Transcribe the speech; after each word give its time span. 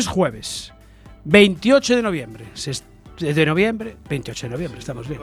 Es 0.00 0.06
jueves, 0.06 0.72
28 1.24 1.96
de 1.96 2.00
noviembre. 2.00 2.46
Se 2.54 2.72
de 3.18 3.44
noviembre, 3.44 3.98
28 4.08 4.46
de 4.46 4.50
noviembre, 4.50 4.78
estamos 4.78 5.06
bien. 5.06 5.20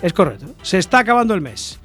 es 0.00 0.12
correcto. 0.14 0.54
Se 0.62 0.78
está 0.78 1.00
acabando 1.00 1.34
el 1.34 1.42
mes. 1.42 1.78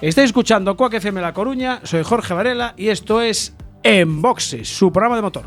Estáis 0.00 0.30
escuchando 0.30 0.76
Coac 0.76 0.94
FM 0.94 1.20
La 1.20 1.32
Coruña, 1.32 1.78
soy 1.84 2.02
Jorge 2.02 2.34
Varela 2.34 2.74
y 2.76 2.88
esto 2.88 3.22
es 3.22 3.54
En 3.84 4.20
Boxes, 4.20 4.68
su 4.68 4.90
programa 4.90 5.14
de 5.14 5.22
motor. 5.22 5.44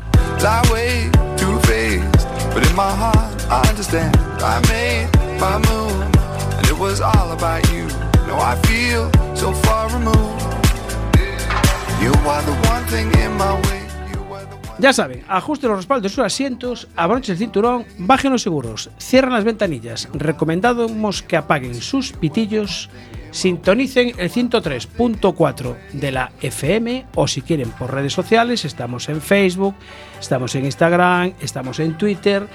Ya 14.78 14.92
saben, 14.92 15.24
ajusten 15.26 15.70
los 15.70 15.78
respaldos 15.80 16.04
de 16.04 16.08
sus 16.08 16.24
asientos, 16.24 16.86
abrochen 16.94 17.32
el 17.32 17.38
cinturón, 17.38 17.84
bajen 17.98 18.30
los 18.30 18.42
seguros, 18.42 18.90
cierren 19.00 19.32
las 19.32 19.42
ventanillas. 19.42 20.08
Recomendamos 20.12 21.22
que 21.22 21.36
apaguen 21.36 21.74
sus 21.74 22.12
pitillos, 22.12 22.88
sintonicen 23.32 24.12
el 24.18 24.30
103.4 24.30 25.76
de 25.94 26.12
la 26.12 26.30
FM 26.40 27.06
o 27.16 27.26
si 27.26 27.42
quieren 27.42 27.70
por 27.70 27.92
redes 27.92 28.12
sociales, 28.12 28.64
estamos 28.64 29.08
en 29.08 29.20
Facebook, 29.20 29.74
estamos 30.20 30.54
en 30.54 30.66
Instagram, 30.66 31.34
estamos 31.40 31.80
en 31.80 31.98
Twitter, 31.98 32.46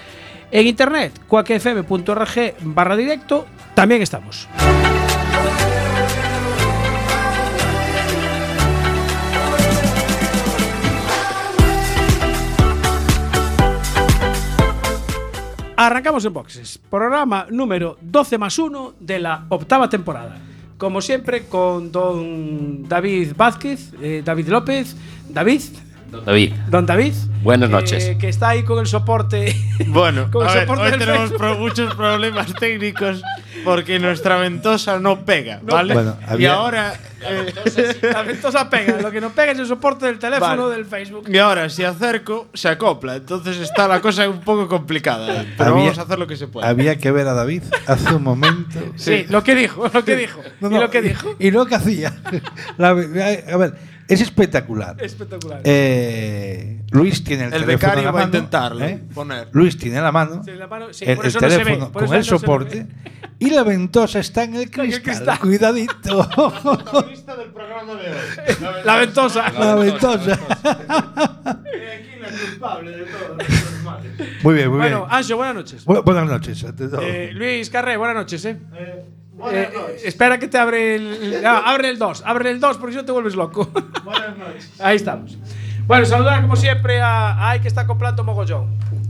en 0.49 0.65
internet, 0.65 1.19
cuacfm.org 1.27 2.53
barra 2.61 2.95
directo, 2.95 3.47
también 3.75 4.01
estamos. 4.01 4.47
Arrancamos 15.85 16.23
en 16.23 16.31
boxes. 16.31 16.77
Programa 16.77 17.45
número 17.49 17.97
12 17.99 18.37
más 18.37 18.57
1 18.57 18.93
de 19.01 19.19
la 19.19 19.45
octava 19.49 19.89
temporada. 19.89 20.37
Como 20.77 21.01
siempre, 21.01 21.43
con 21.47 21.91
don 21.91 22.87
David 22.87 23.33
Vázquez, 23.35 23.91
eh, 24.01 24.21
David 24.23 24.47
López, 24.47 24.95
David, 25.27 25.59
David, 26.21 26.53
don 26.69 26.85
David. 26.85 27.13
Buenas 27.41 27.69
eh, 27.69 27.71
noches. 27.71 28.15
que 28.17 28.29
está 28.29 28.49
ahí 28.49 28.63
con 28.63 28.79
el 28.79 28.87
soporte. 28.87 29.55
Bueno, 29.87 30.29
con 30.31 30.43
el 30.43 30.49
a 30.49 30.53
ver, 30.53 30.61
soporte 30.67 30.93
hoy 30.93 30.99
tenemos 30.99 31.31
pro- 31.33 31.57
muchos 31.57 31.93
problemas 31.95 32.53
técnicos 32.59 33.21
porque 33.65 33.97
nuestra 33.99 34.37
ventosa 34.37 34.99
no 34.99 35.25
pega, 35.25 35.59
¿vale? 35.63 35.93
Bueno, 35.93 36.15
Y 36.21 36.31
había- 36.31 36.53
ahora 36.53 36.93
eh, 37.21 37.53
La 38.13 38.21
ventosa 38.23 38.69
pega. 38.69 39.01
Lo 39.01 39.09
que 39.11 39.19
no 39.21 39.31
pega 39.31 39.51
es 39.53 39.59
el 39.59 39.65
soporte 39.67 40.05
del 40.05 40.19
teléfono 40.19 40.63
Vale. 40.67 40.75
del 40.75 40.85
Facebook. 40.85 41.25
y 41.29 41.37
ahora 41.37 41.69
si 41.69 41.83
acerco 41.83 42.49
se 42.53 42.69
acopla, 42.69 43.15
entonces 43.15 43.57
está 43.57 43.87
la 43.87 43.99
cosa 44.01 44.29
un 44.29 44.41
poco 44.41 44.67
complicada, 44.67 45.45
pero 45.57 45.71
Había- 45.71 45.83
vamos 45.85 45.97
a 45.97 46.01
hacer 46.03 46.19
lo 46.19 46.27
que 46.27 46.35
se 46.37 46.47
pueda. 46.47 46.67
Había 46.67 46.97
que 46.97 47.11
ver 47.11 47.27
a 47.27 47.33
David 47.33 47.63
hace 47.87 48.13
un 48.13 48.23
momento. 48.23 48.79
Sí, 48.95 49.25
lo 49.29 49.43
que 49.43 49.55
dijo, 49.55 49.87
lo 49.93 50.05
que 50.05 50.15
dijo. 50.15 50.39
No, 50.61 50.69
¿Y 50.69 50.73
no, 50.73 50.81
lo 50.81 50.89
que 50.89 51.01
dijo? 51.01 51.35
Y 51.39 51.51
lo 51.51 51.65
que 51.65 51.75
hacía. 51.75 52.13
La- 52.77 52.89
a 52.89 52.93
ver, 53.57 53.73
es 54.07 54.21
espectacular. 54.21 54.95
Espectacular. 55.01 55.61
Eh, 55.63 56.81
Luis 56.91 57.23
tiene 57.23 57.45
el, 57.45 57.53
El 57.53 57.61
teléfono 57.61 57.71
en 57.93 57.95
becario 57.97 58.13
va 58.13 58.21
a 58.21 58.25
intentarlo 58.25 58.85
¿eh? 58.85 59.01
poner. 59.13 59.47
Luis 59.51 59.77
tiene 59.77 60.01
la 60.01 60.11
mano, 60.11 60.43
Sí, 60.43 60.51
la 60.51 60.67
mano- 60.67 60.93
sí, 60.93 61.05
el, 61.07 61.15
por 61.15 61.25
el 61.25 61.29
eso 61.29 61.39
no 61.41 61.49
se 61.49 61.57
ve, 61.57 61.63
teléfono 61.63 61.91
por 61.91 62.05
con 62.05 62.05
eso 62.05 62.13
el 62.15 62.19
no 62.19 62.23
se 62.25 62.31
ve. 62.31 62.39
soporte 62.39 62.87
y 63.39 63.49
la 63.49 63.63
ventosa 63.63 64.19
está 64.19 64.43
en 64.43 64.55
el 64.55 64.69
cristal. 64.71 65.01
cristal. 65.03 65.39
Cuidadito. 65.39 66.17
del 67.37 67.49
programa 67.53 67.93
de 67.95 68.09
hoy. 68.11 68.83
La 68.85 68.95
ventosa. 68.97 69.49
la 69.51 69.75
ventosa. 69.75 70.33
Aquí 70.33 72.19
la 72.21 72.29
culpable 72.29 72.91
de 72.91 73.05
todo. 73.05 73.37
Muy 74.43 74.53
bien, 74.55 74.69
muy 74.69 74.77
Bueno, 74.79 74.99
bien. 75.05 75.09
Ancho, 75.11 75.37
buenas 75.37 75.55
noches. 75.55 75.85
Bu- 75.85 76.03
buenas 76.03 76.25
noches. 76.27 76.63
ante 76.63 76.87
todo. 76.87 77.01
Eh, 77.01 77.31
Luis 77.33 77.69
Carré, 77.69 77.97
buenas 77.97 78.15
noches, 78.15 78.45
¿eh? 78.45 78.57
Eh, 79.51 79.99
espera 80.05 80.37
que 80.39 80.47
te 80.47 80.57
abre 80.57 80.95
el. 80.95 81.45
ah, 81.45 81.63
abre 81.65 81.89
el 81.89 81.97
2, 81.97 82.23
abre 82.25 82.51
el 82.51 82.59
2 82.59 82.77
porque 82.77 82.93
si 82.93 82.97
no 82.97 83.05
te 83.05 83.11
vuelves 83.11 83.35
loco. 83.35 83.69
Buenas 84.03 84.37
noches. 84.37 84.71
Ahí 84.79 84.95
estamos. 84.95 85.37
Bueno, 85.85 86.05
saludar 86.05 86.41
como 86.41 86.55
siempre 86.55 87.01
a. 87.01 87.49
Ay, 87.49 87.59
que 87.59 87.67
está 87.67 87.81
acoplando 87.81 88.23
mogollón. 88.23 88.67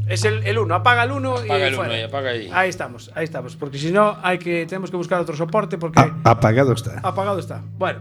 Es 0.07 0.25
el 0.25 0.57
1, 0.57 0.75
apaga 0.75 1.03
el 1.03 1.11
1 1.11 1.35
y. 1.45 1.45
Apaga 1.45 1.67
el 1.67 1.75
fuera. 1.75 1.89
uno 1.91 1.99
y 1.99 2.03
apaga 2.03 2.29
ahí. 2.31 2.49
Ahí 2.53 2.69
estamos, 2.69 3.11
ahí 3.15 3.23
estamos. 3.23 3.55
Porque 3.55 3.77
si 3.77 3.91
no, 3.91 4.17
hay 4.21 4.37
que, 4.37 4.65
tenemos 4.65 4.91
que 4.91 4.97
buscar 4.97 5.19
otro 5.21 5.35
soporte 5.35 5.77
porque 5.77 5.99
A- 5.99 6.13
apagado 6.25 6.73
está. 6.73 6.99
apagado 7.03 7.39
está. 7.39 7.61
Bueno. 7.77 7.99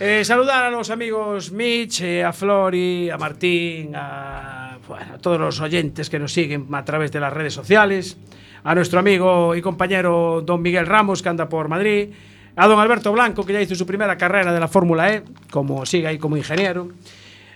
Eh, 0.00 0.24
saludar 0.24 0.64
a 0.64 0.70
los 0.70 0.90
amigos 0.90 1.50
Mitch, 1.50 2.02
eh, 2.02 2.24
a 2.24 2.32
Flori, 2.32 3.10
a 3.10 3.18
Martín, 3.18 3.92
a, 3.96 4.78
bueno, 4.86 5.14
a 5.14 5.18
todos 5.18 5.40
los 5.40 5.60
oyentes 5.60 6.08
que 6.08 6.20
nos 6.20 6.32
siguen 6.32 6.66
a 6.72 6.84
través 6.84 7.10
de 7.10 7.18
las 7.18 7.32
redes 7.32 7.52
sociales, 7.52 8.16
a 8.62 8.74
nuestro 8.76 9.00
amigo 9.00 9.56
y 9.56 9.62
compañero 9.62 10.40
don 10.46 10.62
Miguel 10.62 10.86
Ramos, 10.86 11.20
que 11.20 11.28
anda 11.28 11.48
por 11.48 11.66
Madrid, 11.68 12.10
a 12.54 12.66
don 12.68 12.78
Alberto 12.78 13.10
Blanco, 13.12 13.44
que 13.44 13.52
ya 13.52 13.60
hizo 13.60 13.74
su 13.74 13.86
primera 13.86 14.16
carrera 14.16 14.52
de 14.52 14.60
la 14.60 14.68
Fórmula 14.68 15.12
E, 15.12 15.24
como 15.50 15.84
sigue 15.84 16.06
ahí 16.06 16.18
como 16.18 16.36
ingeniero. 16.36 16.88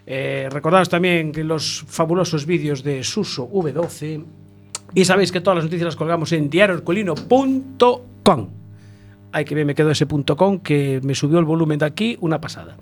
Eh, 0.07 0.49
también 0.91 1.33
que 1.33 1.45
los 1.45 1.85
fabulosos 1.87 2.47
vídeos 2.47 2.83
de 2.83 3.05
Suso 3.05 3.49
V12. 3.49 4.25
Y 4.95 5.05
sabéis 5.05 5.33
que 5.33 5.41
todas 5.41 5.57
las 5.57 5.65
noticias 5.65 5.87
las 5.87 5.97
colgamos 5.97 6.33
en 6.33 6.51
diarioherculino.com. 6.51 8.49
Ay, 9.33 9.45
que 9.45 9.55
bien 9.55 9.67
me 9.67 9.75
quedó 9.75 9.91
ese 9.91 10.07
punto 10.07 10.37
com 10.37 10.61
que 10.61 11.01
me 11.03 11.15
subió 11.15 11.39
el 11.39 11.47
volumen 11.47 11.79
de 11.79 11.87
aquí, 11.87 12.19
una 12.21 12.41
pasada. 12.41 12.77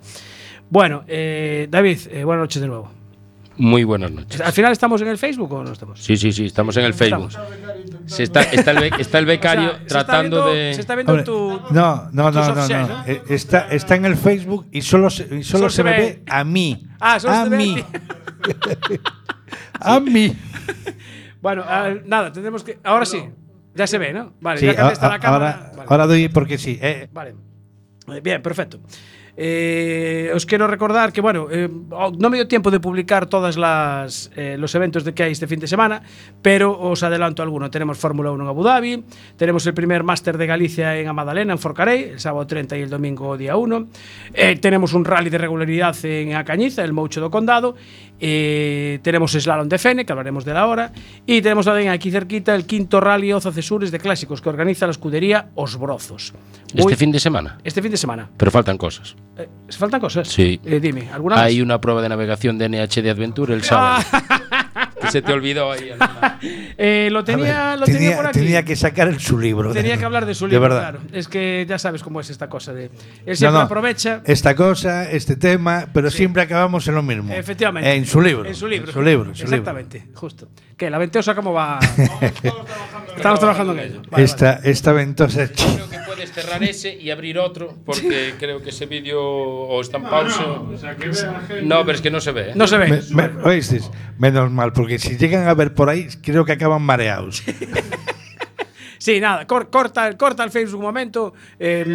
Bueno, 0.69 1.03
eh, 1.07 1.67
David, 1.69 1.99
eh, 2.11 2.23
buenas 2.23 2.43
noches 2.43 2.61
de 2.61 2.67
nuevo. 2.67 3.00
Muy 3.57 3.83
buenas 3.83 4.11
noches. 4.11 4.41
¿Al 4.41 4.53
final 4.53 4.71
estamos 4.71 5.01
en 5.01 5.09
el 5.09 5.17
Facebook 5.17 5.51
o 5.53 5.63
no 5.63 5.71
estamos? 5.73 5.99
Sí, 6.01 6.17
sí, 6.17 6.31
sí, 6.31 6.45
estamos 6.45 6.75
en 6.77 6.85
el 6.85 6.93
Facebook. 6.93 7.31
Se 8.05 8.23
está, 8.23 8.41
está, 8.43 8.71
el, 8.71 8.79
be- 8.79 9.01
está 9.01 9.19
el 9.19 9.25
becario 9.25 9.69
O 9.69 9.71
sea, 9.71 9.77
se 9.77 9.83
está 9.85 10.05
tratando 10.05 10.45
viendo- 10.45 10.53
de. 10.53 10.73
Se 10.73 10.81
está 10.81 10.95
viendo 10.95 11.11
Hombre, 11.13 11.25
tu. 11.25 11.59
no, 11.73 12.09
no, 12.11 12.31
no, 12.31 12.31
no, 12.31 12.51
offset, 12.53 12.87
no. 12.87 13.03
Eh, 13.05 13.21
Está, 13.29 13.67
está 13.69 13.95
en 13.95 14.05
el 14.05 14.15
Facebook 14.15 14.67
y 14.71 14.81
solo 14.81 15.09
se, 15.09 15.23
y 15.23 15.43
solo 15.43 15.69
Solo 15.69 15.69
se, 15.69 15.75
se 15.77 15.83
me 15.83 15.91
ve- 15.91 15.97
ve 15.97 16.23
a 16.27 16.43
mí. 16.43 16.87
Ah, 16.99 17.19
solo 17.19 17.33
a 17.33 17.43
se 17.43 17.49
te 17.49 17.49
ve 17.49 17.55
a 17.55 17.59
mí. 17.59 17.83
a 19.79 19.99
mí. 19.99 20.35
Bueno, 21.41 21.63
ah, 21.67 21.89
nada, 22.05 22.31
tendremos 22.31 22.63
que. 22.63 22.77
Ahora 22.83 23.03
sí. 23.05 23.19
Ya 23.73 23.87
se 23.87 23.97
ve, 23.97 24.13
¿no? 24.13 24.33
Vale, 24.41 24.59
Sí, 24.59 24.65
ya 24.67 24.75
cambiaste 24.75 25.05
a- 25.05 25.09
la 25.09 25.19
cámara. 25.19 25.51
ahora, 25.51 25.71
Vale. 25.75 25.87
ahora 25.89 26.05
doy 26.07 26.29
porque 26.29 26.57
sí. 26.59 26.77
eh. 26.81 27.09
Vale. 27.11 27.33
Eh, 28.13 28.21
Bien, 28.21 28.41
perfecto. 28.43 28.79
Eh, 29.37 30.31
os 30.35 30.45
quero 30.45 30.67
recordar 30.67 31.13
que, 31.13 31.21
bueno, 31.21 31.47
eh, 31.49 31.69
non 31.69 32.29
me 32.31 32.37
dio 32.37 32.47
tempo 32.47 32.69
de 32.69 32.83
publicar 32.83 33.31
todas 33.31 33.55
las 33.55 34.29
eh, 34.35 34.59
los 34.59 34.75
eventos 34.75 35.03
de 35.07 35.15
que 35.15 35.23
hai 35.23 35.31
este 35.31 35.47
fin 35.47 35.59
de 35.59 35.67
semana, 35.67 36.03
pero 36.43 36.75
os 36.75 37.01
adelanto 37.01 37.41
alguno. 37.41 37.71
Tenemos 37.71 37.97
Fórmula 37.97 38.31
1 38.31 38.43
en 38.43 38.49
Abu 38.49 38.63
Dhabi, 38.63 39.03
tenemos 39.39 39.63
el 39.67 39.73
primer 39.73 40.03
Máster 40.03 40.37
de 40.37 40.45
Galicia 40.47 40.97
en 40.97 41.07
Amadalena, 41.07 41.53
en 41.53 41.59
Forcarei, 41.59 42.15
el 42.15 42.19
sábado 42.19 42.45
30 42.47 42.77
y 42.77 42.81
el 42.83 42.89
domingo 42.89 43.37
día 43.37 43.55
1. 43.55 43.87
Eh, 44.33 44.57
tenemos 44.57 44.93
un 44.93 45.05
rally 45.05 45.29
de 45.29 45.37
regularidad 45.37 45.95
en 46.03 46.35
Acañiza, 46.35 46.83
el 46.83 46.93
Moucho 46.93 47.21
do 47.21 47.31
Condado, 47.31 47.75
Eh, 48.23 48.99
tenemos 49.01 49.31
Slalom 49.31 49.67
de 49.67 49.79
Fene, 49.79 50.05
que 50.05 50.13
hablaremos 50.13 50.45
de 50.45 50.53
la 50.53 50.67
hora. 50.67 50.91
Y 51.25 51.41
tenemos 51.41 51.65
también 51.65 51.89
aquí 51.89 52.11
cerquita 52.11 52.53
el 52.53 52.65
quinto 52.65 53.01
rally 53.01 53.33
Oza 53.33 53.51
Cesures 53.51 53.91
de 53.91 53.99
Clásicos, 53.99 54.41
que 54.41 54.49
organiza 54.49 54.85
la 54.85 54.91
escudería 54.91 55.49
Os 55.55 55.75
Brozos. 55.77 56.33
Muy- 56.73 56.81
Este 56.83 56.95
fin 56.95 57.11
de 57.11 57.19
semana. 57.19 57.57
este 57.63 57.81
fin 57.81 57.89
de 57.91 57.97
semana. 57.97 58.29
Pero 58.37 58.51
faltan 58.51 58.77
cosas. 58.77 59.15
Eh, 59.37 59.49
¿se 59.67 59.77
¿Faltan 59.79 59.99
cosas? 59.99 60.27
Sí. 60.27 60.59
Eh, 60.63 60.79
dime, 60.79 61.09
¿alguna 61.11 61.35
más? 61.37 61.45
Hay 61.45 61.61
una 61.61 61.81
prueba 61.81 62.01
de 62.03 62.09
navegación 62.09 62.57
de 62.59 62.65
NH 62.69 63.01
de 63.01 63.09
Adventure 63.09 63.53
el 63.55 63.63
sábado. 63.63 64.03
Que 65.01 65.11
se 65.11 65.21
te 65.21 65.33
olvidó 65.33 65.71
ahí. 65.71 65.91
Eh, 66.83 67.09
lo 67.11 67.23
tenía, 67.23 67.71
ver, 67.71 67.79
lo 67.79 67.85
tenía, 67.85 67.99
tenía, 67.99 68.15
por 68.15 68.25
aquí. 68.27 68.39
tenía 68.39 68.65
que 68.65 68.75
sacar 68.75 69.07
el, 69.07 69.19
su 69.19 69.37
libro. 69.37 69.71
Tenía 69.73 69.91
de- 69.93 69.97
que 69.99 70.05
hablar 70.05 70.25
de 70.25 70.33
su 70.33 70.45
de 70.45 70.51
libro, 70.53 70.61
verdad. 70.69 70.79
claro. 70.93 70.99
Es 71.13 71.27
que 71.27 71.65
ya 71.69 71.77
sabes 71.77 72.01
cómo 72.01 72.19
es 72.19 72.29
esta 72.31 72.49
cosa 72.49 72.73
de. 72.73 72.89
Él 73.25 73.37
siempre 73.37 73.59
no, 73.59 73.65
aprovecha. 73.65 74.21
Esta 74.25 74.55
cosa, 74.55 75.07
este 75.11 75.35
tema, 75.35 75.85
pero 75.93 76.09
siempre 76.09 76.41
acabamos 76.41 76.87
en 76.87 76.95
lo 76.95 77.03
mismo. 77.03 77.31
Efectivamente. 77.31 77.93
En 77.93 78.05
su 78.07 78.19
libro. 78.21 78.45
En 78.47 78.55
su 78.55 78.67
libro. 78.67 78.87
En 78.87 78.93
su 78.93 79.01
libro. 79.03 79.29
en 79.29 79.35
su 79.35 79.43
libro. 79.43 79.57
Exactamente, 79.57 80.07
justo. 80.15 80.47
¿Qué? 80.75 80.89
¿La 80.89 80.97
ventosa 80.97 81.35
cómo 81.35 81.53
va? 81.53 81.77
Estamos 83.15 83.39
trabajando 83.39 83.73
en 83.73 83.79
ello. 83.79 84.01
Vale, 84.09 84.23
esta, 84.23 84.53
esta 84.63 84.91
ventosa. 84.93 85.47
Que 85.49 85.63
puedes 86.21 86.31
cerrar 86.45 86.63
ese 86.63 86.93
y 86.95 87.09
abrir 87.09 87.39
otro, 87.39 87.75
porque 87.85 88.33
creo 88.39 88.61
que 88.61 88.69
ese 88.69 88.85
vídeo 88.85 89.21
o 89.23 89.81
está 89.81 89.97
en 89.97 90.03
pausa. 90.03 90.43
No, 91.63 91.79
pero 91.85 91.91
es 91.93 92.01
que 92.01 92.11
no 92.11 92.19
se 92.21 92.31
ve. 92.31 92.49
¿eh? 92.49 92.53
No 92.55 92.67
se 92.67 92.77
ve. 92.77 93.01
Me- 93.11 93.27
me- 93.29 93.43
¿oísteis? 93.43 93.89
Menos 94.17 94.51
mal, 94.51 94.71
porque 94.73 94.99
si 94.99 95.17
llegan 95.17 95.47
a 95.47 95.53
ver 95.53 95.73
por 95.73 95.89
ahí, 95.89 96.07
creo 96.21 96.45
que 96.45 96.51
acaban 96.53 96.81
mareados. 96.81 97.43
Sí, 98.97 99.19
nada, 99.19 99.47
cor- 99.47 99.71
corta, 99.71 100.15
corta 100.15 100.43
el 100.43 100.51
Facebook 100.51 100.77
un 100.77 100.85
momento. 100.85 101.33
Eh, 101.59 101.87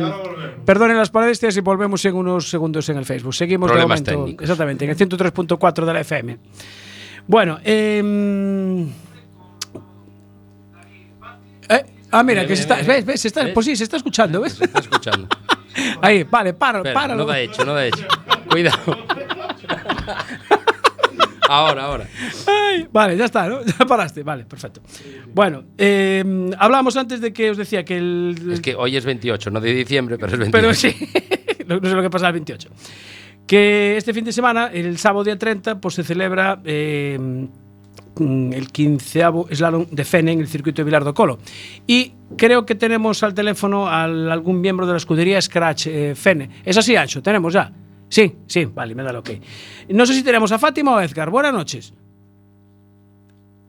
perdonen 0.64 0.96
las 0.96 1.14
molestias 1.14 1.56
y 1.56 1.60
volvemos 1.60 2.04
en 2.04 2.16
unos 2.16 2.50
segundos 2.50 2.88
en 2.88 2.96
el 2.96 3.04
Facebook. 3.04 3.32
Seguimos 3.32 3.70
Problemas 3.70 4.02
de 4.02 4.10
momento. 4.10 4.24
técnicos. 4.24 4.42
Exactamente, 4.42 4.84
en 4.86 4.90
el 4.90 4.96
103.4 4.96 5.84
de 5.84 5.92
la 5.92 6.00
FM. 6.00 6.38
Bueno, 7.28 7.60
eh, 7.62 8.02
ah, 12.10 12.22
mira, 12.22 12.46
que 12.46 12.56
se 12.56 12.62
está, 12.62 12.76
ves, 12.76 13.04
ves, 13.04 13.20
se 13.20 13.28
está, 13.28 13.44
¿Ves? 13.44 13.52
pues 13.52 13.66
sí, 13.66 13.76
se 13.76 13.84
está 13.84 13.96
escuchando, 13.96 14.40
¿ves? 14.40 14.54
Se 14.54 14.64
está 14.64 14.80
escuchando. 14.80 15.28
Ahí, 16.02 16.24
vale, 16.24 16.54
para, 16.54 16.78
Espera, 16.78 17.14
no 17.14 17.24
da 17.26 17.38
hecho, 17.38 17.64
no 17.64 17.74
da 17.74 17.86
hecho. 17.86 18.06
Cuidado. 18.48 18.78
Ahora, 21.48 21.84
ahora. 21.84 22.08
Ay, 22.46 22.88
vale, 22.90 23.16
ya 23.16 23.26
está, 23.26 23.48
¿no? 23.48 23.60
Ya 23.78 23.86
paraste, 23.86 24.22
vale, 24.22 24.44
perfecto. 24.44 24.80
Bueno, 25.32 25.64
eh, 25.78 26.24
hablábamos 26.58 26.96
antes 26.96 27.20
de 27.20 27.32
que 27.32 27.50
os 27.50 27.56
decía 27.56 27.84
que 27.84 27.96
el. 27.96 28.36
Es 28.52 28.60
que 28.60 28.74
hoy 28.74 28.96
es 28.96 29.04
28, 29.04 29.50
no 29.50 29.60
de 29.60 29.72
diciembre, 29.72 30.18
pero 30.18 30.32
es 30.32 30.38
28. 30.38 30.52
Pero 30.52 30.74
sí, 30.74 30.94
no 31.66 31.78
no 31.78 31.88
sé 31.88 31.94
lo 31.94 32.02
que 32.02 32.10
pasa 32.10 32.26
el 32.26 32.32
28. 32.32 32.68
Que 33.46 33.96
este 33.96 34.12
fin 34.12 34.24
de 34.24 34.32
semana, 34.32 34.70
el 34.72 34.98
sábado 34.98 35.22
día 35.22 35.38
30, 35.38 35.80
pues 35.80 35.94
se 35.94 36.02
celebra 36.02 36.60
eh, 36.64 37.16
mm, 37.20 37.44
el 38.18 38.68
15 38.72 39.22
slalom 39.52 39.86
de 39.90 40.04
Fene 40.04 40.32
en 40.32 40.40
el 40.40 40.48
circuito 40.48 40.80
de 40.80 40.84
Vilar 40.84 41.04
do 41.04 41.14
Colo. 41.14 41.38
Y 41.86 42.14
creo 42.36 42.66
que 42.66 42.74
tenemos 42.74 43.22
al 43.22 43.34
teléfono 43.34 43.88
a 43.88 44.04
algún 44.04 44.60
miembro 44.60 44.86
de 44.86 44.92
la 44.92 44.98
escudería 44.98 45.40
Scratch 45.40 45.86
eh, 45.88 46.14
Fene. 46.14 46.50
¿Es 46.64 46.76
así, 46.76 46.96
Ancho? 46.96 47.22
¿Tenemos 47.22 47.52
ya? 47.52 47.72
Sí, 48.08 48.36
sí, 48.46 48.66
vale, 48.66 48.94
me 48.94 49.02
da 49.02 49.10
el 49.10 49.16
ok. 49.16 49.30
No 49.90 50.06
sé 50.06 50.14
si 50.14 50.22
tenemos 50.22 50.52
a 50.52 50.58
Fátima 50.58 50.92
o 50.92 50.96
a 50.96 51.04
Edgar. 51.04 51.30
Buenas 51.30 51.52
noches. 51.52 51.92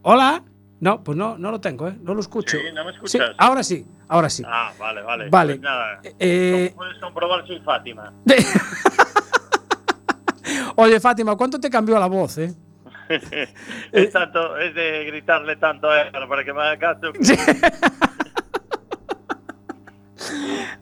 Hola. 0.02 0.44
No, 0.80 1.02
pues 1.02 1.18
no, 1.18 1.36
no 1.36 1.50
lo 1.50 1.60
tengo, 1.60 1.88
¿eh? 1.88 1.96
No 2.02 2.14
lo 2.14 2.20
escucho. 2.20 2.56
Sí, 2.56 2.62
¿no 2.72 2.84
me 2.84 2.92
escuchas? 2.92 3.10
Sí, 3.10 3.18
ahora 3.36 3.64
sí, 3.64 3.84
ahora 4.06 4.30
sí. 4.30 4.44
Ah, 4.46 4.70
vale, 4.78 5.02
vale. 5.02 5.28
Vale. 5.28 5.54
Pues 5.54 5.62
nada. 5.62 6.00
Eh, 6.20 6.70
Como 6.72 6.84
puedes 6.84 7.02
comprobar, 7.02 7.44
soy 7.48 7.58
Fátima. 7.62 8.12
Oye, 10.76 11.00
Fátima, 11.00 11.34
¿cuánto 11.34 11.58
te 11.58 11.68
cambió 11.68 11.98
la 11.98 12.06
voz, 12.06 12.38
eh? 12.38 12.54
es, 13.92 14.10
tanto, 14.10 14.58
es 14.58 14.74
de 14.74 15.04
gritarle 15.04 15.56
tanto 15.56 15.88
a 15.88 16.02
él 16.02 16.12
para 16.28 16.44
que 16.44 16.52
me 16.52 16.62
haga 16.62 16.78
caso. 16.78 17.12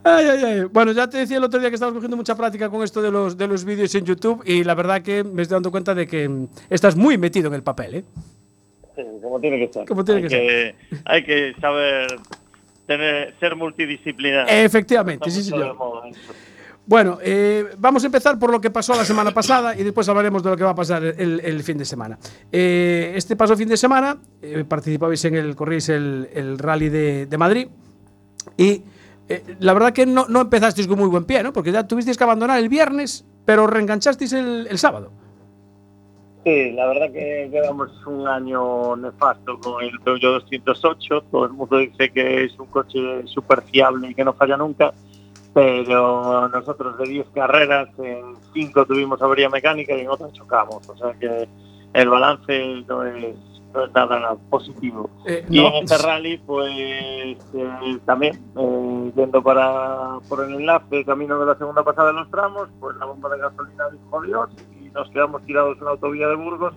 Ay, 0.03 0.25
ay, 0.25 0.43
ay. 0.43 0.63
Bueno, 0.71 0.91
ya 0.91 1.09
te 1.09 1.17
decía 1.17 1.37
el 1.37 1.43
otro 1.43 1.59
día 1.59 1.69
que 1.69 1.75
estamos 1.75 1.93
cogiendo 1.93 2.17
mucha 2.17 2.35
práctica 2.35 2.69
con 2.69 2.83
esto 2.83 3.01
de 3.01 3.11
los, 3.11 3.37
de 3.37 3.47
los 3.47 3.65
vídeos 3.65 3.93
en 3.95 4.05
YouTube 4.05 4.41
y 4.45 4.63
la 4.63 4.73
verdad 4.73 5.01
que 5.01 5.23
me 5.23 5.41
estoy 5.41 5.55
dando 5.55 5.71
cuenta 5.71 5.93
de 5.93 6.07
que 6.07 6.27
mm, 6.27 6.47
estás 6.69 6.95
muy 6.95 7.17
metido 7.17 7.47
en 7.47 7.53
el 7.53 7.63
papel, 7.63 7.95
¿eh? 7.95 8.03
Sí, 8.95 9.03
como 9.21 9.39
tiene 9.39 9.59
que 9.59 9.73
ser. 9.73 9.85
Como 9.85 10.03
tiene 10.03 10.21
hay 10.21 10.27
que 10.27 10.75
Hay 11.05 11.23
que 11.23 11.53
saber 11.59 12.07
tener, 12.87 13.35
ser 13.39 13.55
multidisciplinar. 13.55 14.49
Efectivamente, 14.49 15.29
sí, 15.29 15.43
señor. 15.43 15.75
Bueno, 16.87 17.17
eh, 17.21 17.65
vamos 17.77 18.03
a 18.03 18.05
empezar 18.05 18.39
por 18.39 18.49
lo 18.49 18.61
que 18.61 18.69
pasó 18.69 18.95
la 18.95 19.03
semana 19.03 19.31
pasada 19.31 19.75
y 19.75 19.83
después 19.83 20.07
hablaremos 20.07 20.41
de 20.41 20.49
lo 20.51 20.55
que 20.55 20.63
va 20.63 20.69
a 20.69 20.75
pasar 20.75 21.03
el, 21.03 21.41
el 21.43 21.61
fin 21.61 21.77
de 21.77 21.83
semana. 21.83 22.17
Eh, 22.49 23.11
este 23.13 23.35
pasó 23.35 23.57
fin 23.57 23.67
de 23.67 23.75
semana, 23.75 24.17
eh, 24.41 24.63
participabais 24.63 25.23
en 25.25 25.35
el, 25.35 25.53
corríais 25.53 25.89
el, 25.89 26.29
el 26.33 26.57
rally 26.57 26.87
de, 26.87 27.25
de 27.25 27.37
Madrid 27.37 27.67
y 28.55 28.83
eh, 29.27 29.43
la 29.59 29.73
verdad 29.73 29.91
que 29.91 30.05
no, 30.05 30.27
no 30.29 30.39
empezasteis 30.39 30.87
con 30.87 30.97
muy 30.97 31.09
buen 31.09 31.25
pie, 31.25 31.43
¿no? 31.43 31.51
Porque 31.51 31.73
ya 31.73 31.85
tuvisteis 31.85 32.17
que 32.17 32.23
abandonar 32.23 32.57
el 32.57 32.69
viernes, 32.69 33.25
pero 33.43 33.67
reenganchasteis 33.67 34.31
el, 34.31 34.67
el 34.69 34.77
sábado. 34.77 35.11
Sí, 36.45 36.71
la 36.71 36.87
verdad 36.87 37.11
que 37.11 37.49
llevamos 37.51 37.89
un 38.05 38.25
año 38.25 38.95
nefasto 38.95 39.59
con 39.59 39.83
el 39.83 39.99
Peugeot 39.99 40.45
208. 40.45 41.23
Todo 41.29 41.43
el 41.43 41.51
mundo 41.51 41.77
dice 41.79 42.09
que 42.09 42.45
es 42.45 42.57
un 42.57 42.67
coche 42.67 43.27
súper 43.27 43.63
fiable 43.63 44.11
y 44.11 44.15
que 44.15 44.23
no 44.23 44.31
falla 44.31 44.55
nunca. 44.55 44.93
Pero 45.57 46.47
nosotros 46.49 46.99
de 46.99 47.07
10 47.07 47.29
carreras, 47.33 47.89
en 47.97 48.35
5 48.53 48.85
tuvimos 48.85 49.19
avería 49.23 49.49
mecánica 49.49 49.97
y 49.97 50.01
en 50.01 50.09
otras 50.09 50.31
chocamos. 50.33 50.87
O 50.87 50.95
sea 50.95 51.15
que 51.15 51.49
el 51.93 52.09
balance 52.09 52.83
no 52.87 53.03
es, 53.03 53.35
no 53.73 53.85
es 53.85 53.91
nada 53.91 54.35
positivo. 54.51 55.09
Eh, 55.25 55.43
Y 55.49 55.59
no, 55.59 55.69
en 55.69 55.83
este 55.83 55.97
rally, 55.97 56.37
pues 56.45 56.69
eh, 56.75 57.35
también, 58.05 58.39
eh, 58.55 59.11
yendo 59.15 59.41
para 59.41 60.19
por 60.29 60.43
el 60.43 60.53
enlace, 60.53 61.03
camino 61.03 61.39
de 61.39 61.47
la 61.47 61.57
segunda 61.57 61.83
pasada 61.83 62.09
de 62.09 62.19
los 62.19 62.29
tramos, 62.29 62.69
pues 62.79 62.95
la 62.97 63.05
bomba 63.05 63.27
de 63.29 63.39
gasolina 63.39 63.89
dijo 63.89 64.21
Dios 64.21 64.49
y 64.79 64.89
nos 64.91 65.09
quedamos 65.09 65.41
tirados 65.41 65.75
en 65.79 65.85
la 65.85 65.91
autovía 65.91 66.27
de 66.27 66.35
Burgos 66.35 66.75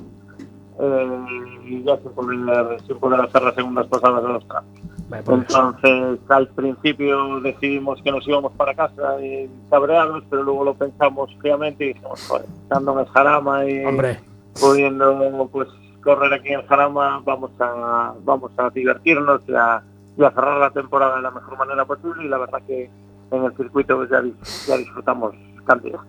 y 1.66 1.82
ya 1.82 1.98
sin 1.98 2.12
poder, 2.12 2.80
sin 2.86 2.98
poder 2.98 3.20
hacer 3.20 3.42
las 3.42 3.54
segundas 3.54 3.86
pasadas 3.88 4.22
de 4.22 4.28
los 4.30 4.48
tramos. 4.48 4.80
Pues, 5.10 5.40
Entonces, 5.48 6.18
al 6.28 6.48
principio 6.48 7.40
decidimos 7.40 8.00
que 8.02 8.12
nos 8.12 8.26
íbamos 8.28 8.52
para 8.52 8.74
casa 8.74 9.20
y 9.20 9.50
cabreados, 9.68 10.22
pero 10.30 10.42
luego 10.44 10.64
lo 10.64 10.74
pensamos 10.74 11.34
fríamente 11.40 11.84
y 11.84 11.88
dijimos, 11.88 12.24
joder, 12.28 12.46
estando 12.62 12.92
en 12.92 12.98
el 13.00 13.06
Jarama 13.06 13.66
y 13.66 13.84
hombre, 13.84 14.20
pudiendo 14.60 15.48
pues 15.52 15.68
correr 16.04 16.32
aquí 16.32 16.48
en 16.50 16.64
Jarama 16.66 17.20
vamos 17.24 17.50
a 17.60 18.14
vamos 18.24 18.52
a 18.56 18.70
divertirnos 18.70 19.42
y 19.48 19.54
a, 19.54 19.82
y 20.16 20.22
a 20.24 20.30
cerrar 20.30 20.58
la 20.60 20.70
temporada 20.70 21.16
de 21.16 21.22
la 21.22 21.30
mejor 21.30 21.58
manera 21.58 21.84
posible 21.84 22.24
y 22.24 22.28
la 22.28 22.38
verdad 22.38 22.60
que 22.66 22.88
en 23.32 23.44
el 23.44 23.56
circuito 23.56 23.96
pues, 23.96 24.10
ya 24.66 24.76
disfrutamos 24.76 25.34
cantidad. 25.66 26.00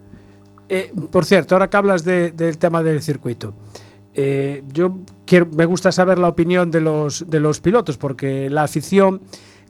Eh, 0.69 0.91
por 1.11 1.25
cierto, 1.25 1.55
ahora 1.55 1.69
que 1.69 1.75
hablas 1.77 2.03
de- 2.05 2.31
del 2.31 2.57
tema 2.57 2.81
del 2.83 3.01
circuito, 3.01 3.53
eh, 4.13 4.63
yo 4.71 4.99
quiero, 5.25 5.47
me 5.47 5.65
gusta 5.65 5.91
saber 5.91 6.19
la 6.19 6.27
opinión 6.27 6.71
de 6.71 6.81
los, 6.81 7.29
de 7.29 7.39
los 7.39 7.61
pilotos, 7.61 7.97
porque 7.97 8.49
la 8.49 8.63
afición 8.63 9.21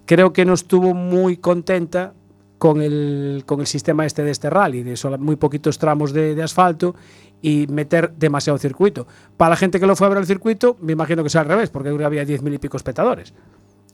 creo 0.06 0.34
que 0.34 0.46
no 0.46 0.54
estuvo 0.54 0.94
muy 0.94 1.38
contenta 1.38 2.14
con 2.58 2.82
el, 2.82 3.44
con 3.46 3.60
el 3.60 3.68
sistema 3.68 4.06
este 4.06 4.24
de 4.24 4.32
este 4.32 4.50
rally, 4.50 4.84
de 4.84 4.96
muy 5.18 5.36
poquitos 5.36 5.80
tramos 5.80 6.14
de, 6.14 6.40
asfalto 6.44 6.96
y 7.42 7.66
meter 7.68 8.14
demasiado 8.14 8.60
circuito. 8.60 9.08
Para 9.36 9.52
la 9.52 9.56
gente 9.56 9.80
que 9.80 9.88
lo 9.88 9.96
fue 9.96 10.06
a 10.06 10.12
ver 10.12 10.20
el 10.20 10.28
circuito, 10.28 10.78
me 10.80 10.94
imagino 10.94 11.24
que 11.24 11.30
sea 11.30 11.42
al 11.42 11.48
revés, 11.48 11.72
porque 11.72 11.90
había 11.90 12.24
10.000 12.24 12.54
y 12.54 12.58
pico 12.60 12.78
espectadores. 12.78 13.34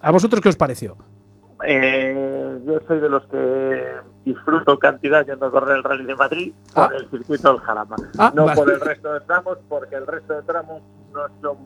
¿A 0.01 0.11
vosotros 0.11 0.41
qué 0.41 0.49
os 0.49 0.57
pareció? 0.57 0.97
Eh, 1.65 2.46
yo 2.65 2.79
soy 2.87 2.99
de 2.99 3.09
los 3.09 3.23
que 3.27 3.95
disfruto 4.25 4.77
cantidad 4.79 5.25
yendo 5.25 5.45
a 5.45 5.51
correr 5.51 5.77
el 5.77 5.83
Rally 5.83 6.05
de 6.05 6.15
Madrid 6.15 6.53
por 6.73 6.83
Ah. 6.83 6.89
el 6.97 7.09
circuito 7.09 7.49
del 7.53 7.61
Jarama. 7.61 7.95
Ah, 8.17 8.31
no 8.35 8.45
vale. 8.45 8.59
por 8.59 8.69
el 8.71 8.79
resto 8.81 9.13
de 9.13 9.19
tramos, 9.21 9.57
porque 9.69 9.95
el 9.95 10.07
resto 10.07 10.33
de 10.33 10.41
tramos 10.43 10.81
no 11.13 11.21
son, 11.41 11.57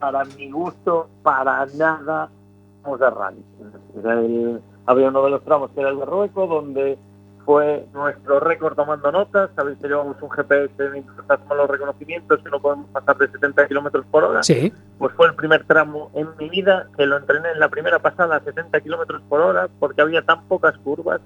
para 0.00 0.24
mi 0.24 0.50
gusto, 0.50 1.08
para 1.22 1.64
nada 1.76 2.28
tramos 2.82 3.00
de 3.00 3.10
rally. 3.10 3.44
El- 4.04 4.62
había 4.86 5.08
uno 5.08 5.22
de 5.24 5.30
los 5.30 5.44
tramos 5.44 5.70
que 5.70 5.80
era 5.80 5.90
el 5.90 5.98
de 5.98 6.04
Rueco, 6.04 6.46
donde 6.46 6.98
fue 7.44 7.86
nuestro 7.92 8.40
récord 8.40 8.74
tomando 8.74 9.10
notas. 9.10 9.50
Sabéis 9.56 9.78
que 9.78 9.88
llevamos 9.88 10.16
un 10.20 10.30
GPS 10.30 10.70
hacemos 11.28 11.56
los 11.56 11.70
reconocimientos 11.70 12.40
que 12.42 12.50
no 12.50 12.60
podemos 12.60 12.88
pasar 12.90 13.16
de 13.16 13.28
70 13.28 13.68
kilómetros 13.68 14.04
por 14.10 14.24
hora 14.24 14.42
Sí, 14.42 14.72
pues 14.98 15.12
fue 15.14 15.26
el 15.26 15.34
primer 15.34 15.64
tramo 15.64 16.10
en 16.14 16.28
mi 16.38 16.48
vida 16.48 16.88
que 16.96 17.06
lo 17.06 17.16
entrené 17.16 17.50
en 17.50 17.60
la 17.60 17.68
primera 17.68 17.98
pasada 17.98 18.36
a 18.36 18.40
70 18.40 18.80
kilómetros 18.80 19.22
por 19.28 19.40
hora 19.40 19.68
porque 19.78 20.02
había 20.02 20.22
tan 20.22 20.44
pocas 20.44 20.76
curvas 20.78 21.20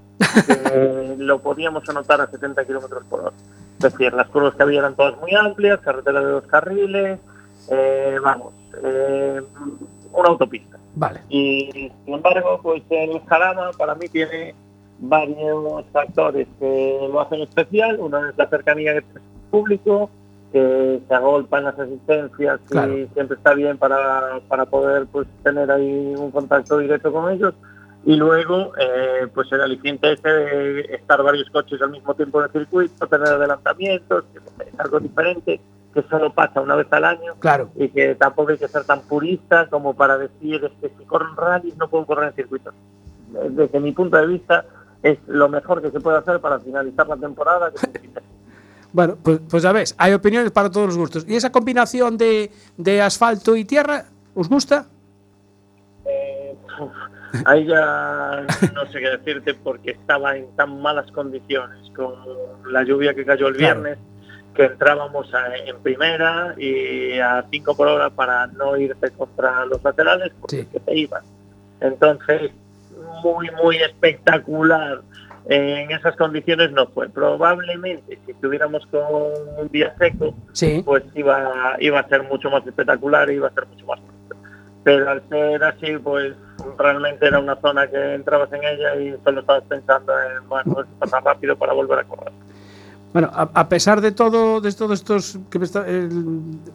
que 0.45 1.15
lo 1.17 1.39
podíamos 1.39 1.87
anotar 1.89 2.21
a 2.21 2.27
70 2.27 2.65
kilómetros 2.65 3.03
por 3.05 3.21
hora. 3.21 3.33
Es 3.77 3.83
decir, 3.91 4.13
las 4.13 4.27
curvas 4.27 4.55
que 4.55 4.63
había 4.63 4.79
eran 4.79 4.95
todas 4.95 5.17
muy 5.19 5.33
amplias, 5.35 5.79
carretera 5.79 6.19
de 6.19 6.31
dos 6.31 6.45
carriles, 6.47 7.19
eh, 7.69 8.17
vamos, 8.23 8.53
eh, 8.83 9.41
una 10.13 10.29
autopista. 10.29 10.77
vale. 10.95 11.21
Y 11.29 11.91
sin 12.05 12.13
embargo, 12.13 12.59
pues 12.63 12.81
el 12.89 13.21
Jarama 13.27 13.71
para 13.77 13.93
mí 13.95 14.07
tiene 14.07 14.55
varios 14.99 15.85
factores 15.91 16.47
que 16.59 17.07
lo 17.11 17.19
hacen 17.21 17.41
especial. 17.41 17.97
Uno 17.99 18.27
es 18.29 18.37
la 18.37 18.47
cercanía 18.49 18.93
que 18.95 19.01
tiene 19.01 19.19
el 19.19 19.49
público, 19.51 20.09
que 20.51 21.01
se 21.07 21.13
agolpa 21.13 21.59
en 21.59 21.63
las 21.65 21.79
asistencias 21.79 22.59
Claro. 22.69 22.97
y 22.97 23.07
siempre 23.13 23.37
está 23.37 23.53
bien 23.53 23.77
para, 23.77 24.39
para 24.47 24.65
poder 24.65 25.05
pues 25.07 25.27
tener 25.43 25.69
ahí 25.71 26.13
un 26.17 26.31
contacto 26.31 26.77
directo 26.79 27.11
con 27.11 27.31
ellos. 27.31 27.53
Y 28.05 28.15
luego, 28.15 28.71
eh, 28.79 29.27
pues 29.33 29.51
el 29.51 29.59
aliciente 29.61 30.13
ese 30.13 30.29
de 30.29 30.79
estar 30.95 31.21
varios 31.21 31.49
coches 31.49 31.81
al 31.81 31.91
mismo 31.91 32.13
tiempo 32.13 32.39
en 32.39 32.45
el 32.45 32.51
circuito, 32.51 33.05
tener 33.07 33.27
adelantamientos, 33.27 34.23
es 34.65 34.79
algo 34.79 34.99
diferente, 35.01 35.59
que 35.93 36.01
solo 36.03 36.31
pasa 36.31 36.61
una 36.61 36.75
vez 36.75 36.87
al 36.91 37.03
año 37.03 37.33
Claro. 37.39 37.69
y 37.75 37.89
que 37.89 38.15
tampoco 38.15 38.51
hay 38.51 38.57
que 38.57 38.67
ser 38.69 38.85
tan 38.85 39.01
purista 39.01 39.67
como 39.67 39.93
para 39.93 40.17
decir 40.17 40.63
es 40.63 40.71
que 40.79 40.89
si 40.97 41.03
corren 41.05 41.35
rallies 41.35 41.75
no 41.77 41.89
puedo 41.89 42.05
correr 42.05 42.29
en 42.29 42.35
circuitos. 42.35 42.73
Desde 43.49 43.79
mi 43.81 43.91
punto 43.91 44.15
de 44.15 44.27
vista 44.27 44.63
es 45.11 45.17
lo 45.27 45.47
mejor 45.49 45.81
que 45.81 45.91
se 45.91 45.99
puede 45.99 46.17
hacer 46.17 46.39
para 46.39 46.59
finalizar 46.59 47.07
la 47.07 47.17
temporada. 47.17 47.71
que 47.71 48.09
Bueno, 48.93 49.17
pues, 49.21 49.39
pues 49.49 49.61
ya 49.63 49.71
ves, 49.71 49.93
hay 49.97 50.13
opiniones 50.13 50.51
para 50.51 50.71
todos 50.71 50.87
los 50.87 50.97
gustos. 50.97 51.25
¿Y 51.27 51.35
esa 51.35 51.51
combinación 51.51 52.17
de, 52.17 52.51
de 52.77 53.01
asfalto 53.01 53.55
y 53.55 53.65
tierra, 53.65 54.05
os 54.33 54.47
gusta? 54.49 54.87
Eh, 56.05 56.55
uf, 56.79 56.91
ahí 57.45 57.65
ya 57.65 58.45
no 58.73 58.85
sé 58.87 58.99
qué 58.99 59.09
decirte 59.17 59.53
porque 59.55 59.91
estaba 59.91 60.37
en 60.37 60.47
tan 60.55 60.81
malas 60.81 61.11
condiciones 61.11 61.91
con 61.95 62.13
la 62.71 62.83
lluvia 62.83 63.13
que 63.13 63.25
cayó 63.25 63.47
el 63.49 63.57
Claro. 63.57 63.81
viernes 63.81 63.99
que 64.55 64.63
entrábamos 64.65 65.31
a- 65.35 65.55
en 65.57 65.77
primera 65.83 66.55
y 66.57 67.19
a 67.19 67.45
5 67.51 67.75
por 67.75 67.87
hora 67.89 68.09
para 68.09 68.47
no 68.47 68.75
irte 68.77 69.11
contra 69.11 69.65
los 69.65 69.83
laterales 69.83 70.31
porque 70.39 70.61
Sí. 70.61 70.65
que 70.71 70.79
te 70.79 70.97
iban. 70.97 71.21
Entonces, 71.81 72.51
muy, 73.23 73.49
muy 73.63 73.77
espectacular. 73.77 75.01
En 75.49 75.89
esas 75.91 76.15
condiciones 76.17 76.71
no 76.71 76.87
fue. 76.87 77.07
Probablemente 77.09 78.19
si 78.25 78.31
estuviéramos 78.31 78.85
con 78.87 79.01
un 79.57 79.67
día 79.71 79.95
seco, 79.97 80.33
Sí. 80.51 80.81
pues 80.85 81.03
iba, 81.15 81.77
iba 81.79 81.99
a 82.01 82.07
ser 82.09 82.23
mucho 82.23 82.49
más 82.49 82.67
espectacular 82.67 83.29
iba 83.31 83.47
a 83.47 83.53
ser 83.53 83.65
mucho 83.67 83.85
más. 83.85 83.99
Pero 84.83 85.09
al 85.09 85.21
ser 85.29 85.63
así, 85.63 85.97
pues 86.03 86.33
realmente 86.77 87.27
era 87.27 87.39
una 87.39 87.55
zona 87.61 87.87
que 87.87 88.15
entrabas 88.15 88.51
en 88.51 88.61
ella 88.63 88.95
y 88.97 89.15
solo 89.23 89.39
estabas 89.41 89.63
pensando 89.69 90.13
en, 90.19 90.47
bueno, 90.49 90.83
pasar 90.99 91.23
rápido 91.23 91.55
para 91.57 91.71
volver 91.73 91.99
a 91.99 92.03
correr. 92.03 92.33
Bueno, 93.13 93.29
a, 93.33 93.49
a 93.53 93.69
pesar 93.69 94.01
de 94.01 94.11
todo, 94.11 94.59
de 94.59 94.71
todos 94.73 94.99
estos 94.99 95.39
que 95.49 95.59
me 95.59 95.65
está- 95.65 95.85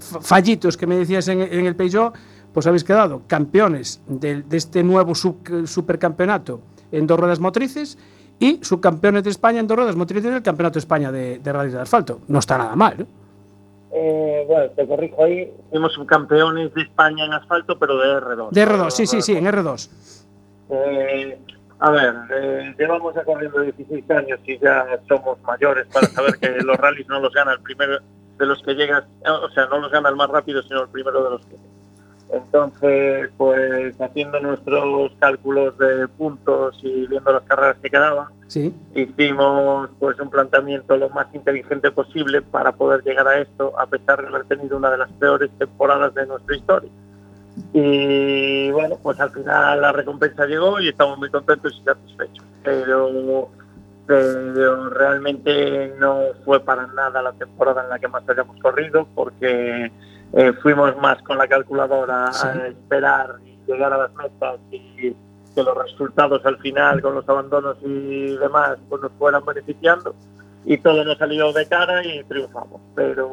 fa- 0.01 0.21
fallitos 0.23 0.77
que 0.79 0.87
me 0.87 0.97
decías 0.97 1.29
en, 1.29 1.43
en 1.43 1.67
el 1.67 1.77
Peugeot, 1.77 2.15
pues 2.53 2.67
habéis 2.67 2.85
quedado 2.85 3.23
campeones 3.27 4.01
de, 4.07 4.45
este 4.53 4.83
nuevo 4.83 5.15
sub- 5.15 5.67
supercampeonato 5.67 6.61
en 6.91 7.07
dos 7.07 7.19
ruedas 7.19 7.41
motrices 7.41 7.99
y 8.39 8.59
subcampeones 8.63 9.25
de 9.25 9.31
España 9.31 9.61
en 9.61 9.67
dos 9.67 9.77
ruedas 9.77 9.97
motrices 9.97 10.31
del 10.33 10.43
Campeonato 10.43 10.75
de 10.75 10.81
España 10.81 11.13
de, 11.13 11.39
de 11.39 11.53
rally 11.53 11.71
de 11.71 11.81
asfalto. 11.81 12.21
No 12.29 12.39
está 12.41 12.59
nada 12.59 12.75
mal, 12.77 12.97
¿no? 12.99 13.07
Eh, 13.95 14.45
bueno, 14.49 14.71
te 14.71 14.87
corrijo 14.87 15.23
ahí, 15.23 15.53
fuimos 15.71 15.93
subcampeones 15.93 16.73
de 16.75 16.83
España 16.83 17.27
en 17.27 17.35
asfalto, 17.35 17.79
pero 17.79 17.97
de 17.99 18.09
R2. 18.21 18.51
De 18.51 18.67
R2, 18.67 18.91
sí, 18.91 19.07
sí, 19.07 19.21
sí, 19.23 19.37
en 19.37 19.45
R2. 19.45 19.91
Eh, 20.71 21.39
a 21.79 21.91
ver, 21.91 22.15
eh, 22.35 22.75
llevamos 22.79 23.15
ya 23.15 23.25
corriendo 23.25 23.61
16 23.61 24.11
años 24.11 24.41
y 24.47 24.59
ya 24.59 24.87
somos 25.09 25.39
mayores 25.43 25.87
para 25.93 26.07
saber 26.09 26.39
que 26.39 26.49
los 26.63 26.77
rallies 26.79 27.07
no 27.09 27.21
los 27.21 27.33
gana 27.35 27.53
el 27.53 27.61
primero 27.61 27.99
de 28.39 28.47
los 28.47 28.63
que 28.63 28.75
llegas, 28.75 29.05
eh, 29.25 29.31
o 29.31 29.51
sea, 29.51 29.67
no 29.67 29.79
los 29.79 29.91
gana 29.93 30.09
el 30.09 30.17
más 30.17 30.31
rápido, 30.31 30.63
sino 30.63 30.83
el 30.83 30.89
primero 30.89 31.23
de 31.25 31.31
los 31.31 31.47
que. 31.47 31.57
Entonces, 32.33 33.31
pues 33.37 34.01
haciendo 34.01 34.41
nuestros 34.41 35.13
cálculos 35.19 35.77
de 35.77 36.09
puntos 36.09 36.79
y 36.83 37.07
viendo 37.07 37.31
las 37.31 37.43
carreras 37.43 37.77
que 37.83 37.91
quedaban, 37.91 38.29
Sí, 38.53 38.75
hicimos 38.95 39.89
pues 39.99 40.21
un 40.21 40.29
planteamiento 40.29 40.95
lo 40.99 41.09
más 41.09 41.27
inteligente 41.35 41.91
posible 41.91 42.43
para 42.43 42.73
poder 42.73 43.03
llegar 43.03 43.27
a 43.27 43.39
esto, 43.39 43.73
a 43.79 43.87
pesar 43.87 44.21
de 44.21 44.29
haber 44.29 44.45
tenido 44.45 44.77
una 44.77 44.91
de 44.91 44.99
las 44.99 45.11
peores 45.13 45.51
temporadas 45.59 46.15
de 46.15 46.27
nuestra 46.27 46.57
historia. 46.57 46.91
Y 47.73 48.71
bueno, 48.71 48.99
pues 49.03 49.19
al 49.21 49.31
final 49.31 49.81
la 49.81 49.93
recompensa 49.93 50.45
llegó 50.45 50.81
y 50.81 50.89
estamos 50.89 51.19
muy 51.19 51.31
contentos 51.31 51.79
y 51.81 51.85
satisfechos. 51.85 52.45
Pero, 52.63 53.51
pero 54.07 54.91
realmente 54.91 55.95
no 55.99 56.19
fue 56.45 56.61
para 56.61 56.87
nada 56.89 57.23
la 57.23 57.33
temporada 57.33 57.85
en 57.85 57.89
la 57.89 57.99
que 57.99 58.09
más 58.09 58.29
hayamos 58.29 58.61
corrido, 58.61 59.07
porque 59.15 59.91
eh, 60.35 60.53
fuimos 60.63 60.97
más 60.99 61.21
con 61.23 61.39
la 61.39 61.47
calculadora 61.49 62.33
Sí. 62.33 62.47
a 62.47 62.67
esperar 62.69 63.37
y 63.45 63.59
llegar 63.71 63.93
a 63.93 63.99
las 63.99 64.15
metas 64.15 64.59
y 64.71 65.15
que 65.55 65.63
los 65.63 65.77
resultados 65.77 66.45
al 66.47 66.59
final 66.59 67.03
con 67.03 67.15
los 67.15 67.29
abandonos 67.29 67.77
y 67.83 68.37
demás 68.37 68.79
pues 68.89 69.03
nos 69.03 69.13
fueran 69.13 69.45
beneficiando. 69.45 70.15
Y 70.65 70.79
todo 70.79 71.05
nos 71.05 71.19
salió 71.19 71.53
de 71.53 71.67
cara 71.67 72.05
y 72.05 72.23
triunfamos. 72.25 72.81
Pero 72.95 73.31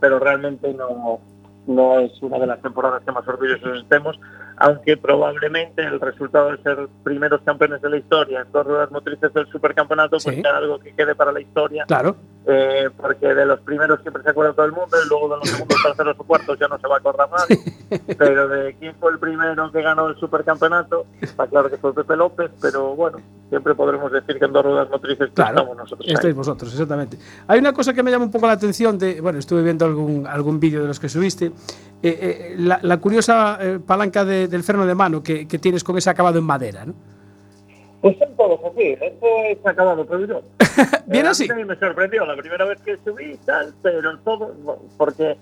pero 0.00 0.18
realmente 0.18 0.72
no 0.74 1.20
no 1.66 1.98
es 2.00 2.12
una 2.22 2.38
de 2.38 2.46
las 2.46 2.62
temporadas 2.62 3.02
que 3.04 3.12
más 3.12 3.26
orgullosos 3.28 3.82
estemos 3.82 4.18
aunque 4.58 4.96
probablemente 4.96 5.82
el 5.82 6.00
resultado 6.00 6.50
de 6.52 6.62
ser 6.62 6.88
primeros 7.04 7.40
campeones 7.42 7.80
de 7.82 7.90
la 7.90 7.96
historia 7.98 8.40
en 8.40 8.52
dos 8.52 8.66
ruedas 8.66 8.90
motrices 8.90 9.32
del 9.34 9.46
supercampeonato 9.48 10.16
pues 10.22 10.34
Sí. 10.36 10.40
sea 10.42 10.56
algo 10.56 10.78
que 10.78 10.94
quede 10.94 11.14
para 11.14 11.32
la 11.32 11.40
historia 11.40 11.84
claro. 11.86 12.16
eh, 12.46 12.88
porque 12.96 13.26
de 13.34 13.46
los 13.46 13.60
primeros 13.60 14.00
siempre 14.02 14.22
se 14.22 14.30
acuerda 14.30 14.52
todo 14.54 14.66
el 14.66 14.72
mundo 14.72 14.96
y 15.04 15.08
luego 15.08 15.28
de 15.28 15.36
los 15.40 15.48
segundos, 15.50 15.82
terceros 15.84 16.16
o 16.18 16.24
cuartos 16.24 16.58
ya 16.58 16.68
no 16.68 16.78
se 16.78 16.86
va 16.88 16.96
a 16.96 16.98
acordar 16.98 17.28
nadie. 17.30 17.58
Pero 18.18 18.48
de 18.48 18.55
que 19.72 19.82
ganó 19.82 20.08
el 20.08 20.16
supercampeonato, 20.16 21.06
está 21.20 21.46
claro 21.46 21.70
que 21.70 21.76
fue 21.76 21.94
Pepe 21.94 22.16
López, 22.16 22.50
pero 22.60 22.94
bueno, 22.94 23.18
siempre 23.48 23.74
podremos 23.74 24.10
decir 24.12 24.38
que 24.38 24.44
en 24.44 24.52
dos 24.52 24.64
ruedas 24.64 24.88
motrices 24.90 25.30
Claro, 25.34 25.58
estamos 25.58 25.76
nosotros. 25.76 26.06
ahí. 26.08 26.14
estáis 26.14 26.34
vosotros, 26.34 26.72
exactamente. 26.72 27.18
Hay 27.46 27.58
una 27.58 27.72
cosa 27.72 27.92
que 27.92 28.02
me 28.02 28.10
llama 28.10 28.24
un 28.26 28.30
poco 28.30 28.46
la 28.46 28.52
atención, 28.54 28.98
de, 28.98 29.20
bueno, 29.20 29.38
estuve 29.38 29.62
viendo 29.62 29.84
algún, 29.84 30.26
algún 30.26 30.58
vídeo 30.60 30.82
de 30.82 30.88
los 30.88 30.98
que 31.00 31.08
subiste, 31.08 31.46
eh, 31.46 31.52
eh, 32.02 32.54
la, 32.58 32.78
la 32.82 32.96
curiosa 32.98 33.58
eh, 33.60 33.78
palanca 33.84 34.24
de- 34.24 34.48
del 34.48 34.62
freno 34.62 34.86
de 34.86 34.94
mano 34.94 35.22
que, 35.22 35.46
que 35.48 35.58
tienes 35.58 35.82
con 35.84 35.96
ese 35.96 36.10
acabado 36.10 36.38
en 36.38 36.44
madera, 36.44 36.84
¿no? 36.84 36.94
Pues 38.02 38.16
son 38.18 38.36
todos 38.36 38.60
así, 38.72 38.88
esto 39.00 39.26
es 39.50 39.66
acabado, 39.66 40.06
pero 40.06 40.26
yo. 40.26 40.40
Bien 41.06 41.24
Eh, 41.24 41.28
a 41.28 41.30
así. 41.30 41.44
mí 41.44 41.48
también 41.48 41.68
me 41.68 41.76
sorprendió 41.76 42.24
la 42.26 42.36
primera 42.36 42.64
vez 42.66 42.80
que 42.82 42.96
subí 43.04 43.32
y 43.32 43.36
tal, 43.38 43.74
pero 43.82 44.18
todo, 44.18 44.54
porque 44.98 45.36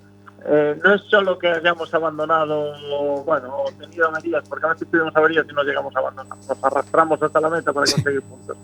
eh, 0.46 0.78
no 0.82 0.94
es 0.94 1.02
solo 1.02 1.38
que 1.38 1.48
hayamos 1.48 1.92
abandonado, 1.94 2.72
bueno, 3.24 3.56
o 3.56 3.70
tenido 3.72 4.08
averías, 4.08 4.46
porque 4.48 4.66
a 4.66 4.70
veces 4.70 4.88
tuvimos 4.90 5.14
averías 5.16 5.46
y 5.50 5.54
no 5.54 5.62
llegamos 5.62 5.94
a 5.96 5.98
abandonar, 6.00 6.36
nos 6.36 6.64
arrastramos 6.64 7.22
hasta 7.22 7.40
la 7.40 7.48
meta 7.50 7.72
para 7.72 7.86
conseguir 7.90 8.22
puntos. 8.22 8.56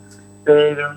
Pero, 0.45 0.89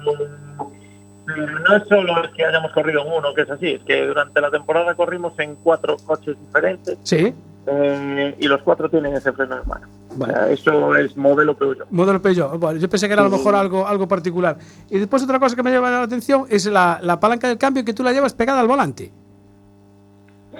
pero 1.25 1.59
no 1.59 1.75
es 1.77 1.83
solo 1.87 2.13
que 2.35 2.45
hayamos 2.45 2.71
corrido 2.73 3.01
en 3.01 3.13
uno, 3.13 3.33
que 3.33 3.41
es 3.43 3.49
así, 3.51 3.67
es 3.73 3.81
que 3.83 4.05
durante 4.05 4.41
la 4.41 4.51
temporada 4.51 4.93
corrimos 4.95 5.33
en 5.39 5.55
cuatro 5.55 5.95
coches 6.05 6.35
diferentes 6.39 6.97
Sí. 7.03 7.33
eh, 7.67 8.35
y 8.39 8.47
los 8.47 8.61
cuatro 8.61 8.89
tienen 8.89 9.15
ese 9.15 9.31
freno 9.31 9.55
de 9.55 9.63
mano. 9.63 9.87
Bueno. 10.15 10.33
O 10.33 10.37
sea, 10.37 10.49
eso 10.51 10.95
es 10.95 11.15
modelo 11.17 11.55
Peugeot. 11.57 11.87
Modelo 11.89 12.21
Peugeot. 12.21 12.59
Bueno, 12.59 12.79
yo 12.79 12.87
pensé 12.89 13.07
que 13.07 13.13
era 13.13 13.21
a 13.23 13.25
lo 13.25 13.31
mejor 13.31 13.55
algo, 13.55 13.87
algo 13.87 14.07
particular. 14.07 14.57
Y 14.89 14.99
después 14.99 15.23
otra 15.23 15.39
cosa 15.39 15.55
que 15.55 15.63
me 15.63 15.71
llama 15.71 15.89
la 15.89 16.03
atención 16.03 16.45
es 16.49 16.65
la, 16.67 16.99
la 17.01 17.19
palanca 17.19 17.47
del 17.47 17.57
cambio 17.57 17.83
que 17.85 17.93
tú 17.93 18.03
la 18.03 18.11
llevas 18.11 18.33
pegada 18.33 18.59
al 18.59 18.67
volante. 18.67 19.11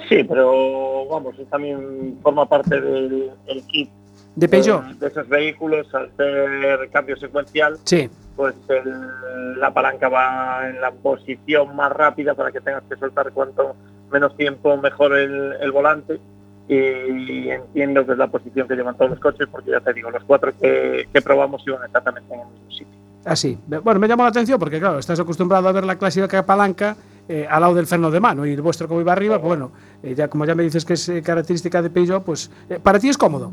Sí, 0.09 0.23
pero 0.23 1.05
vamos, 1.07 1.35
también 1.49 2.17
forma 2.21 2.47
parte 2.47 2.79
del 2.81 3.31
el 3.47 3.63
kit 3.67 3.89
De 4.35 4.47
Peugeot. 4.49 4.83
de, 4.85 4.93
de 4.95 5.07
esos 5.07 5.27
vehículos 5.29 5.93
al 5.93 6.09
ser 6.17 6.89
cambio 6.91 7.15
secuencial, 7.17 7.77
Sí. 7.83 8.09
pues 8.35 8.55
el- 8.69 9.59
la 9.59 9.71
palanca 9.73 10.09
va 10.09 10.67
en 10.69 10.81
la 10.81 10.91
posición 10.91 11.75
más 11.75 11.91
rápida 11.91 12.33
para 12.33 12.51
que 12.51 12.59
tengas 12.61 12.83
que 12.89 12.95
soltar 12.97 13.31
cuanto 13.31 13.75
menos 14.11 14.35
tiempo 14.35 14.75
mejor 14.77 15.15
el, 15.17 15.53
el 15.61 15.71
volante 15.71 16.19
y 16.67 17.49
entiendo 17.49 18.05
que 18.05 18.13
es 18.13 18.17
la 18.17 18.27
posición 18.27 18.67
que 18.67 18.75
llevan 18.75 18.95
todos 18.95 19.11
los 19.11 19.19
coches 19.19 19.47
porque 19.51 19.71
ya 19.71 19.79
te 19.81 19.93
digo, 19.93 20.09
los 20.09 20.23
cuatro 20.23 20.51
que, 20.59 21.07
que 21.13 21.21
probamos 21.21 21.61
iban 21.67 21.83
exactamente 21.83 22.33
en 22.33 22.39
el 22.41 22.47
mismo 22.47 22.71
sitio. 22.71 22.93
Así. 23.25 23.57
Bueno, 23.83 23.99
me 23.99 24.07
llamó 24.07 24.23
la 24.23 24.29
atención 24.29 24.59
porque, 24.59 24.79
claro, 24.79 24.99
estás 24.99 25.19
acostumbrado 25.19 25.67
a 25.67 25.71
ver 25.71 25.83
la 25.85 25.97
clásica 25.97 26.45
palanca 26.45 26.95
eh, 27.27 27.47
al 27.49 27.61
lado 27.61 27.75
del 27.75 27.87
freno 27.87 28.11
de 28.11 28.19
mano 28.19 28.45
y 28.45 28.51
el 28.51 28.61
vuestro 28.61 28.87
como 28.87 29.01
iba 29.01 29.13
arriba, 29.13 29.37
pues 29.37 29.47
bueno, 29.47 29.71
eh, 30.01 30.15
ya 30.15 30.27
como 30.27 30.45
ya 30.45 30.55
me 30.55 30.63
dices 30.63 30.83
que 30.85 30.93
es 30.93 31.07
eh, 31.09 31.21
característica 31.21 31.81
de 31.81 31.89
Peugeot, 31.89 32.23
pues 32.23 32.51
eh, 32.69 32.79
para 32.81 32.99
ti 32.99 33.09
es 33.09 33.17
cómodo. 33.17 33.51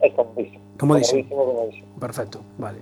Es 0.00 0.12
comodísimo. 0.14 0.65
Comodísimo, 0.78 1.28
comodísimo. 1.28 1.86
Perfecto, 1.98 2.42
vale. 2.58 2.78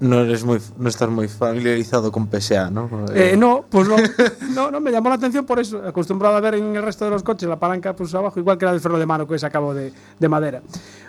No, 0.00 0.20
eres 0.20 0.44
muy, 0.44 0.58
no 0.76 0.88
estás 0.88 1.08
muy 1.08 1.28
familiarizado 1.28 2.12
con 2.12 2.28
PSA, 2.30 2.70
¿no? 2.70 2.88
Eh, 3.14 3.34
no, 3.38 3.64
pues 3.70 3.88
no, 3.88 3.96
no, 4.54 4.70
no, 4.70 4.80
me 4.80 4.90
llamó 4.92 5.08
la 5.08 5.14
atención 5.14 5.46
por 5.46 5.58
eso. 5.58 5.82
Acostumbrado 5.86 6.36
a 6.36 6.40
ver 6.40 6.56
en 6.56 6.76
el 6.76 6.82
resto 6.82 7.04
de 7.06 7.10
los 7.12 7.22
coches 7.22 7.48
la 7.48 7.58
palanca 7.58 7.96
pues 7.96 8.14
abajo, 8.14 8.38
igual 8.38 8.58
que 8.58 8.66
la 8.66 8.72
del 8.72 8.80
freno 8.80 8.98
de 8.98 9.06
mano 9.06 9.26
que 9.26 9.34
es 9.36 9.44
a 9.44 9.50
cabo 9.50 9.72
de, 9.72 9.92
de 10.18 10.28
madera. 10.28 10.60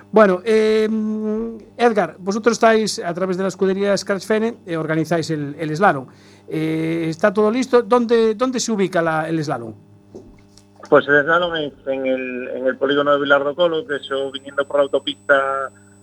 Bueno, 0.09 0.39
eh, 0.45 0.87
Edgar, 1.75 2.15
vosotros 2.19 2.53
estáis 2.53 2.99
a 2.99 3.13
través 3.13 3.35
de 3.35 3.43
la 3.43 3.49
escudería 3.49 3.97
Scratch 3.97 4.25
Fene, 4.25 4.57
eh, 4.65 4.77
organizáis 4.77 5.29
el, 5.31 5.55
el 5.59 5.75
slalom. 5.75 6.07
Eh, 6.47 7.07
¿Está 7.09 7.33
todo 7.33 7.51
listo? 7.51 7.81
¿Dónde, 7.81 8.35
dónde 8.35 8.61
se 8.61 8.71
ubica 8.71 9.01
la- 9.01 9.27
el 9.27 9.43
slalom? 9.43 9.73
Pues 10.89 11.05
el 11.09 11.21
slalom 11.23 11.53
es 11.55 11.73
en 11.87 12.05
el, 12.05 12.47
en 12.55 12.67
el 12.67 12.77
polígono 12.77 13.11
de 13.11 13.19
Vilardo 13.19 13.53
Colo, 13.53 13.85
que 13.85 13.97
eso 13.97 14.31
viniendo 14.31 14.65
por 14.65 14.77
la 14.77 14.83
autopista 14.83 15.33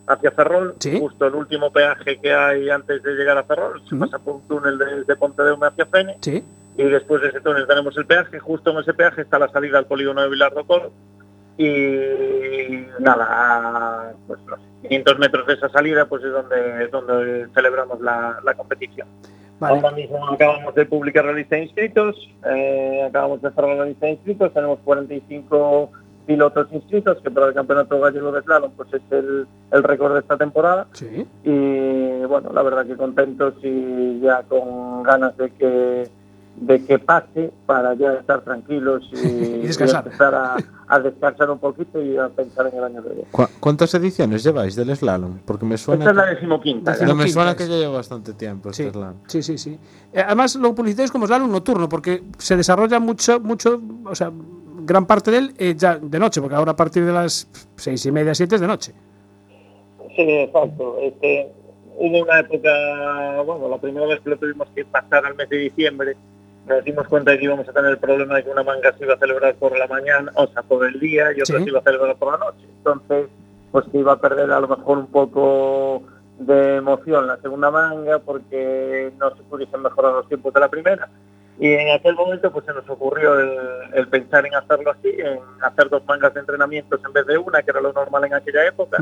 hacia 0.06 0.30
Ferrol, 0.32 0.74
Sí. 0.80 0.98
justo 1.00 1.26
el 1.26 1.34
último 1.34 1.72
peaje 1.72 2.18
que 2.20 2.32
hay 2.32 2.68
antes 2.70 3.02
de 3.02 3.12
llegar 3.14 3.38
a 3.38 3.44
Ferrol, 3.44 3.80
se 3.88 3.96
pasa 3.96 4.18
por 4.18 4.36
un 4.36 4.48
túnel 4.48 4.76
de, 4.78 5.04
de 5.04 5.16
Pontedeume 5.16 5.66
hacia 5.66 5.86
Fene, 5.86 6.16
Sí. 6.20 6.44
y 6.76 6.82
después 6.84 7.22
de 7.22 7.28
ese 7.28 7.40
túnel 7.40 7.66
tenemos 7.66 7.96
el 7.96 8.06
peaje, 8.06 8.38
justo 8.38 8.70
en 8.72 8.78
ese 8.78 8.92
peaje 8.94 9.22
está 9.22 9.38
la 9.38 9.48
salida 9.48 9.78
al 9.78 9.86
polígono 9.86 10.20
de 10.22 10.28
Vilardo 10.28 10.64
Colo, 10.66 10.92
y 11.56 12.86
nada, 12.98 14.12
pues 14.26 14.40
los 14.46 14.58
500 14.82 15.18
metros 15.18 15.46
de 15.46 15.54
esa 15.54 15.68
salida 15.68 16.06
pues 16.06 16.22
es 16.24 16.32
donde, 16.32 16.88
donde 16.88 17.46
celebramos 17.54 18.00
la, 18.00 18.38
la 18.44 18.54
competición. 18.54 19.06
Vale. 19.60 19.76
Ahora 19.76 19.92
mismo 19.92 20.28
acabamos 20.28 20.74
de 20.74 20.84
publicar 20.84 21.24
la 21.24 21.32
lista 21.32 21.54
de 21.56 21.62
inscritos, 21.62 22.16
eh, 22.44 23.04
acabamos 23.08 23.40
de 23.40 23.50
cerrar 23.52 23.76
la 23.76 23.84
lista 23.84 24.06
de 24.06 24.12
inscritos, 24.12 24.52
tenemos 24.52 24.80
45 24.84 25.92
pilotos 26.26 26.66
inscritos, 26.72 27.18
que 27.22 27.30
para 27.30 27.48
el 27.48 27.54
Campeonato 27.54 28.00
Gallego 28.00 28.32
de 28.32 28.42
Slalom 28.42 28.72
pues 28.76 28.88
es 28.94 29.02
el, 29.10 29.46
el 29.70 29.82
récord 29.82 30.14
de 30.14 30.20
esta 30.20 30.36
temporada. 30.36 30.86
Sí. 30.92 31.26
Y 31.44 32.24
bueno, 32.26 32.50
la 32.52 32.62
verdad 32.62 32.86
que 32.86 32.96
contentos 32.96 33.54
y 33.62 34.20
ya 34.20 34.42
con 34.44 35.02
ganas 35.02 35.36
de 35.36 35.50
que 35.50 36.10
de 36.56 36.84
que 36.86 37.00
pase 37.00 37.52
para 37.66 37.94
ya 37.94 38.12
estar 38.14 38.42
tranquilos 38.42 39.02
y, 39.12 39.16
Y 39.64 39.66
descansar. 39.66 40.04
empezar 40.06 40.34
a, 40.36 40.56
a 40.86 41.00
descansar 41.00 41.50
un 41.50 41.58
poquito 41.58 42.00
y 42.00 42.16
a 42.16 42.28
pensar 42.28 42.68
en 42.68 42.78
el 42.78 42.84
año 42.84 43.02
que 43.02 43.08
viene. 43.08 43.24
¿Cu- 43.32 43.48
¿Cuántas 43.58 43.92
ediciones 43.94 44.44
lleváis 44.44 44.76
del 44.76 44.94
slalom? 44.96 45.38
Porque 45.44 45.66
me 45.66 45.76
suena. 45.76 46.04
Esta 46.04 46.10
es 46.12 46.16
la 46.16 46.24
que- 46.28 46.34
decimoquinta. 46.36 46.94
No, 47.06 47.16
me 47.16 47.26
suena 47.28 47.50
es. 47.50 47.56
que 47.56 47.66
ya 47.66 47.74
lleva 47.76 47.96
bastante 47.96 48.34
tiempo 48.34 48.70
este 48.70 48.84
Sí, 48.84 48.90
slalom. 48.90 49.14
sí, 49.26 49.42
sí, 49.42 49.58
sí. 49.58 49.78
Eh, 50.12 50.22
Además 50.24 50.54
lo 50.54 50.72
publicitáis 50.76 51.10
como 51.10 51.26
slalom 51.26 51.50
nocturno 51.50 51.88
porque 51.88 52.22
se 52.38 52.56
desarrolla 52.56 53.00
mucho, 53.00 53.40
mucho, 53.40 53.82
o 54.04 54.14
sea, 54.14 54.30
gran 54.84 55.06
parte 55.06 55.30
de 55.30 55.38
él 55.38 55.54
eh, 55.58 55.74
ya 55.76 55.98
de 55.98 56.18
noche, 56.18 56.40
porque 56.40 56.56
ahora 56.56 56.72
a 56.72 56.76
partir 56.76 57.04
de 57.04 57.12
las 57.12 57.48
seis 57.76 58.04
y 58.06 58.12
media, 58.12 58.34
siete 58.34 58.54
es 58.56 58.60
de 58.60 58.66
noche. 58.66 58.92
Sí, 60.16 60.22
exacto. 60.22 60.96
Este, 61.00 61.48
hubo 61.96 62.18
una 62.22 62.40
época, 62.40 63.42
bueno, 63.42 63.68
la 63.68 63.78
primera 63.78 64.06
vez 64.06 64.20
que 64.20 64.30
lo 64.30 64.36
tuvimos 64.36 64.68
que 64.74 64.84
pasar 64.84 65.24
al 65.26 65.34
mes 65.34 65.48
de 65.48 65.56
diciembre, 65.58 66.16
nos 66.66 66.84
dimos 66.84 67.06
cuenta 67.08 67.32
de 67.32 67.38
que 67.38 67.44
íbamos 67.44 67.68
a 67.68 67.72
tener 67.72 67.90
el 67.90 67.98
problema 67.98 68.36
de 68.36 68.44
que 68.44 68.50
una 68.50 68.62
manga 68.62 68.92
se 68.96 69.04
iba 69.04 69.14
a 69.14 69.18
celebrar 69.18 69.54
por 69.56 69.76
la 69.76 69.86
mañana, 69.86 70.32
o 70.36 70.46
sea, 70.46 70.62
por 70.62 70.86
el 70.86 70.98
día, 71.00 71.30
y 71.36 71.40
otra 71.42 71.58
Sí. 71.58 71.64
se 71.64 71.70
iba 71.70 71.80
a 71.80 71.82
celebrar 71.82 72.16
por 72.16 72.32
la 72.32 72.38
noche. 72.46 72.64
Entonces, 72.78 73.26
pues 73.72 73.84
se 73.90 73.98
iba 73.98 74.12
a 74.12 74.20
perder 74.20 74.50
a 74.50 74.60
lo 74.60 74.68
mejor 74.68 74.98
un 74.98 75.06
poco 75.08 76.02
de 76.38 76.76
emoción 76.76 77.26
la 77.26 77.36
segunda 77.38 77.70
manga 77.70 78.18
porque 78.18 79.12
no 79.20 79.30
se 79.36 79.42
pudiesen 79.44 79.82
mejorar 79.82 80.12
los 80.14 80.28
tiempos 80.28 80.52
de 80.54 80.60
la 80.60 80.68
primera. 80.68 81.08
Y 81.58 81.72
en 81.72 81.90
aquel 81.92 82.16
momento 82.16 82.50
pues 82.50 82.64
se 82.66 82.72
nos 82.72 82.88
ocurrió 82.90 83.38
el, 83.38 83.58
el 83.94 84.08
pensar 84.08 84.44
en 84.44 84.54
hacerlo 84.56 84.90
así, 84.90 85.08
en 85.18 85.38
hacer 85.62 85.88
dos 85.88 86.04
mangas 86.06 86.34
de 86.34 86.40
entrenamientos 86.40 87.00
en 87.06 87.12
vez 87.12 87.26
de 87.26 87.38
una, 87.38 87.62
que 87.62 87.70
era 87.70 87.80
lo 87.80 87.92
normal 87.92 88.24
en 88.24 88.34
aquella 88.34 88.66
época 88.66 88.96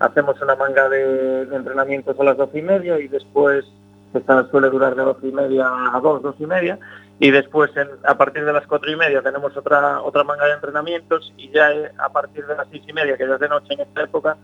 hacemos 0.00 0.40
una 0.42 0.54
manga 0.54 0.88
de, 0.90 1.46
de 1.46 1.56
entrenamientos 1.56 2.18
a 2.20 2.24
las 2.24 2.36
doce 2.36 2.58
y 2.58 2.62
media 2.62 2.98
y 3.00 3.08
después 3.08 3.64
esta 4.12 4.44
suele 4.50 4.68
durar 4.68 4.94
de 4.94 5.02
doce 5.02 5.26
y 5.28 5.32
media 5.32 5.66
a 5.94 5.98
dos, 6.00 6.22
dos 6.22 6.36
y 6.38 6.46
media 6.46 6.78
y 7.18 7.30
después 7.30 7.74
en- 7.76 7.88
a 8.04 8.16
partir 8.18 8.44
de 8.44 8.52
las 8.52 8.66
cuatro 8.66 8.90
y 8.90 8.96
media 8.96 9.22
tenemos 9.22 9.56
otra 9.56 10.02
otra 10.02 10.24
manga 10.24 10.44
de 10.46 10.52
entrenamientos 10.52 11.32
y 11.38 11.48
ya 11.50 11.72
eh, 11.72 11.90
a 11.98 12.10
partir 12.10 12.44
de 12.46 12.54
las 12.54 12.66
seis 12.70 12.82
y 12.86 12.92
media 12.92 13.16
que 13.16 13.26
ya 13.26 13.34
es 13.34 13.40
de 13.40 13.48
noche 13.48 13.72
en 13.74 13.80
esta 13.80 14.02
época 14.02 14.36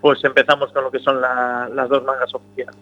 pues 0.00 0.22
empezamos 0.24 0.72
con 0.72 0.84
lo 0.84 0.90
que 0.92 1.00
son 1.00 1.20
la- 1.20 1.68
las 1.74 1.88
dos 1.88 2.04
mangas 2.04 2.32
oficiales. 2.32 2.76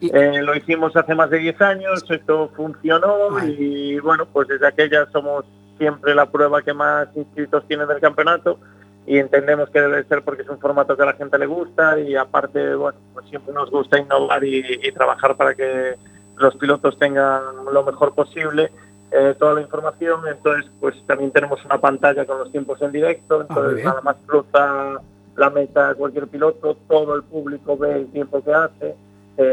Eh, 0.00 0.42
lo 0.42 0.54
hicimos 0.54 0.94
hace 0.94 1.14
más 1.14 1.30
de 1.30 1.38
10 1.38 1.60
años, 1.62 2.04
esto 2.10 2.50
funcionó 2.54 3.42
y 3.46 3.98
bueno, 4.00 4.26
pues 4.26 4.48
desde 4.48 4.66
aquella 4.66 5.06
somos 5.10 5.44
siempre 5.78 6.14
la 6.14 6.30
prueba 6.30 6.62
que 6.62 6.74
más 6.74 7.08
inscritos 7.16 7.66
tiene 7.66 7.86
del 7.86 8.00
campeonato 8.00 8.58
y 9.06 9.18
entendemos 9.18 9.70
que 9.70 9.80
debe 9.80 10.04
ser 10.04 10.22
porque 10.22 10.42
es 10.42 10.48
un 10.48 10.58
formato 10.58 10.96
que 10.96 11.02
a 11.02 11.06
la 11.06 11.14
gente 11.14 11.38
le 11.38 11.46
gusta 11.46 11.98
y 11.98 12.14
aparte, 12.14 12.74
bueno, 12.74 12.98
pues 13.14 13.26
siempre 13.28 13.54
nos 13.54 13.70
gusta 13.70 13.98
innovar 13.98 14.44
y, 14.44 14.62
y 14.82 14.92
trabajar 14.92 15.36
para 15.36 15.54
que 15.54 15.94
los 16.36 16.54
pilotos 16.56 16.98
tengan 16.98 17.42
lo 17.72 17.84
mejor 17.84 18.14
posible 18.14 18.70
eh, 19.10 19.34
toda 19.38 19.54
la 19.54 19.60
información. 19.62 20.20
Entonces, 20.28 20.70
pues 20.80 20.94
también 21.06 21.30
tenemos 21.30 21.64
una 21.64 21.80
pantalla 21.80 22.24
con 22.26 22.38
los 22.38 22.50
tiempos 22.50 22.80
en 22.82 22.92
directo, 22.92 23.36
muy 23.36 23.46
entonces 23.48 23.74
bien. 23.76 23.86
nada 23.86 24.00
más 24.02 24.16
cruza 24.26 25.00
la 25.36 25.50
meta 25.50 25.94
cualquier 25.94 26.28
piloto, 26.28 26.76
todo 26.88 27.14
el 27.14 27.22
público 27.22 27.76
ve 27.76 27.96
el 27.96 28.06
tiempo 28.08 28.42
que 28.42 28.52
hace. 28.52 28.96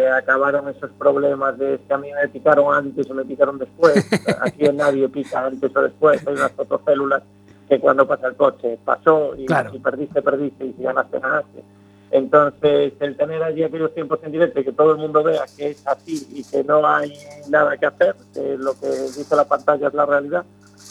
Acabaron 0.09 0.67
esos 0.69 0.91
problemas 0.91 1.57
de 1.57 1.79
que 1.87 1.93
a 1.93 1.97
mí 1.97 2.09
me 2.13 2.27
picaron 2.29 2.73
antes 2.73 3.09
o 3.09 3.13
me 3.13 3.25
picaron 3.25 3.57
después. 3.57 3.95
Aquí 4.41 4.63
nadie 4.73 5.09
pica 5.09 5.45
antes 5.45 5.75
o 5.75 5.81
después. 5.81 6.25
Hay 6.27 6.33
unas 6.33 6.51
fotocélulas 6.51 7.23
que 7.67 7.79
cuando 7.79 8.07
pasa 8.07 8.27
el 8.27 8.35
coche 8.35 8.77
pasó 8.83 9.35
y 9.37 9.45
Claro. 9.45 9.71
si 9.71 9.79
perdiste, 9.79 10.21
perdiste 10.21 10.65
y 10.65 10.73
si 10.73 10.83
ganaste, 10.83 11.19
ganaste. 11.19 11.63
Entonces, 12.11 12.93
el 12.99 13.17
tener 13.17 13.41
allí 13.41 13.63
aquellos 13.63 13.93
tiempos 13.95 14.19
en 14.23 14.31
directo 14.31 14.59
y 14.59 14.63
que 14.63 14.71
todo 14.71 14.91
el 14.91 14.97
mundo 14.99 15.23
vea 15.23 15.45
que 15.57 15.71
es 15.71 15.87
así 15.87 16.27
y 16.31 16.43
que 16.43 16.63
no 16.63 16.85
hay 16.87 17.11
nada 17.49 17.75
que 17.77 17.87
hacer, 17.87 18.15
que 18.33 18.55
lo 18.57 18.73
que 18.79 18.87
dice 18.87 19.35
la 19.35 19.45
pantalla 19.45 19.87
es 19.87 19.93
la 19.95 20.05
realidad, 20.05 20.43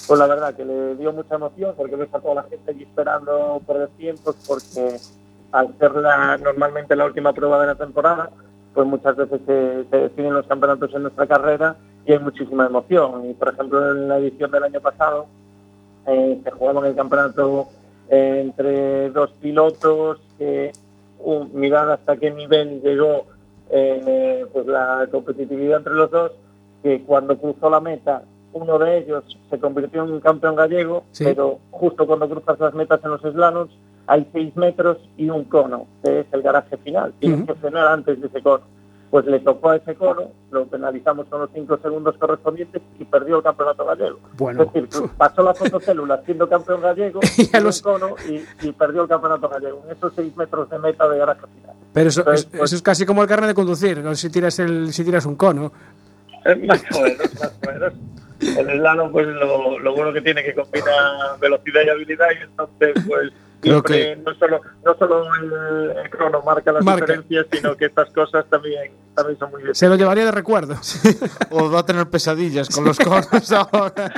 pues 0.08 0.18
la 0.18 0.26
verdad 0.26 0.52
que 0.56 0.64
le 0.64 0.96
dio 0.96 1.12
mucha 1.12 1.36
emoción 1.36 1.74
porque 1.76 1.94
ves 1.94 2.08
a 2.12 2.18
toda 2.18 2.34
la 2.34 2.42
gente 2.44 2.72
allí 2.72 2.82
esperando 2.82 3.60
perder 3.64 3.88
tiempos 3.90 4.34
porque 4.48 4.96
al 5.52 5.78
ser 5.78 5.92
la, 5.94 6.38
normalmente 6.38 6.96
la 6.96 7.04
última 7.04 7.32
prueba 7.32 7.60
de 7.60 7.66
la 7.68 7.74
temporada, 7.76 8.30
pues 8.74 8.86
muchas 8.86 9.16
veces 9.16 9.40
se, 9.46 9.84
se 9.90 9.96
definen 9.96 10.34
los 10.34 10.46
campeonatos 10.46 10.92
en 10.94 11.02
nuestra 11.02 11.26
carrera 11.26 11.76
y 12.06 12.12
hay 12.12 12.18
muchísima 12.18 12.66
emoción. 12.66 13.30
Y 13.30 13.34
por 13.34 13.48
ejemplo 13.52 13.90
en 13.90 14.08
la 14.08 14.18
edición 14.18 14.50
del 14.50 14.64
año 14.64 14.80
pasado 14.80 15.26
eh, 16.06 16.40
se 16.42 16.50
jugaba 16.50 16.80
en 16.80 16.86
el 16.86 16.96
campeonato 16.96 17.68
eh, 18.08 18.40
entre 18.40 19.10
dos 19.10 19.30
pilotos 19.40 20.18
que 20.38 20.72
uh, 21.20 21.44
mirad 21.52 21.92
hasta 21.92 22.16
qué 22.16 22.30
nivel 22.30 22.80
llegó 22.82 23.26
eh, 23.70 24.44
pues 24.52 24.66
la 24.66 25.06
competitividad 25.10 25.78
entre 25.78 25.94
los 25.94 26.10
dos, 26.10 26.32
que 26.82 27.02
cuando 27.02 27.38
cruzó 27.38 27.70
la 27.70 27.80
meta 27.80 28.22
uno 28.52 28.78
de 28.78 28.98
ellos 28.98 29.24
se 29.48 29.58
convirtió 29.58 30.04
en 30.04 30.12
un 30.12 30.20
campeón 30.20 30.56
gallego, 30.56 31.04
Sí. 31.12 31.24
pero 31.24 31.58
justo 31.70 32.06
cuando 32.06 32.28
cruzas 32.28 32.60
las 32.60 32.74
metas 32.74 33.00
en 33.02 33.10
los 33.12 33.22
slaloms 33.22 33.72
hay 34.06 34.26
seis 34.32 34.54
metros 34.56 34.98
y 35.16 35.30
un 35.30 35.44
cono, 35.44 35.86
que 36.02 36.20
es 36.20 36.26
el 36.32 36.42
garaje 36.42 36.76
final. 36.78 37.12
Tienes 37.20 37.40
Ujú. 37.40 37.46
que 37.48 37.54
frenar 37.60 37.86
antes 37.88 38.20
de 38.20 38.26
ese 38.26 38.42
cono. 38.42 38.64
Pues 39.10 39.26
le 39.26 39.40
tocó 39.40 39.68
a 39.68 39.76
ese 39.76 39.94
cono, 39.94 40.30
lo 40.50 40.64
penalizamos 40.66 41.26
con 41.26 41.40
los 41.42 41.50
cinco 41.52 41.76
segundos 41.82 42.16
correspondientes 42.16 42.80
y 42.98 43.04
perdió 43.04 43.36
el 43.36 43.42
campeonato 43.42 43.84
gallego. 43.84 44.18
Bueno, 44.38 44.62
es 44.62 44.72
decir, 44.72 45.10
pasó 45.18 45.42
la 45.42 45.52
fotocélula 45.54 46.22
siendo 46.24 46.48
campeón 46.48 46.80
gallego, 46.80 47.20
Y 47.36 47.60
los- 47.60 47.82
cono 47.82 48.14
y, 48.26 48.42
y 48.66 48.72
perdió 48.72 49.02
el 49.02 49.08
campeonato 49.08 49.50
gallego. 49.50 49.82
En 49.86 49.94
esos 49.96 50.14
seis 50.16 50.34
metros 50.34 50.70
de 50.70 50.78
meta 50.78 51.06
de 51.10 51.18
garaje 51.18 51.42
final. 51.54 51.76
pero 51.92 52.08
eso, 52.08 52.20
es, 52.32 52.46
pues- 52.46 52.62
eso 52.62 52.76
es 52.76 52.80
casi 52.82 53.04
como 53.04 53.20
el 53.22 53.28
carnet 53.28 53.48
de 53.48 53.54
conducir, 53.54 53.98
¿no? 53.98 54.14
si 54.14 54.30
tiras 54.30 54.58
el, 54.60 54.92
si 54.94 55.04
tiras 55.04 55.26
un 55.26 55.36
cono. 55.36 55.72
Más 56.66 56.82
o 56.96 57.00
menos, 57.02 57.34
más 57.38 57.58
o 57.66 57.70
menos. 57.70 57.92
El 58.40 58.66
slalom, 58.78 59.12
pues 59.12 59.26
lo, 59.28 59.78
lo 59.78 59.94
bueno 59.94 60.12
que 60.12 60.20
tiene 60.22 60.42
que 60.42 60.54
combina 60.54 61.36
velocidad 61.38 61.82
y 61.86 61.90
habilidad 61.90 62.26
y 62.40 62.42
entonces, 62.44 62.94
pues 63.06 63.30
Creo 63.62 63.82
siempre 63.86 64.16
no 64.16 64.34
solo 64.34 64.60
no 64.84 64.94
solo 64.98 65.24
el, 65.36 65.96
el 65.96 66.10
crono 66.10 66.42
marca 66.42 66.72
las 66.72 66.84
Marca. 66.84 67.06
diferencias, 67.06 67.46
sino 67.50 67.76
que 67.76 67.86
estas 67.86 68.10
cosas 68.12 68.44
también 68.50 68.92
también 69.14 69.38
son 69.38 69.50
muy 69.52 69.62
bien. 69.62 69.74
Se 69.74 69.88
lo 69.88 69.94
llevaría 69.96 70.24
de 70.24 70.32
recuerdo. 70.32 70.74
O 71.50 71.70
va 71.70 71.80
a 71.80 71.86
tener 71.86 72.10
pesadillas 72.10 72.68
con 72.68 72.84
los 72.84 72.98
conos 72.98 73.52
ahora. 73.52 74.12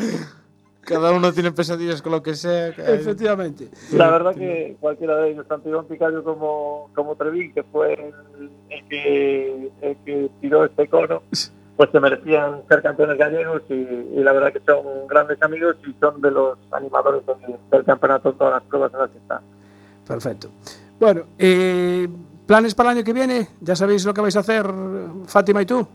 Cada 0.81 1.13
uno 1.13 1.33
tiene 1.33 1.51
pesadillas 1.53 2.03
con 2.03 2.13
lo 2.13 2.23
que 2.23 2.35
sea. 2.35 2.69
Efectivamente. 2.69 3.69
La 3.93 4.11
verdad 4.11 4.35
que 4.35 4.77
cualquiera 4.81 5.17
de 5.17 5.31
ellos, 5.31 5.47
tanto 5.49 5.69
Iván 5.69 5.87
Picario 5.87 6.23
como, 6.23 6.91
como 6.95 7.17
Trevín, 7.17 7.53
que 7.55 7.63
fue 7.65 7.95
el, 7.95 8.51
el 8.71 8.89
que, 8.89 9.71
el 9.81 9.97
que 10.05 10.31
tiró 10.41 10.65
este 10.65 10.89
cono, 10.89 11.23
pues 11.77 11.91
se 11.91 12.01
merecían 12.01 12.63
ser 12.69 12.83
campeones 12.83 13.19
gallegos 13.19 13.63
y, 13.69 13.75
y 13.75 14.23
la 14.23 14.33
verdad 14.33 14.53
que 14.53 14.61
son 14.61 15.07
grandes 15.09 15.43
amigos 15.43 15.77
y 15.87 15.93
son 16.01 16.21
de 16.21 16.31
los 16.31 16.57
animadores 16.73 17.23
del, 17.27 17.57
del 17.71 17.85
campeonato 17.85 18.31
en 18.31 18.39
todas 18.39 18.55
las 18.55 18.63
pruebas 18.65 18.93
en 18.95 18.99
las 19.01 19.11
que 19.11 19.19
están. 19.19 19.41
Perfecto. 20.07 20.49
Bueno, 21.01 21.23
eh, 21.39 22.09
¿planes 22.47 22.75
para 22.75 22.91
el 22.93 22.99
año 22.99 23.05
que 23.05 23.13
viene? 23.13 23.49
¿Ya 23.61 23.75
sabéis 23.75 24.05
lo 24.05 24.15
que 24.15 24.21
vais 24.21 24.37
a 24.37 24.41
hacer, 24.41 24.67
Fátima 25.27 25.63
y 25.63 25.67
tú? 25.67 25.87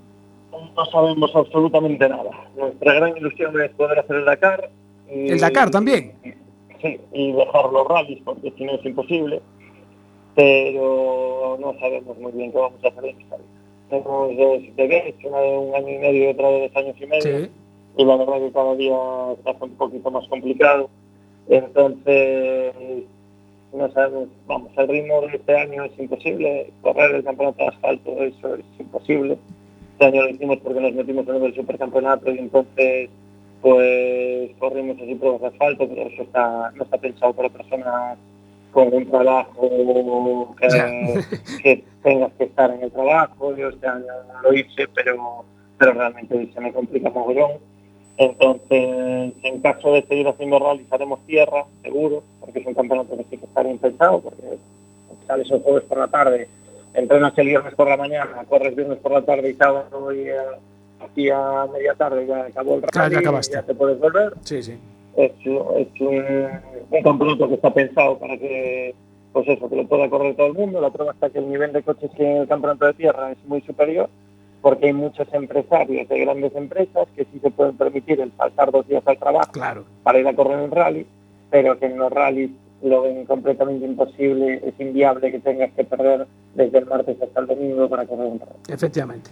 No 0.76 0.86
sabemos 0.88 1.32
absolutamente 1.34 2.10
nada. 2.10 2.30
Nuestra 2.58 2.94
gran 2.96 3.16
ilusión 3.18 3.60
es 3.62 3.70
poder 3.72 4.00
hacer 4.00 4.18
el 4.18 4.26
Dakar. 4.26 4.70
y- 5.10 5.30
¿El 5.32 5.40
Dakar 5.40 5.72
también? 5.72 6.14
Sí, 6.82 7.00
y 7.14 7.32
dejar 7.34 7.72
los 7.72 7.88
rallies, 7.88 8.22
porque 8.26 8.52
si 8.58 8.66
no 8.66 8.74
es 8.74 8.86
imposible. 8.86 9.42
Pero 10.36 11.58
no 11.60 11.74
sabemos 11.80 12.18
muy 12.18 12.32
bien 12.32 12.52
qué 12.52 12.58
vamos 12.58 12.84
a 12.84 12.88
hacer 12.88 13.06
en 13.06 13.20
esta 13.22 13.36
vida. 13.38 13.48
Tenemos 13.90 14.38
dos 14.38 14.76
bebés, 14.76 15.16
una 15.24 15.40
de 15.40 15.58
un 15.58 15.76
año 15.76 15.90
y 15.90 15.98
medio 15.98 16.24
y 16.26 16.28
otra 16.28 16.50
de 16.50 16.62
dos 16.68 16.76
años 16.76 16.96
y 17.00 17.06
medio. 17.06 17.40
Sí. 17.40 17.52
Y 17.98 18.06
la 18.06 18.16
verdad 18.18 18.40
que 18.40 18.52
cada 18.52 18.76
día 18.76 18.96
hace 19.46 19.64
un 19.64 19.76
poquito 19.76 20.12
más 20.12 20.28
complicado. 20.28 20.90
Entonces, 21.50 22.74
no 23.74 23.92
sabemos, 23.92 24.30
vamos, 24.48 24.72
el 24.78 24.88
ritmo 24.88 25.22
de 25.22 25.36
este 25.36 25.58
año 25.58 25.84
es 25.84 26.00
imposible. 26.00 26.72
Correr 26.82 27.16
el 27.16 27.24
campeonato 27.24 27.64
de 27.64 27.70
asfalto, 27.70 28.12
eso 28.24 28.56
es 28.56 28.66
imposible. 28.80 29.38
Este 29.94 30.06
año 30.06 30.24
lo 30.24 30.30
hicimos 30.30 30.58
porque 30.58 30.80
nos 30.80 30.94
metimos 30.94 31.28
en 31.28 31.44
el 31.44 31.56
supercampeonato 31.56 32.32
y 32.32 32.40
entonces 32.40 33.10
pues 33.62 34.52
corrimos 34.58 34.98
así 35.02 35.16
pruebas 35.16 35.42
de 35.42 35.48
asfalto, 35.48 35.90
pero 35.90 36.04
eso 36.04 36.22
está, 36.24 36.72
no 36.76 36.84
está 36.84 36.98
pensado 36.98 37.34
para 37.34 37.50
personas 37.50 38.18
con 38.72 38.94
un 38.94 39.10
trabajo 39.10 40.56
que, 40.60 40.70
Ya. 40.70 40.88
que 41.64 41.84
tengas 42.04 42.32
que 42.34 42.46
estar 42.46 42.72
en 42.72 42.84
el 42.84 42.92
trabajo. 42.92 43.56
Yo 43.56 43.70
este 43.70 43.88
año 43.88 44.06
lo 44.44 44.54
hice, 44.54 44.88
pero, 44.94 45.44
pero 45.78 45.94
realmente 45.94 46.50
se 46.54 46.60
me 46.62 46.72
complica 46.74 47.10
mogollón. 47.10 47.52
Entonces, 48.18 49.34
en 49.44 49.62
caso 49.62 49.94
de 49.94 50.04
seguir 50.04 50.28
haciendo 50.28 50.60
rally, 50.60 50.86
haremos 50.92 51.26
tierra, 51.26 51.64
seguro, 51.82 52.22
porque 52.42 52.60
es 52.60 52.66
un 52.68 52.74
campeonato 52.74 53.16
que 53.18 53.24
sí 53.30 53.38
que 53.38 53.46
está 53.46 53.64
bien 53.64 53.78
pensado, 53.78 54.20
porque 54.20 54.58
sales 55.26 55.50
el 55.50 55.62
jueves 55.62 55.84
por 55.84 55.98
la 56.00 56.08
tarde, 56.10 56.50
entrenas 56.94 57.38
el 57.38 57.48
viernes 57.48 57.74
por 57.76 57.88
la 57.88 57.96
mañana, 57.96 58.44
corres 58.50 58.76
viernes 58.76 58.98
por 59.00 59.14
la 59.14 59.22
tarde 59.22 59.52
y 59.52 59.54
sábado 59.54 60.12
y, 60.14 60.28
eh, 60.28 60.36
aquí 61.00 61.30
a 61.30 61.66
media 61.72 61.94
tarde 61.96 62.28
ya 62.28 62.42
acabó 62.46 62.76
el 62.76 62.82
Claro, 62.82 63.06
rally, 63.06 63.14
ya 63.16 63.20
acabaste. 63.22 63.54
ya 63.54 63.64
te 63.64 63.74
puedes 63.74 63.98
volver. 64.00 64.34
Sí, 64.44 64.64
sí. 64.64 64.78
Es, 65.16 65.32
es 65.42 66.02
un, 66.02 66.48
un 66.92 67.04
campeonato 67.04 67.48
que 67.50 67.56
está 67.56 67.74
pensado 67.74 68.18
para 68.18 68.38
que, 68.38 68.94
pues 69.34 69.48
eso, 69.48 69.70
que 69.70 69.76
lo 69.76 69.88
pueda 69.88 70.10
correr 70.10 70.36
todo 70.36 70.48
el 70.48 70.54
mundo. 70.54 70.80
La 70.82 70.90
prueba 70.92 71.12
está 71.14 71.30
que 71.30 71.40
el 71.40 71.50
nivel 71.50 71.74
de 71.74 71.84
coches 71.84 72.10
que 72.16 72.24
en 72.30 72.38
el 72.44 72.48
campeonato 72.48 72.86
de 72.86 72.94
tierra 72.94 73.32
es 73.32 73.38
muy 73.46 73.62
superior 73.62 74.10
porque 74.62 74.88
hay 74.88 74.94
muchos 74.94 75.26
empresarios 75.34 76.08
de 76.10 76.20
grandes 76.20 76.54
empresas 76.56 77.08
que 77.16 77.24
sí 77.26 77.40
se 77.42 77.50
pueden 77.50 77.78
permitir 77.78 78.20
el 78.20 78.32
faltar 78.34 78.72
dos 78.72 78.86
días 78.88 79.04
al 79.06 79.18
trabajo 79.18 79.52
Claro. 79.54 79.86
para 80.04 80.20
ir 80.20 80.28
a 80.28 80.36
correr 80.36 80.58
un 80.60 80.72
rally, 80.72 81.06
pero 81.50 81.80
que 81.80 81.86
en 81.86 81.98
los 81.98 82.12
rallies 82.12 82.52
lo 82.84 83.04
ven 83.04 83.26
completamente 83.26 83.86
imposible, 83.86 84.62
es 84.66 84.74
inviable 84.80 85.32
que 85.32 85.40
tengas 85.40 85.72
que 85.72 85.86
perder 85.86 86.28
desde 86.56 86.78
el 86.78 86.86
martes 86.88 87.22
hasta 87.22 87.40
el 87.40 87.48
domingo 87.48 87.88
para 87.90 88.06
correr 88.06 88.26
un 88.28 88.40
rally. 88.40 88.52
Efectivamente. 88.70 89.30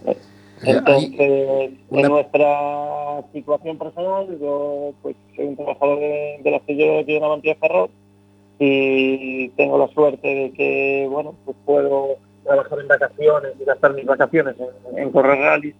Entonces, 0.62 1.70
una- 1.90 2.00
en 2.02 2.08
nuestra 2.08 3.22
situación 3.32 3.78
personal, 3.78 4.38
yo 4.40 4.92
pues 5.02 5.16
soy 5.36 5.46
un 5.46 5.56
trabajador 5.56 5.98
de, 6.00 6.40
del 6.42 6.54
astillero 6.54 6.92
de 6.94 6.98
aquí 7.00 7.12
de 7.14 7.20
Navantia 7.20 7.54
de 7.54 7.60
Ferrol 7.60 7.90
y 8.58 9.48
tengo 9.50 9.78
la 9.78 9.88
suerte 9.88 10.26
de 10.26 10.52
que, 10.52 11.06
bueno, 11.10 11.34
pues 11.44 11.56
puedo 11.64 12.16
trabajar 12.44 12.80
en 12.80 12.88
vacaciones 12.88 13.52
y 13.60 13.64
gastar 13.64 13.94
mis 13.94 14.06
vacaciones 14.06 14.56
en, 14.92 14.98
en 14.98 15.10
correr 15.12 15.38
rallies, 15.38 15.74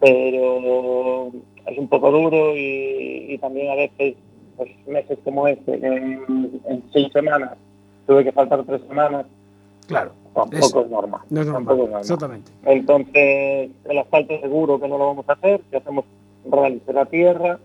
pero 0.00 1.28
es 1.66 1.78
un 1.78 1.88
poco 1.88 2.10
duro 2.10 2.56
y, 2.56 3.26
y 3.30 3.38
también 3.38 3.70
a 3.70 3.74
veces, 3.74 4.14
pues 4.56 4.70
meses 4.86 5.18
como 5.24 5.48
este, 5.48 5.74
en, 5.74 6.60
en 6.68 6.82
seis 6.92 7.08
semanas, 7.12 7.52
tuve 8.06 8.24
que 8.24 8.32
faltar 8.32 8.62
tres 8.64 8.80
semanas, 8.88 9.26
Claro. 9.86 10.12
Tampoco 10.34 10.80
es, 10.82 10.90
normal. 10.90 11.20
No 11.30 11.40
es 11.40 11.46
tampoco 11.52 11.82
normal. 11.82 12.00
Exactamente. 12.00 12.52
entonces, 12.64 13.70
el 13.84 13.98
asfalto 13.98 14.38
seguro 14.40 14.80
que 14.80 14.88
no 14.88 14.98
lo 14.98 15.06
vamos 15.06 15.28
a 15.28 15.32
hacer, 15.32 15.60
que 15.70 15.76
hacemos 15.76 16.04
rally 16.50 16.82
de 16.86 16.92
la 16.92 17.06
tierra 17.06 17.58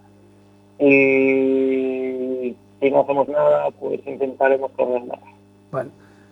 y 0.79 2.55
si 2.79 2.91
no 2.91 3.01
hacemos 3.01 3.27
nada, 3.27 3.69
pues 3.71 3.99
intentaremos 4.05 4.71
correr 4.71 5.03
nada. 5.03 5.21
Bueno. 5.71 5.91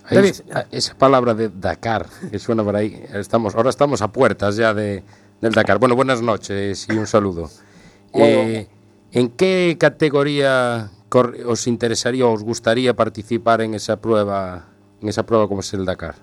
Es- 0.09 0.43
esa 0.71 0.97
palabra 0.97 1.33
de 1.33 1.49
Dakar 1.49 2.05
que 2.31 2.39
suena 2.39 2.63
por 2.63 2.75
ahí. 2.77 3.03
Estamos, 3.13 3.55
ahora 3.55 3.69
estamos 3.69 4.01
a 4.01 4.07
puertas 4.09 4.55
ya 4.55 4.73
de, 4.73 5.03
del 5.41 5.51
Dakar. 5.51 5.79
Bueno, 5.79 5.95
buenas 5.97 6.21
noches 6.21 6.87
y 6.89 6.93
un 6.93 7.07
saludo. 7.07 7.49
Eh, 8.13 8.67
¿En 9.11 9.29
qué 9.29 9.75
categoría 9.77 10.91
os 11.45 11.67
interesaría 11.67 12.25
o 12.25 12.31
os 12.31 12.43
gustaría 12.43 12.93
participar 12.93 13.61
en 13.61 13.73
esa 13.73 13.97
prueba, 13.99 14.67
en 15.01 15.09
esa 15.09 15.25
prueba 15.25 15.47
como 15.49 15.59
es 15.59 15.73
el 15.73 15.83
Dakar? 15.83 16.15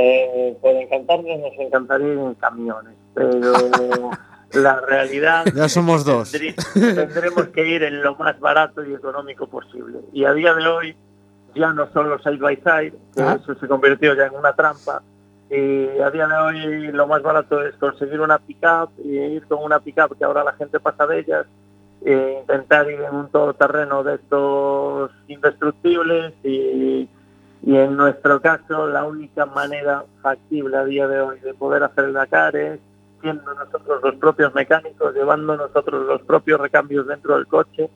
Eh, 0.00 0.56
puede 0.60 0.82
encantarnos, 0.82 1.38
nos 1.40 1.52
encantaría 1.58 2.06
ir 2.12 2.18
en 2.18 2.34
camiones, 2.34 2.94
pero 3.14 3.40
la 4.52 4.80
realidad 4.82 5.44
Ya 5.54 5.68
somos 5.68 6.04
dos. 6.04 6.30
tendremos 6.72 7.48
que 7.48 7.66
ir 7.66 7.82
en 7.82 8.02
lo 8.02 8.14
más 8.14 8.38
barato 8.38 8.84
y 8.84 8.94
económico 8.94 9.48
posible. 9.48 9.98
Y 10.12 10.24
a 10.24 10.32
día 10.34 10.54
de 10.54 10.66
hoy 10.68 10.96
ya 11.56 11.72
no 11.72 11.90
son 11.92 12.10
los 12.10 12.22
side 12.22 12.36
by 12.36 12.56
side, 12.56 12.92
que 13.14 13.22
Ah. 13.22 13.38
eso 13.42 13.54
se 13.56 13.66
convirtió 13.66 14.14
ya 14.14 14.26
en 14.26 14.36
una 14.36 14.52
trampa. 14.54 15.02
Y 15.50 15.98
a 16.00 16.10
día 16.10 16.28
de 16.28 16.36
hoy 16.36 16.92
lo 16.92 17.06
más 17.08 17.22
barato 17.22 17.60
es 17.66 17.74
conseguir 17.76 18.20
una 18.20 18.38
pick-up 18.38 18.90
y 19.02 19.16
ir 19.16 19.46
con 19.46 19.64
una 19.64 19.80
pick-up 19.80 20.16
que 20.16 20.24
ahora 20.24 20.44
la 20.44 20.52
gente 20.52 20.78
pasa 20.78 21.06
de 21.06 21.20
ellas, 21.20 21.46
e 22.04 22.36
intentar 22.40 22.88
ir 22.88 23.00
en 23.00 23.14
un 23.16 23.28
todoterreno 23.30 24.04
de 24.04 24.14
estos 24.16 25.10
indestructibles 25.26 26.34
y, 26.44 27.08
y 27.68 27.76
en 27.76 27.98
nuestro 27.98 28.40
caso 28.40 28.86
la 28.86 29.04
única 29.04 29.44
manera 29.44 30.02
factible 30.22 30.74
a 30.74 30.86
día 30.86 31.06
de 31.06 31.20
hoy 31.20 31.38
de 31.40 31.52
poder 31.52 31.82
hacer 31.82 32.06
el 32.06 32.14
Dakar 32.14 32.56
es 32.56 32.80
siendo 33.20 33.52
nosotros 33.52 34.00
los 34.02 34.14
propios 34.14 34.54
mecánicos, 34.54 35.14
llevando 35.14 35.54
nosotros 35.54 36.06
los 36.06 36.22
propios 36.22 36.58
recambios 36.58 37.06
dentro 37.06 37.36
del 37.36 37.46
coche 37.46 37.90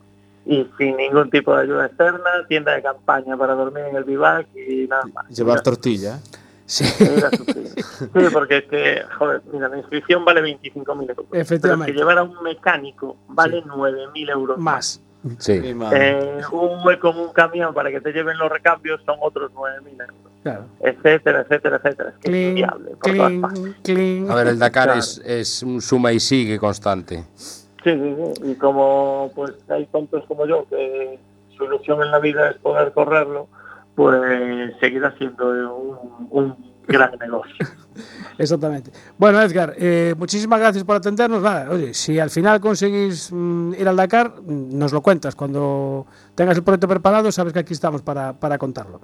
y 0.44 0.68
sin 0.76 0.98
ningún 0.98 1.30
tipo 1.30 1.56
de 1.56 1.62
ayuda 1.62 1.86
externa, 1.86 2.46
tienda 2.48 2.72
de 2.72 2.82
campaña 2.82 3.34
para 3.34 3.54
dormir 3.54 3.84
en 3.84 3.96
el 3.96 4.04
bivac 4.04 4.46
y 4.54 4.86
nada 4.88 5.04
más. 5.06 5.30
Llevar 5.30 5.54
Mira, 5.54 5.62
tortilla. 5.62 6.20
Sí. 6.66 6.84
Sí, 6.84 8.26
porque 8.30 8.58
es 8.58 8.64
que, 8.64 9.02
joder, 9.16 9.40
mira, 9.54 9.70
la 9.70 9.78
inscripción 9.78 10.22
vale 10.22 10.42
25.000 10.42 11.08
euros. 11.08 11.26
Efectivamente. 11.32 11.60
Pero 11.60 11.84
que 11.86 11.92
llevar 11.92 12.18
a 12.18 12.24
un 12.24 12.42
mecánico 12.42 13.16
vale 13.28 13.64
9.000 13.64 14.30
euros 14.32 14.58
Más. 14.58 15.00
Sí. 15.38 15.60
Eh, 15.64 16.40
un 16.50 16.84
hueco 16.84 17.10
en 17.10 17.18
un 17.18 17.32
camión 17.32 17.72
para 17.74 17.90
que 17.90 18.00
te 18.00 18.12
lleven 18.12 18.36
los 18.38 18.50
recambios 18.50 19.00
son 19.06 19.16
otros 19.20 19.52
9.000 19.54 19.90
euros. 20.00 20.16
Claro. 20.42 20.64
Etcétera, 20.80 21.42
etcétera, 21.42 21.76
etcétera. 21.76 22.08
Es 22.10 22.16
que 22.18 22.60
es 22.60 22.66
todas. 23.00 24.30
A 24.30 24.34
ver, 24.34 24.46
el 24.48 24.58
Dakar 24.58 24.84
Claro. 24.86 24.98
es, 24.98 25.22
es 25.24 25.62
un 25.62 25.80
suma 25.80 26.12
y 26.12 26.18
sigue 26.18 26.58
constante. 26.58 27.24
Sí, 27.36 27.60
sí, 27.84 28.16
sí. 28.16 28.50
Y 28.50 28.54
como 28.56 29.30
pues 29.34 29.52
hay 29.68 29.86
tontos 29.86 30.24
como 30.26 30.46
yo 30.46 30.66
que 30.68 31.18
su 31.56 31.64
ilusión 31.64 32.02
en 32.02 32.10
la 32.10 32.18
vida 32.18 32.50
es 32.50 32.56
poder 32.56 32.92
correrlo, 32.92 33.46
pues 33.94 34.72
seguirá 34.80 35.14
siendo 35.18 35.46
un, 35.76 36.26
un 36.30 36.71
gran 36.86 37.12
negocio. 37.18 37.54
Exactamente. 38.38 38.90
Bueno, 39.18 39.40
Edgar, 39.40 39.74
eh, 39.78 40.14
muchísimas 40.16 40.58
gracias 40.58 40.84
por 40.84 40.96
atendernos. 40.96 41.42
Oye, 41.70 41.94
si 41.94 42.18
al 42.18 42.30
final 42.30 42.60
conseguís 42.60 43.30
mm, 43.30 43.74
ir 43.74 43.88
al 43.88 43.96
Dakar, 43.96 44.34
mm, 44.40 44.78
nos 44.78 44.92
lo 44.92 45.02
cuentas. 45.02 45.34
Cuando 45.34 46.06
tengas 46.34 46.56
el 46.56 46.64
proyecto 46.64 46.88
preparado, 46.88 47.30
sabes 47.30 47.52
que 47.52 47.58
aquí 47.58 47.74
estamos 47.74 48.02
para, 48.02 48.32
para 48.32 48.58
contarlo. 48.58 49.00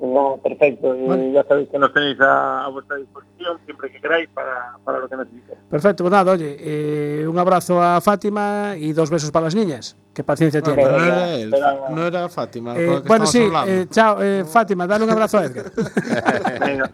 No, 0.00 0.38
perfecto. 0.42 0.94
Y 0.96 1.06
Vale. 1.06 1.32
ya 1.32 1.44
sabéis 1.44 1.68
que 1.68 1.78
nos 1.78 1.92
tenéis 1.92 2.18
a, 2.20 2.64
a 2.64 2.68
vuestra 2.68 2.96
disposición 2.96 3.58
siempre 3.66 3.90
que 3.92 4.00
queráis 4.00 4.28
para, 4.30 4.76
para 4.82 4.98
lo 4.98 5.08
que 5.08 5.16
necesitéis. 5.16 5.58
Perfecto, 5.68 6.04
pues 6.04 6.10
nada, 6.12 6.32
oye, 6.32 6.56
eh, 6.58 7.26
un 7.28 7.38
abrazo 7.38 7.82
a 7.82 8.00
Fátima 8.00 8.74
y 8.78 8.92
dos 8.94 9.10
besos 9.10 9.30
para 9.30 9.44
las 9.44 9.54
niñas. 9.54 9.96
Qué 10.14 10.24
paciencia 10.24 10.62
Pero 10.62 10.74
tiene. 10.74 10.90
no 10.90 10.96
Venga, 10.98 11.06
era 11.16 11.34
él, 11.34 11.52
espera. 11.54 11.80
no 11.90 12.06
era 12.06 12.28
Fátima. 12.28 12.74
Eh, 12.76 13.02
bueno, 13.06 13.26
sí, 13.26 13.46
eh, 13.66 13.86
chao, 13.90 14.22
eh, 14.22 14.44
Fátima, 14.44 14.86
dale 14.86 15.04
un 15.04 15.10
abrazo 15.10 15.38
a 15.38 15.44
Edgar. 15.44 15.70
Venga, 16.60 16.90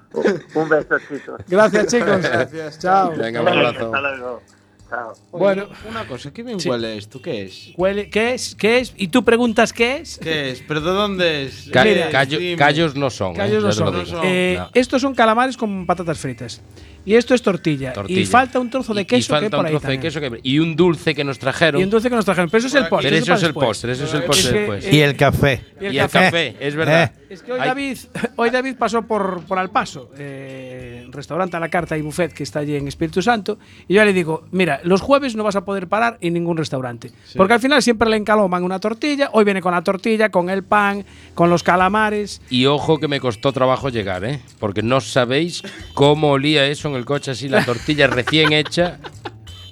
un 0.55 0.69
beso, 0.69 0.97
chicos. 1.09 1.41
Gracias, 1.49 1.87
chicos. 1.87 2.21
Gracias. 2.23 2.79
Chao. 2.81 3.13
Venga, 3.17 3.41
un 3.41 3.49
abrazo. 3.49 3.87
Hasta 3.87 4.01
luego. 4.01 4.41
Chao. 4.89 5.15
Bueno, 5.33 5.67
Una 5.89 6.07
cosa, 6.07 6.33
¿qué 6.33 6.43
bien 6.45 6.61
Sí. 6.61 6.69
huele 6.69 6.97
esto? 6.97 7.21
¿Qué 7.21 7.43
es? 7.45 7.71
huele, 7.77 8.09
¿qué 8.09 8.35
es? 8.35 8.55
¿Qué 8.55 8.79
es? 8.79 8.93
¿Y 8.97 9.09
tú 9.09 9.25
preguntas 9.25 9.73
qué 9.73 9.97
es? 9.97 10.19
¿Qué 10.19 10.51
es? 10.51 10.63
¿Pero 10.67 10.81
de 10.81 10.91
dónde 10.91 11.43
es? 11.47 11.69
Ca- 11.73 11.85
Mira, 11.85 12.09
callo- 12.11 12.39
dime. 12.39 12.57
callos 12.57 12.95
no 12.95 13.11
son. 13.11 13.33
¿eh? 13.33 13.37
Callos 13.37 13.65
no 13.65 13.73
son. 13.73 13.95
Eh, 14.23 14.57
No. 14.59 14.71
Estos 14.75 15.03
son 15.03 15.15
calamares 15.15 15.57
con 15.57 15.87
patatas 15.87 16.19
fritas. 16.19 16.61
Y 17.07 17.15
esto 17.15 17.35
es 17.35 17.41
tortilla. 17.41 17.93
Tortilla. 17.95 18.21
Y 18.21 18.27
falta 18.27 18.59
un 18.61 18.69
trozo 18.69 18.93
Y- 18.93 18.97
de 18.97 19.03
y 19.03 19.05
queso 19.07 19.29
que 19.29 19.35
hay 19.37 19.41
falta 19.43 19.57
por 19.57 19.61
un 19.65 19.67
ahí 19.67 19.73
trozo 19.73 19.89
de 19.89 20.01
queso 20.01 20.21
que- 20.21 20.41
y 20.43 20.59
un 20.59 20.77
dulce 20.77 21.15
que 21.15 21.25
nos 21.25 21.39
trajeron. 21.39 21.81
Y 21.81 21.85
un 21.85 21.91
dulce 21.91 22.11
que 22.11 22.17
nos 22.17 22.25
trajeron. 22.25 22.51
Pero 22.51 22.59
eso 22.59 22.67
es 22.67 22.75
el 22.85 22.89
postre. 22.89 23.11
Pero 23.11 23.23
eso 23.23 23.35
es 23.35 23.43
el 23.45 23.55
postre, 23.55 23.93
eso 23.93 24.05
es 24.05 24.13
el 24.15 24.21
Es 24.21 24.27
postre 24.27 24.53
que, 24.53 24.59
después. 24.59 24.85
eh, 24.85 24.91
Y 24.97 25.01
el 25.01 25.17
café. 25.17 25.65
Y 25.81 25.85
el 25.97 26.09
café, 26.11 26.57
es 26.61 26.75
verdad. 26.75 27.13
Es 27.31 27.43
que 27.43 27.53
hoy 27.53 27.59
David, 27.59 27.99
hoy 28.37 28.51
David 28.51 28.77
pasó 28.79 29.03
por, 29.03 29.43
por 29.45 29.59
Al 29.59 29.71
Paso, 29.71 30.11
eh, 30.17 31.07
restaurante 31.11 31.57
a 31.57 31.61
la 31.61 31.69
carta 31.69 31.97
y 31.97 32.03
buffet 32.03 32.33
que 32.33 32.43
está 32.45 32.61
allí 32.61 32.77
en 32.77 32.87
Espíritu 32.89 33.21
Santo, 33.23 33.59
y 33.89 33.95
yo 33.95 34.05
le 34.05 34.13
digo, 34.13 34.45
mira, 34.53 34.81
los 34.85 35.01
jueves 35.01 35.35
no 35.35 35.43
vas 35.43 35.57
a 35.57 35.65
poder 35.65 35.89
parar 35.89 36.19
en 36.21 36.35
ningún 36.35 36.57
restaurante, 36.57 37.11
porque 37.37 37.55
al 37.55 37.61
final 37.61 37.83
siempre 37.83 38.09
le 38.11 38.17
encaloman 38.17 38.63
una 38.63 38.79
tortilla, 38.79 39.31
hoy 39.33 39.45
viene 39.45 39.61
con 39.61 39.73
la 39.73 39.83
tortilla, 39.83 40.31
con 40.31 40.51
el 40.51 40.63
pan, 40.63 41.05
con 41.35 41.51
los 41.51 41.63
calamares, 41.63 42.41
Y 42.49 42.67
ojo 42.67 42.99
que 42.99 43.09
me 43.09 43.19
costó 43.21 43.53
trabajo 43.53 43.89
llegar, 43.89 44.25
¿eh? 44.25 44.41
Porque 44.61 44.83
no 44.83 45.01
sabéis 45.01 45.63
cómo 45.95 46.31
olía 46.31 46.67
eso 46.67 46.89
en 46.89 46.96
el 46.97 47.05
coche 47.05 47.31
así, 47.33 47.49
la 47.49 47.65
tortilla 47.65 48.07
recién 48.07 48.53
hecha. 48.53 48.99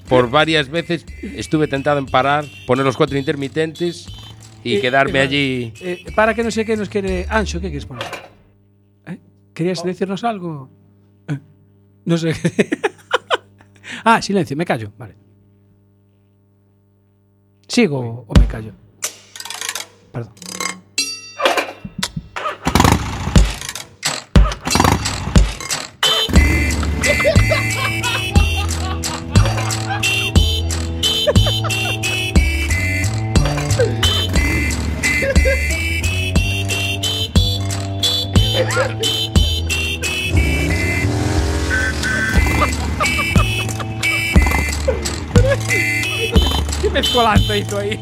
Por 0.09 0.31
varias 0.31 0.69
veces 0.69 1.07
estuve 1.23 1.67
tentado 1.67 1.99
en 1.99 2.07
parar, 2.07 2.45
poner 2.67 2.85
los 2.85 2.97
cuatro 2.97 3.17
intermitentes 3.19 4.07
y 4.63 4.77
Eh, 4.77 4.81
quedarme 4.81 5.19
eh, 5.19 5.23
allí. 5.23 5.73
eh, 5.81 6.05
para 6.15 6.35
que 6.35 6.43
no 6.45 6.51
sé 6.51 6.65
qué 6.65 6.77
nos 6.77 6.89
quiere... 6.89 7.27
Ancho, 7.29 7.59
¿qué 7.61 7.69
quieres 7.69 7.87
poner? 7.87 8.05
¿Eh? 9.07 9.19
¿Querías 9.55 9.83
decirnos 9.83 10.23
algo? 10.25 10.69
Eh, 11.29 11.39
No 12.05 12.19
sé. 12.19 12.35
ah, 14.05 14.21
silencio, 14.21 14.57
me 14.57 14.65
callo, 14.67 14.93
vale. 14.99 15.15
¿Sigo 17.67 18.25
o 18.29 18.41
me 18.41 18.47
callo? 18.47 18.73
Perdón. 20.13 20.33
¿Qué 47.13 47.19
mezcolanza 47.21 47.57
hizo 47.57 47.79
ahí? 47.79 47.99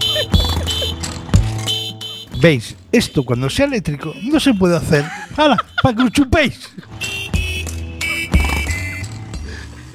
¿Veis? 2.40 2.74
Esto 2.90 3.22
cuando 3.24 3.48
sea 3.50 3.66
eléctrico 3.66 4.14
no 4.22 4.40
se 4.40 4.52
puede 4.54 4.76
hacer. 4.76 5.04
¡Hala! 5.36 5.56
¡Para 5.82 5.96
que 5.96 6.02
lo 6.02 6.08
chupéis! 6.10 6.70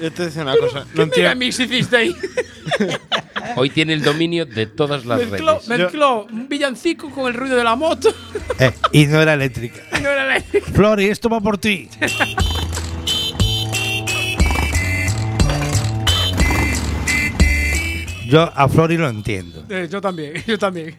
Yo 0.00 0.12
te 0.12 0.24
decía 0.26 0.42
una 0.42 0.56
cosa. 0.56 0.84
¿Qué 0.84 0.96
No 0.96 1.02
entiendo. 1.04 1.44
hiciste 1.44 1.96
ahí? 1.96 2.14
Hoy 3.56 3.70
tiene 3.70 3.94
el 3.94 4.02
dominio 4.02 4.46
de 4.46 4.66
todas 4.66 5.04
las 5.04 5.18
Mezcló, 5.28 5.54
redes. 5.54 5.68
mezcló 5.68 6.24
un 6.30 6.48
villancico 6.48 7.10
con 7.10 7.26
el 7.26 7.34
ruido 7.34 7.56
de 7.56 7.64
la 7.64 7.74
moto. 7.74 8.14
Eh, 8.60 8.72
y 8.92 9.06
no 9.06 9.20
era 9.20 9.34
eléctrica. 9.34 9.80
Y 9.98 10.02
no 10.02 10.08
era 10.10 10.26
la- 10.26 10.40
Flori, 10.72 11.06
esto 11.06 11.28
va 11.28 11.40
por 11.40 11.58
ti. 11.58 11.88
Yo 18.28 18.42
a 18.54 18.68
Flori 18.68 18.96
lo 18.96 19.08
entiendo. 19.08 19.64
Eh, 19.68 19.88
yo 19.90 20.00
también, 20.00 20.34
yo 20.46 20.58
también. 20.58 20.94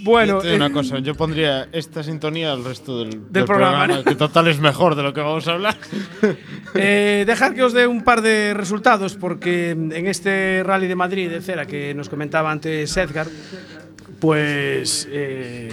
Bueno, 0.00 0.34
Yo 0.34 0.40
te 0.40 0.48
digo 0.48 0.64
eh, 0.64 0.66
una 0.66 0.74
cosa. 0.74 0.98
Yo 0.98 1.14
pondría 1.14 1.68
esta 1.70 2.02
sintonía 2.02 2.52
al 2.52 2.64
resto 2.64 2.98
del, 2.98 3.32
del 3.32 3.44
programa, 3.44 3.84
programa, 3.84 3.86
¿no? 3.98 4.04
que 4.04 4.16
total 4.16 4.48
es 4.48 4.58
mejor 4.58 4.96
de 4.96 5.04
lo 5.04 5.12
que 5.12 5.20
vamos 5.20 5.46
a 5.48 5.52
hablar. 5.52 5.76
Eh, 6.74 7.24
dejar 7.26 7.54
que 7.54 7.62
os 7.62 7.74
dé 7.74 7.86
un 7.86 8.02
par 8.02 8.22
de 8.22 8.54
resultados, 8.54 9.16
porque 9.16 9.72
en 9.72 10.06
este 10.06 10.62
Rally 10.64 10.86
de 10.86 10.94
Madrid 10.94 11.28
de 11.28 11.42
cera 11.42 11.66
que 11.66 11.92
nos 11.92 12.08
comentaba 12.08 12.50
antes 12.50 12.96
Edgar, 12.96 13.26
pues 14.18 15.06
eh, 15.10 15.68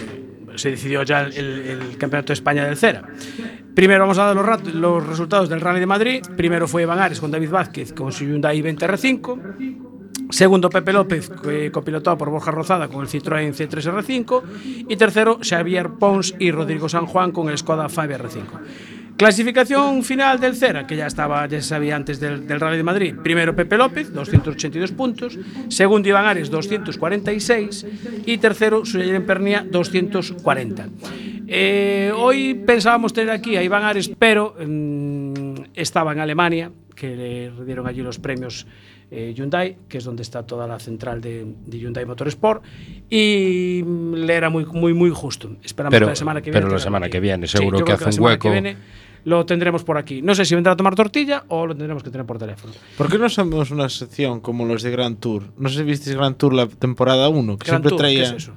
se 0.56 0.72
decidió 0.72 1.02
ya 1.04 1.22
el, 1.22 1.34
el 1.38 1.96
Campeonato 1.96 2.28
de 2.28 2.34
España 2.34 2.66
del 2.66 2.76
cera. 2.76 3.08
Primero 3.74 4.00
vamos 4.00 4.18
a 4.18 4.24
dar 4.24 4.36
los, 4.74 5.06
resultados 5.06 5.48
del 5.48 5.60
Rally 5.60 5.80
de 5.80 5.86
Madrid. 5.86 6.22
Primero 6.36 6.68
fue 6.68 6.82
Iván 6.82 6.98
Ares 6.98 7.20
con 7.20 7.30
David 7.30 7.50
Vázquez 7.50 7.92
con 7.94 8.12
su 8.12 8.24
Hyundai 8.24 8.60
20R5. 8.60 9.99
Segundo, 10.30 10.70
Pepe 10.70 10.92
López, 10.92 11.30
que 11.42 11.70
copilotado 11.70 12.16
por 12.16 12.30
Borja 12.30 12.50
Rozada 12.50 12.88
con 12.88 13.02
el 13.02 13.08
Citroën 13.08 13.52
C3 13.52 13.92
R5. 13.92 14.42
Y 14.88 14.96
tercero, 14.96 15.38
Xavier 15.42 15.90
Pons 15.90 16.34
y 16.38 16.50
Rodrigo 16.50 16.88
San 16.88 17.06
Juan 17.06 17.32
con 17.32 17.48
el 17.48 17.58
Skoda 17.58 17.88
Fabia 17.88 18.18
R5. 18.18 18.44
Clasificación 19.20 20.02
final 20.02 20.40
del 20.40 20.56
Cera, 20.56 20.86
que 20.86 20.96
ya 20.96 21.06
estaba, 21.06 21.46
ya 21.46 21.60
se 21.60 21.68
sabía 21.68 21.94
antes 21.94 22.20
del, 22.20 22.46
del, 22.46 22.58
Rally 22.58 22.78
de 22.78 22.82
Madrid. 22.82 23.14
Primero 23.22 23.54
Pepe 23.54 23.76
López, 23.76 24.10
282 24.14 24.92
puntos. 24.92 25.38
Segundo 25.68 26.08
Iván 26.08 26.24
Ares, 26.24 26.48
246. 26.48 27.86
Y 28.24 28.38
tercero 28.38 28.86
Suyayen 28.86 29.26
Pernia, 29.26 29.66
240. 29.70 30.88
Eh, 31.48 32.12
hoy 32.16 32.54
pensábamos 32.54 33.12
tener 33.12 33.30
aquí 33.30 33.56
a 33.56 33.62
Iván 33.62 33.82
Ares, 33.82 34.10
pero 34.18 34.54
mmm, 34.58 35.64
estaba 35.74 36.12
en 36.12 36.20
Alemania, 36.20 36.70
que 36.94 37.14
le 37.14 37.64
dieron 37.66 37.86
allí 37.86 38.00
los 38.00 38.18
premios 38.18 38.66
eh, 39.10 39.32
Hyundai, 39.36 39.76
que 39.88 39.98
es 39.98 40.04
donde 40.04 40.22
está 40.22 40.44
toda 40.44 40.66
la 40.66 40.78
central 40.78 41.20
de, 41.20 41.44
de 41.66 41.78
Hyundai 41.78 42.04
Motorsport, 42.06 42.62
y 43.08 43.82
le 44.14 44.34
era 44.34 44.50
muy, 44.50 44.64
muy, 44.66 44.94
muy 44.94 45.10
justo. 45.10 45.50
Esperamos 45.62 45.92
Pero- 45.94 46.06
que 46.06 46.10
la 46.12 46.16
semana 46.16 46.40
que 46.40 46.50
pero 46.52 46.52
viene. 46.52 46.64
la 46.64 46.68
tenerlo 46.68 46.84
semana 46.84 47.06
aquí. 47.06 47.12
que 47.12 47.20
viene, 47.20 47.46
seguro 47.46 47.84
que 47.84 47.92
hace 47.92 48.04
la 48.04 48.08
un 48.08 48.12
semana 48.12 48.32
hueco. 48.34 48.42
que 48.42 48.50
viene 48.50 48.76
lo 49.24 49.44
tendremos 49.44 49.84
por 49.84 49.98
aquí. 49.98 50.22
No 50.22 50.34
sé 50.34 50.46
si 50.46 50.54
vendrá 50.54 50.72
a 50.72 50.76
tomar 50.76 50.94
tortilla 50.94 51.44
o 51.48 51.66
lo 51.66 51.74
tendremos 51.76 52.02
que 52.02 52.08
tener 52.10 52.24
por 52.26 52.38
teléfono. 52.38 52.72
¿Por 52.96 53.10
qué 53.10 53.18
no 53.18 53.26
hacemos 53.26 53.70
una 53.70 53.86
sección 53.90 54.40
como 54.40 54.64
los 54.64 54.82
de 54.82 54.90
Grand 54.90 55.18
Tour? 55.18 55.42
No 55.58 55.68
sé 55.68 55.76
si 55.78 55.82
visteis 55.82 56.16
Grand 56.16 56.36
Tour 56.38 56.54
la 56.54 56.66
temporada 56.66 57.28
1, 57.28 57.58
que 57.58 57.66
siempre 57.68 57.90
Tour, 57.90 57.98
¿qué 57.98 58.02
traía 58.02 58.22
es 58.22 58.32
eso? 58.32 58.54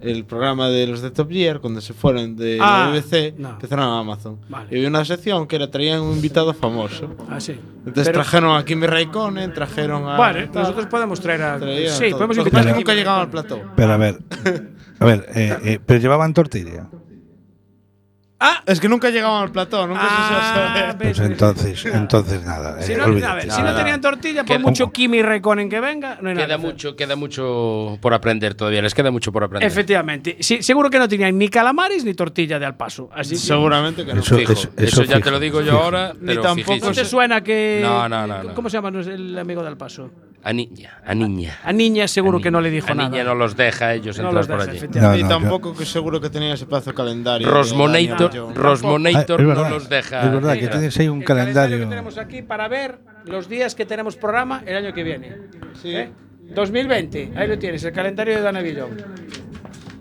El 0.00 0.24
programa 0.24 0.68
de 0.68 0.86
los 0.86 1.00
de 1.02 1.10
Top 1.10 1.30
Gear, 1.30 1.60
cuando 1.60 1.80
se 1.80 1.92
fueron 1.94 2.36
de 2.36 2.58
Ah, 2.60 2.90
la 2.92 2.98
BBC, 3.00 3.34
no. 3.38 3.50
empezaron 3.50 3.84
a 3.86 3.98
Amazon. 3.98 4.38
Vale. 4.48 4.68
Y 4.70 4.76
había 4.76 4.88
una 4.88 5.04
sección 5.04 5.46
que 5.46 5.56
era 5.56 5.70
traían 5.70 6.00
un 6.02 6.14
invitado 6.16 6.52
famoso. 6.54 7.14
Ah, 7.30 7.40
sí. 7.40 7.52
Entonces 7.78 8.04
Pero- 8.08 8.20
trajeron 8.22 8.56
a 8.56 8.64
Kimi 8.64 8.86
Raikkonen, 8.86 9.52
trajeron 9.54 10.06
a. 10.08 10.16
Vale, 10.16 10.48
tal. 10.48 10.62
nosotros 10.62 10.86
podemos 10.86 11.20
traer 11.20 11.42
a. 11.42 11.58
Traían 11.58 11.92
sí, 11.94 12.04
todo. 12.10 12.18
podemos 12.18 12.36
invitar 12.38 12.60
a 12.62 12.70
que 12.72 12.76
nunca 12.78 12.94
llegaban 12.94 13.20
al 13.22 13.30
plató. 13.30 13.60
Pero 13.74 13.92
a 13.92 13.96
ver, 13.96 14.18
a 14.98 15.04
ver, 15.04 15.26
eh, 15.34 15.56
eh, 15.64 15.80
pero 15.84 16.00
llevaban 16.00 16.34
tortilla. 16.34 16.88
Ah, 18.38 18.62
Es 18.66 18.80
que 18.80 18.88
nunca 18.88 19.08
llegaban 19.08 19.42
al 19.44 19.50
plató, 19.50 19.86
nunca 19.86 20.00
se 20.02 20.06
ah, 20.10 20.74
sabe. 20.92 20.94
Pues 21.06 21.18
entonces, 21.20 21.86
entonces 21.86 22.44
nada. 22.44 22.82
Si 22.82 22.92
eh, 22.92 22.96
no, 22.98 23.04
a 23.04 23.06
olvídate. 23.06 23.46
ver, 23.46 23.50
si 23.50 23.62
no 23.62 23.74
tenían 23.74 23.98
tortilla, 24.02 24.44
por 24.44 24.56
Queda- 24.56 24.62
mucho 24.62 24.90
Kimi 24.92 25.22
Raikkonen 25.22 25.70
que 25.70 25.80
venga, 25.80 26.18
no 26.20 26.28
hay 26.28 26.34
nada. 26.34 26.46
Queda 26.46 26.46
que 26.46 26.52
hacer. 26.62 26.72
mucho, 26.72 26.96
queda 26.96 27.16
mucho 27.16 27.98
por 28.02 28.12
aprender 28.12 28.54
todavía. 28.54 28.82
Les 28.82 28.94
queda 28.94 29.10
mucho 29.10 29.32
por 29.32 29.42
aprender. 29.44 29.66
Efectivamente. 29.66 30.36
Sí, 30.40 30.62
seguro 30.62 30.90
que 30.90 30.98
no 30.98 31.08
tenían 31.08 31.38
ni 31.38 31.48
calamares 31.48 32.04
ni 32.04 32.12
tortilla 32.12 32.58
de 32.58 32.66
al 32.66 32.76
paso. 32.76 33.08
Así 33.14 33.30
que- 33.36 33.40
Seguramente 33.40 34.04
que 34.04 34.12
no. 34.12 34.20
Eso- 34.20 34.36
Fijo. 34.36 34.52
eso- 34.52 34.68
Eso, 34.76 35.02
eso 35.02 35.04
ya 35.04 35.18
te 35.20 35.30
lo 35.30 35.40
digo 35.40 35.62
yo 35.62 35.72
fijo. 35.72 35.82
ahora. 35.84 36.12
Ni 36.20 36.26
pero 36.26 36.42
tampoco 36.42 36.66
fijísimo. 36.72 36.88
¿No 36.90 36.94
te 36.94 37.04
suena 37.06 37.40
que. 37.42 37.80
No, 37.82 38.06
no, 38.06 38.26
no, 38.26 38.42
no. 38.42 38.54
¿Cómo 38.54 38.68
se 38.68 38.76
llama 38.76 38.90
el 38.90 39.38
amigo 39.38 39.62
de 39.62 39.68
al 39.68 39.78
paso? 39.78 40.10
A 40.48 40.52
niña, 40.52 41.00
a 41.04 41.12
niña. 41.12 41.58
A 41.64 41.72
niña 41.72 42.06
seguro 42.06 42.38
A 42.38 42.40
que 42.40 42.52
no 42.52 42.60
le 42.60 42.70
dijo 42.70 42.92
a 42.92 42.94
nada. 42.94 43.08
niña 43.10 43.24
no 43.24 43.34
los 43.34 43.56
deja 43.56 43.86
a 43.88 43.94
ellos 43.94 44.16
No 44.18 44.28
entrar 44.28 44.34
los 44.34 44.46
por 44.46 44.58
deja, 44.58 44.70
allí. 44.70 44.78
efectivamente. 44.78 45.18
No, 45.22 45.26
y 45.26 45.28
no, 45.28 45.28
tampoco 45.40 45.74
que 45.76 45.84
seguro 45.84 46.20
que 46.20 46.30
tenía 46.30 46.54
ese 46.54 46.66
pedazo 46.66 46.90
de 46.90 46.94
calendario. 46.96 47.50
Rosmonator, 47.50 48.30
Jones. 48.32 48.56
Rosmonator 48.56 49.40
Ah, 49.40 49.44
no 49.44 49.68
los 49.70 49.88
deja. 49.88 50.22
Es 50.24 50.32
verdad 50.32 50.54
que 50.54 50.68
tienes 50.68 50.96
ahí 51.00 51.08
un 51.08 51.18
El 51.18 51.24
calendario 51.24 51.54
calendario. 51.54 51.84
que 51.86 51.90
tenemos 51.90 52.18
aquí 52.18 52.42
para 52.42 52.68
ver 52.68 52.98
los 53.24 53.48
días 53.48 53.74
que 53.74 53.86
tenemos 53.86 54.14
programa 54.14 54.62
el 54.64 54.76
año 54.76 54.94
que 54.94 55.02
viene. 55.02 55.36
Sí. 55.82 55.90
¿Eh? 55.96 56.10
2020, 56.54 57.32
ahí 57.34 57.48
lo 57.48 57.58
tienes, 57.58 57.82
el 57.82 57.92
calendario 57.92 58.36
de 58.36 58.40
Dana 58.42 58.60
Villón. 58.60 58.90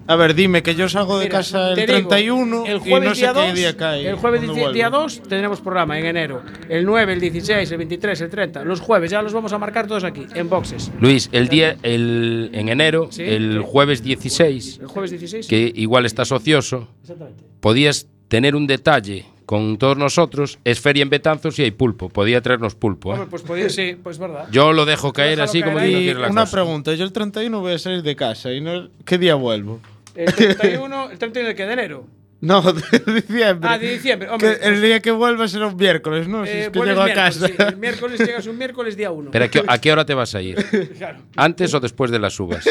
A 0.08 0.16
ver, 0.16 0.36
dime 0.36 0.62
que 0.62 0.76
yo 0.76 0.88
salgo 0.88 1.18
de 1.18 1.26
Mira, 1.26 1.38
casa 1.40 1.70
el 1.70 1.76
te 1.76 1.82
digo, 1.96 2.10
31 2.10 2.66
el 2.68 2.78
y 2.78 2.80
jueves 2.80 3.10
no 3.10 3.16
sé 3.16 3.22
día 3.22 3.34
qué 3.34 3.40
2, 3.48 3.54
día 3.56 3.78
cae. 3.78 4.08
El 4.10 4.16
jueves 4.18 4.42
día 4.42 4.50
vuelvo. 4.90 4.98
2 5.02 5.22
tendremos 5.24 5.62
programa 5.62 5.98
en 5.98 6.06
enero. 6.06 6.44
El 6.70 6.86
9, 6.86 7.14
el 7.14 7.20
16, 7.20 7.72
el 7.72 7.78
23, 7.78 8.22
el 8.22 8.30
30. 8.30 8.64
Los 8.66 8.82
jueves 8.82 9.10
ya 9.10 9.22
los 9.24 9.34
vamos 9.34 9.52
a 9.54 9.58
marcar 9.58 9.88
todos 9.88 10.04
aquí, 10.04 10.28
en 10.36 10.48
boxes. 10.48 10.92
Luis, 11.00 11.30
el 11.32 11.48
día, 11.48 11.78
el, 11.82 12.52
en 12.54 12.70
enero, 12.70 13.08
Sí. 13.12 13.24
el 13.24 13.62
jueves 13.62 14.04
16, 14.04 14.80
El 14.82 14.88
jueves 14.88 15.10
16. 15.10 15.48
que 15.48 15.72
igual 15.76 16.06
estás 16.06 16.32
ocioso, 16.32 16.88
Exactamente. 17.02 17.44
podías 17.60 18.08
tener 18.28 18.56
un 18.56 18.68
detalle 18.68 19.26
con 19.48 19.78
todos 19.80 19.98
nosotros. 19.98 20.60
Es 20.66 20.80
feria 20.82 21.02
en 21.02 21.10
Betanzos 21.10 21.58
y 21.58 21.64
hay 21.64 21.72
pulpo. 21.72 22.10
Podía 22.10 22.42
traernos 22.42 22.76
pulpo. 22.76 23.10
¿eh? 23.10 23.14
Hombre, 23.14 23.28
pues 23.30 23.42
podía, 23.42 23.70
sí, 23.70 23.96
pues 24.04 24.20
verdad. 24.20 24.48
Yo 24.52 24.72
lo 24.72 24.86
dejo 24.86 25.14
caer 25.14 25.30
Déjalo 25.38 25.44
así 25.46 25.60
caer 25.62 25.74
como 25.74 25.84
ahí. 25.84 25.96
Y 26.10 26.14
la 26.14 26.30
una 26.30 26.42
cosa. 26.42 26.52
pregunta, 26.52 26.94
yo 26.94 27.04
el 27.06 27.12
31 27.12 27.60
voy 27.60 27.74
a 27.74 27.80
salir 27.80 28.04
de 28.04 28.16
casa 28.16 28.52
y 28.54 28.62
no 28.62 28.90
¿qué 29.04 29.18
día 29.18 29.34
vuelvo? 29.36 29.80
El 30.16 30.34
31, 30.34 31.12
el 31.12 31.18
31 31.18 31.50
de 31.50 31.56
qué? 31.56 31.66
De 31.66 31.74
enero. 31.74 32.08
No, 32.42 32.62
de 32.74 32.82
diciembre. 33.22 33.70
Ah, 33.72 33.78
de 33.78 33.92
diciembre, 33.94 34.30
hombre, 34.30 34.60
Que 34.60 34.68
el 34.68 34.82
día 34.82 35.00
que 35.00 35.10
vuelva 35.12 35.48
será 35.48 35.68
un 35.68 35.76
miércoles, 35.78 36.28
¿no? 36.28 36.46
Si 36.46 36.52
Eh, 36.52 36.62
es 36.66 36.70
que 36.70 36.80
llego 36.80 37.02
a 37.02 37.10
casa. 37.12 37.48
sí. 37.48 37.54
El 37.58 37.78
miércoles 37.78 38.20
llegas 38.20 38.46
un 38.48 38.58
miércoles 38.58 38.96
día 38.96 39.10
1. 39.12 39.32
Pero 39.32 39.46
¿a 39.46 39.48
qué, 39.48 39.64
a 39.66 39.78
qué 39.80 39.92
hora 39.92 40.06
te 40.06 40.14
vas 40.14 40.36
a 40.36 40.42
ir? 40.42 40.56
Claro. 40.98 41.20
¿Antes 41.36 41.74
o 41.74 41.80
después 41.80 42.12
de 42.12 42.20
las 42.20 42.40
uvas? 42.40 42.66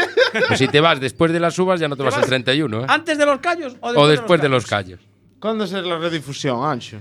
Pues 0.48 0.58
si 0.58 0.68
te 0.68 0.80
vas 0.80 1.00
después 1.00 1.32
de 1.32 1.40
las 1.40 1.58
uvas 1.58 1.80
ya 1.80 1.88
no 1.88 1.96
te, 1.96 2.02
vas, 2.02 2.14
vas 2.14 2.22
el 2.24 2.28
31, 2.28 2.82
¿eh? 2.82 2.86
¿Antes 2.88 3.18
de 3.18 3.26
los 3.26 3.40
callos 3.40 3.76
o 3.80 3.88
después, 3.88 3.96
O 3.96 4.08
después 4.08 4.40
de 4.40 4.48
los 4.48 4.66
callos? 4.66 5.00
callos. 5.00 5.14
¿Cuándo 5.40 5.66
será 5.66 5.82
la 5.82 5.98
redifusión, 5.98 6.64
Ancho? 6.64 6.98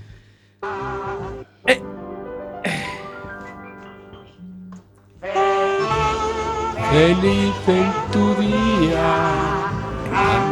Feliz 6.90 7.54
en 7.68 7.92
tu 8.12 8.34
día. 8.40 9.63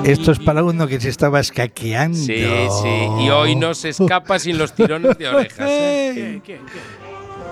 Esto 0.05 0.33
es 0.33 0.39
para 0.39 0.63
uno 0.65 0.87
que 0.87 1.01
se 1.01 1.09
estaba 1.09 1.41
escaqueando. 1.41 2.19
Sí, 2.19 2.45
sí. 2.83 3.07
Y 3.21 3.31
hoy 3.31 3.55
no 3.55 3.75
se 3.75 3.91
escapa 3.91 4.39
sin 4.39 4.59
los 4.59 4.73
tirones 4.75 5.17
de 5.17 5.29
orejas. 5.29 5.69
¿eh? 5.69 6.13
¿Quién? 6.15 6.41
¿Quién? 6.41 6.61
¿Quién? 6.67 6.83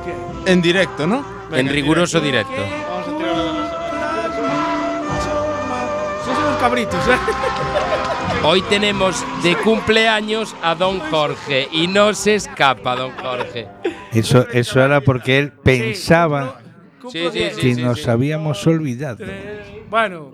¿Quién? 0.05 0.17
En 0.47 0.63
directo, 0.63 1.07
¿no? 1.07 1.25
En 1.53 1.69
riguroso 1.69 2.21
directo. 2.21 2.53
Vamos 2.53 3.09
a 3.09 3.19
tirar 3.19 3.37
Son 6.25 6.37
unos 6.37 6.57
cabritos, 6.61 7.09
¿eh? 7.09 7.19
Hoy 8.43 8.63
tenemos 8.63 9.25
de 9.43 9.55
cumpleaños 9.57 10.57
a 10.63 10.75
don 10.75 10.99
Jorge 10.99 11.69
y 11.73 11.87
no 11.87 12.15
se 12.15 12.37
escapa 12.37 12.97
don 12.97 13.13
Jorge. 13.13 13.69
Eso, 14.13 14.49
eso 14.51 14.83
era 14.83 15.03
porque 15.03 15.39
él 15.39 15.53
pensaba 15.53 16.61
Sí, 17.11 17.19
sí, 17.33 17.51
sí, 17.55 17.61
que 17.61 17.75
sí, 17.75 17.83
nos 17.83 18.03
sí. 18.03 18.11
habíamos 18.11 18.67
olvidado. 18.67 19.25
Eh, 19.91 19.93
Bueno, 19.93 20.33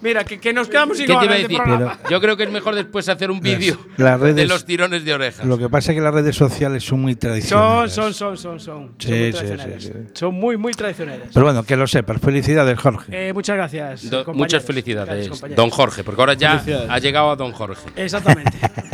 mira, 0.00 0.22
que, 0.24 0.38
que 0.38 0.52
nos 0.52 0.68
quedamos 0.68 0.96
sin 0.96 1.06
¿Qué 1.06 1.12
te 1.12 1.16
horas 1.18 1.24
iba 1.26 1.34
a 1.34 1.36
de 1.38 1.84
decir? 1.84 1.98
Yo 2.10 2.20
creo 2.20 2.36
que 2.36 2.44
es 2.44 2.50
mejor 2.50 2.74
después 2.76 3.08
hacer 3.08 3.30
un 3.30 3.40
vídeo 3.40 3.76
las 3.96 4.20
redes- 4.20 4.36
de 4.36 4.46
los 4.46 4.64
tirones 4.64 5.04
de 5.04 5.12
orejas. 5.14 5.44
Lo 5.44 5.58
que 5.58 5.68
pasa 5.68 5.92
es 5.92 5.96
que 5.96 6.02
las 6.02 6.14
redes 6.14 6.36
sociales 6.36 6.84
son 6.84 7.00
muy 7.00 7.12
Son, 7.14 7.18
tradicionales. 7.18 7.92
son, 7.92 8.14
son, 8.14 8.36
son, 8.36 8.60
son. 8.60 8.92
Sí, 8.98 9.32
son 9.32 9.46
muy 9.48 9.58
sí, 9.58 9.64
sí, 9.80 9.88
sí. 9.88 9.92
Son 10.14 10.34
muy, 10.34 10.56
muy 10.56 10.72
traicioneras. 10.72 11.28
Pero 11.34 11.44
bueno, 11.46 11.64
que 11.64 11.76
lo 11.76 11.86
sepas. 11.86 12.20
Felicidades, 12.20 12.78
Jorge. 12.78 13.28
Eh, 13.28 13.32
muchas 13.32 13.56
gracias. 13.56 14.02
Do- 14.08 14.24
compañeros. 14.24 14.36
muchas 14.36 14.52
Gracias, 14.52 14.66
felicidades, 14.66 15.28
compañeros. 15.28 15.56
don 15.56 15.70
Jorge, 15.70 16.04
porque 16.04 16.20
ahora 16.22 16.34
ya 16.34 16.58
Felicidades. 16.58 16.90
ha 16.90 16.98
llegado 16.98 17.30
a 17.32 17.36
don 17.36 17.52
Jorge. 17.52 17.90
Exactamente. 17.96 18.52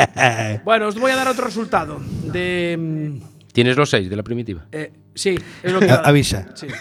bueno, 0.64 0.88
os 0.88 0.98
voy 0.98 1.10
a 1.12 1.16
dar 1.16 1.28
otro 1.28 1.44
resultado. 1.44 2.00
De. 2.24 2.76
mm, 2.78 3.20
¿Tienes 3.52 3.76
los 3.76 3.90
seis 3.90 4.08
de 4.08 4.16
la 4.16 4.22
primitiva? 4.22 4.66
eh, 4.72 4.92
sí, 5.14 5.36
es 5.62 5.72
lo 5.72 5.80
que. 5.80 5.90
A- 5.90 5.96
avisa. 5.96 6.46
Sí. 6.54 6.66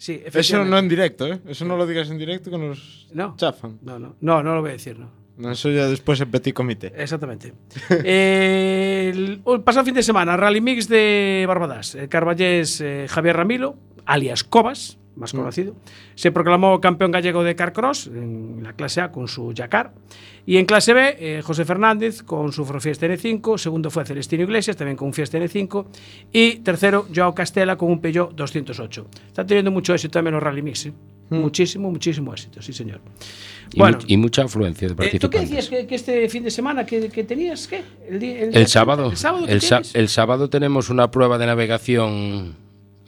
Sí, 0.00 0.22
Eso 0.32 0.64
no 0.64 0.78
en 0.78 0.88
directo, 0.88 1.26
¿eh? 1.26 1.40
Eso 1.46 1.66
no 1.66 1.76
lo 1.76 1.86
digas 1.86 2.08
en 2.10 2.16
directo 2.16 2.50
que 2.50 2.56
nos 2.56 3.06
No. 3.12 3.34
chafan. 3.36 3.78
No, 3.82 3.98
no, 3.98 4.16
no, 4.22 4.42
no 4.42 4.54
lo 4.54 4.62
voy 4.62 4.70
a 4.70 4.72
decir, 4.72 4.98
no. 4.98 5.10
No, 5.36 5.50
eso 5.52 5.70
ya 5.70 5.86
después 5.88 6.18
en 6.22 6.30
petit 6.30 6.54
comité. 6.54 6.90
Exactamente. 6.96 7.52
Eh, 8.02 9.10
el, 9.14 9.42
el 9.46 9.60
pasado 9.60 9.84
fin 9.84 9.92
de 9.94 10.02
semana, 10.02 10.38
Rally 10.38 10.62
Mix 10.62 10.88
de 10.88 11.44
Barbadas. 11.46 11.96
El 11.96 12.08
carballés 12.08 12.80
eh, 12.80 13.06
Javier 13.10 13.36
Ramilo, 13.36 13.76
alias 14.06 14.42
Cobas, 14.42 14.96
más 15.16 15.32
conocido. 15.32 15.74
Se 16.14 16.30
proclamó 16.32 16.80
campeón 16.80 17.10
gallego 17.10 17.42
de 17.42 17.54
Carcross 17.56 18.06
en 18.08 18.60
la 18.62 18.72
clase 18.74 19.00
A 19.00 19.10
con 19.12 19.28
su 19.28 19.52
Yacar. 19.52 19.92
Y 20.46 20.56
en 20.56 20.64
clase 20.66 20.94
B, 20.94 21.16
eh, 21.18 21.42
José 21.42 21.64
Fernández 21.64 22.22
con 22.22 22.52
su 22.52 22.64
Fiesta 22.64 23.06
N5. 23.06 23.58
Segundo 23.58 23.90
fue 23.90 24.04
Celestino 24.04 24.44
Iglesias, 24.44 24.76
también 24.76 24.96
con 24.96 25.08
un 25.08 25.14
Fiesta 25.14 25.38
N5. 25.38 25.86
Y 26.32 26.56
tercero, 26.60 27.06
Joao 27.14 27.34
Castela 27.34 27.76
con 27.76 27.90
un 27.90 28.00
Peugeot 28.00 28.32
208. 28.34 29.06
Está 29.28 29.44
teniendo 29.46 29.70
mucho 29.70 29.92
éxito 29.94 30.12
también 30.12 30.34
los 30.34 30.42
Rally 30.42 30.62
Mix. 30.62 30.86
¿eh? 30.86 30.92
Muchísimo, 31.30 31.90
muchísimo 31.92 32.32
éxito, 32.32 32.60
sí, 32.60 32.72
señor. 32.72 33.00
Y, 33.72 33.78
Bueno, 33.78 33.98
mu- 33.98 34.04
y 34.08 34.16
mucha 34.16 34.42
afluencia 34.42 34.88
de 34.88 34.94
eh, 34.94 34.96
¿tú 34.96 35.30
qué 35.30 35.38
participantes. 35.38 35.50
decías 35.50 35.68
que, 35.68 35.86
que 35.86 35.94
este 35.94 36.28
fin 36.28 36.42
de 36.42 36.50
semana 36.50 36.84
que, 36.84 37.08
que 37.08 37.22
tenías? 37.22 37.68
¿Qué? 37.68 37.82
El, 38.08 38.18
di- 38.18 38.26
día 38.34 38.40
El 38.46 38.50
30? 38.50 38.68
sábado, 38.70 39.12
el 39.94 40.08
sábado 40.08 40.50
tenemos 40.50 40.90
una 40.90 41.10
prueba 41.12 41.38
de 41.38 41.46
navegación, 41.46 42.56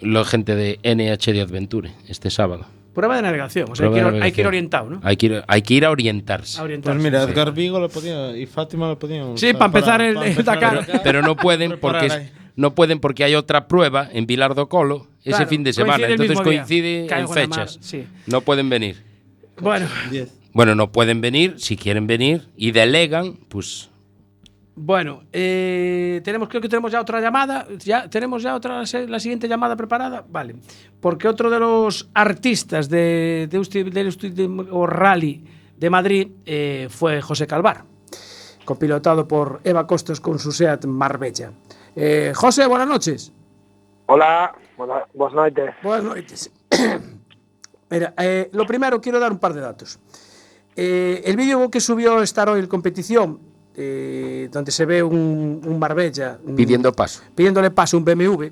la 0.02 0.24
gente 0.24 0.54
de 0.54 0.78
NH 0.82 1.32
de 1.32 1.40
Adventure, 1.40 1.90
este 2.08 2.30
sábado. 2.30 2.66
Prueba 2.94 3.16
de 3.16 3.22
navegación. 3.22 3.70
O 3.70 3.74
sea, 3.74 3.86
hay 3.86 3.92
que, 3.94 3.98
ir, 4.00 4.04
de 4.04 4.08
hay 4.08 4.12
que 4.12 4.16
ir 4.18 4.20
navegación. 4.22 4.46
orientado, 4.48 4.90
¿no? 4.90 5.00
Hay 5.02 5.16
que 5.16 5.26
ir, 5.26 5.42
hay 5.46 5.62
que 5.62 5.74
ir 5.74 5.84
a 5.86 5.90
orientarse. 5.90 6.60
A 6.60 6.64
orientarse. 6.64 6.94
Pues 7.00 7.04
mira, 7.04 7.22
Edgar 7.22 7.52
Vigo 7.54 7.80
lo 7.80 7.88
podía 7.88 8.36
y 8.36 8.44
Fátima 8.46 8.88
lo 8.88 8.98
podían. 8.98 9.38
Sí, 9.38 9.52
para 9.54 9.66
empezar 9.66 10.00
el- 10.02 10.16
el 10.18 10.22
empezar 10.24 10.60
Dakar. 10.60 10.86
el 10.92 11.00
Pero 11.02 11.22
no 11.22 11.34
pueden 11.36 11.78
porque 11.80 12.28
no 12.54 12.74
pueden 12.74 13.00
porque 13.00 13.24
hay 13.24 13.34
otra 13.34 13.66
prueba 13.66 14.08
en 14.12 14.26
Vilar 14.26 14.54
do 14.54 14.68
Colo 14.68 15.06
ese 15.24 15.30
Claro, 15.36 15.46
fin 15.48 15.64
de 15.64 15.72
semana, 15.72 16.06
entonces 16.06 16.38
coincide 16.40 17.06
en 17.06 17.12
en 17.12 17.20
la 17.22 17.26
mar, 17.26 17.28
fechas. 17.34 17.78
sí. 17.80 18.04
No 18.26 18.42
pueden 18.42 18.68
venir. 18.68 19.02
Bueno, 19.58 19.86
Bueno, 20.52 20.74
no 20.74 20.92
pueden 20.92 21.22
venir, 21.22 21.54
si 21.56 21.78
quieren 21.78 22.06
venir 22.06 22.42
y 22.58 22.72
delegan, 22.72 23.38
pues 23.48 23.88
bueno 24.74 25.24
eh, 25.32 26.22
tenemos, 26.24 26.48
creo 26.48 26.62
que 26.62 26.68
tenemos 26.68 26.90
ya 26.92 27.00
otra 27.00 27.20
llamada. 27.20 27.66
Ya 27.78 28.08
tenemos 28.08 28.42
ya 28.42 28.54
otra 28.54 28.82
la 29.06 29.20
siguiente 29.20 29.48
llamada 29.48 29.76
preparada. 29.76 30.24
Vale. 30.26 30.56
Porque 31.00 31.28
otro 31.28 31.50
de 31.50 31.58
los 31.58 32.08
artistas 32.14 32.88
de, 32.88 33.48
de 33.50 34.66
o 34.70 34.86
Rally 34.86 35.44
de 35.76 35.90
Madrid 35.90 36.28
eh, 36.46 36.88
fue 36.90 37.20
José 37.20 37.46
Calvar, 37.46 37.84
copilotado 38.64 39.26
por 39.28 39.60
Eva 39.64 39.86
Costos 39.86 40.20
con 40.20 40.38
su 40.38 40.52
SEAT 40.52 40.86
Marbella. 40.86 41.52
Eh, 41.94 42.32
José, 42.34 42.66
buenas 42.66 42.88
noches. 42.88 43.32
Hola, 44.06 44.54
buenas, 44.76 45.04
buenas 45.12 45.34
noches. 45.34 45.74
Buenas 45.82 46.04
noches. 46.04 46.52
Mira, 47.90 48.14
lo 48.52 48.66
primero, 48.66 49.00
quiero 49.02 49.20
dar 49.20 49.32
un 49.32 49.38
par 49.38 49.52
de 49.52 49.60
datos. 49.60 49.98
El 50.74 51.36
vídeo 51.36 51.70
que 51.70 51.80
subió 51.80 52.22
Star 52.22 52.48
Oil 52.48 52.66
Competición, 52.66 53.51
eh, 53.76 54.48
donde 54.52 54.70
se 54.72 54.84
ve 54.84 55.02
un, 55.02 55.60
un 55.64 55.78
Marbella 55.78 56.38
pidiendo 56.56 56.92
paso. 56.92 57.22
pidiéndole 57.34 57.70
paso 57.70 57.96
a 57.96 57.98
un 57.98 58.04
BMW, 58.04 58.46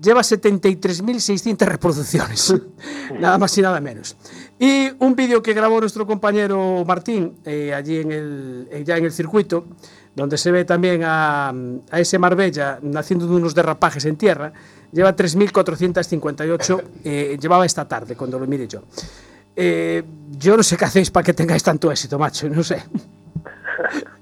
lleva 0.00 0.20
73.600 0.20 1.66
reproducciones, 1.66 2.54
nada 3.20 3.38
más 3.38 3.56
y 3.58 3.62
nada 3.62 3.80
menos. 3.80 4.16
Y 4.58 4.90
un 4.98 5.14
vídeo 5.14 5.42
que 5.42 5.52
grabó 5.52 5.80
nuestro 5.80 6.06
compañero 6.06 6.84
Martín 6.86 7.34
eh, 7.44 7.74
allí 7.74 7.98
en 7.98 8.12
el, 8.12 8.68
eh, 8.70 8.84
ya 8.84 8.96
en 8.96 9.04
el 9.04 9.12
circuito, 9.12 9.66
donde 10.14 10.38
se 10.38 10.50
ve 10.50 10.64
también 10.64 11.02
a, 11.04 11.50
a 11.90 12.00
ese 12.00 12.18
Marbella 12.18 12.80
haciendo 12.94 13.26
unos 13.26 13.54
derrapajes 13.54 14.04
en 14.06 14.16
tierra, 14.16 14.52
lleva 14.92 15.14
3.458, 15.14 16.82
eh, 17.04 17.36
llevaba 17.40 17.66
esta 17.66 17.86
tarde 17.86 18.16
cuando 18.16 18.38
lo 18.38 18.46
mire 18.46 18.66
yo. 18.66 18.82
Eh, 19.54 20.02
yo 20.38 20.56
no 20.56 20.62
sé 20.62 20.76
qué 20.76 20.84
hacéis 20.84 21.10
para 21.10 21.24
que 21.24 21.34
tengáis 21.34 21.62
tanto 21.62 21.90
éxito, 21.90 22.18
macho, 22.18 22.48
no 22.48 22.62
sé. 22.62 22.82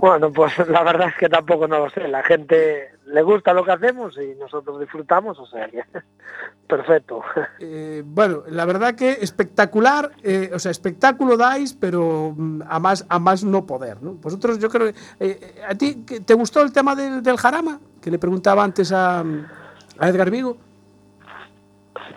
Bueno, 0.00 0.32
pues 0.32 0.56
la 0.68 0.82
verdad 0.82 1.08
es 1.08 1.14
que 1.16 1.28
tampoco 1.28 1.68
no 1.68 1.78
lo 1.78 1.90
sé. 1.90 2.08
La 2.08 2.22
gente 2.22 2.90
le 3.06 3.22
gusta 3.22 3.52
lo 3.52 3.64
que 3.64 3.72
hacemos 3.72 4.16
y 4.18 4.34
nosotros 4.36 4.80
disfrutamos, 4.80 5.38
o 5.38 5.44
sea 5.46 5.68
que 5.68 5.82
perfecto. 6.66 7.22
Eh, 7.62 8.02
bueno, 8.04 8.42
la 8.48 8.64
verdad 8.64 8.94
que 8.94 9.10
espectacular, 9.20 10.12
eh, 10.22 10.50
o 10.54 10.58
sea, 10.58 10.70
espectáculo 10.70 11.36
dais, 11.36 11.74
pero 11.74 12.32
mm, 12.34 12.62
a 12.66 12.78
más, 12.80 13.04
a 13.10 13.18
más 13.18 13.44
no 13.44 13.66
poder, 13.66 14.02
¿no? 14.02 14.14
Vosotros, 14.14 14.58
yo 14.58 14.70
creo, 14.70 14.88
eh, 14.88 14.94
eh, 15.20 15.62
¿a 15.68 15.74
ti 15.74 16.04
que- 16.06 16.20
te 16.20 16.32
gustó 16.34 16.62
el 16.62 16.72
tema 16.72 16.94
del, 16.94 17.22
del 17.22 17.36
jarama? 17.36 17.78
Que 18.00 18.10
le 18.10 18.18
preguntaba 18.18 18.64
antes 18.64 18.90
a, 18.92 19.20
a 19.20 20.08
Edgar 20.08 20.30
Vigo. 20.30 20.56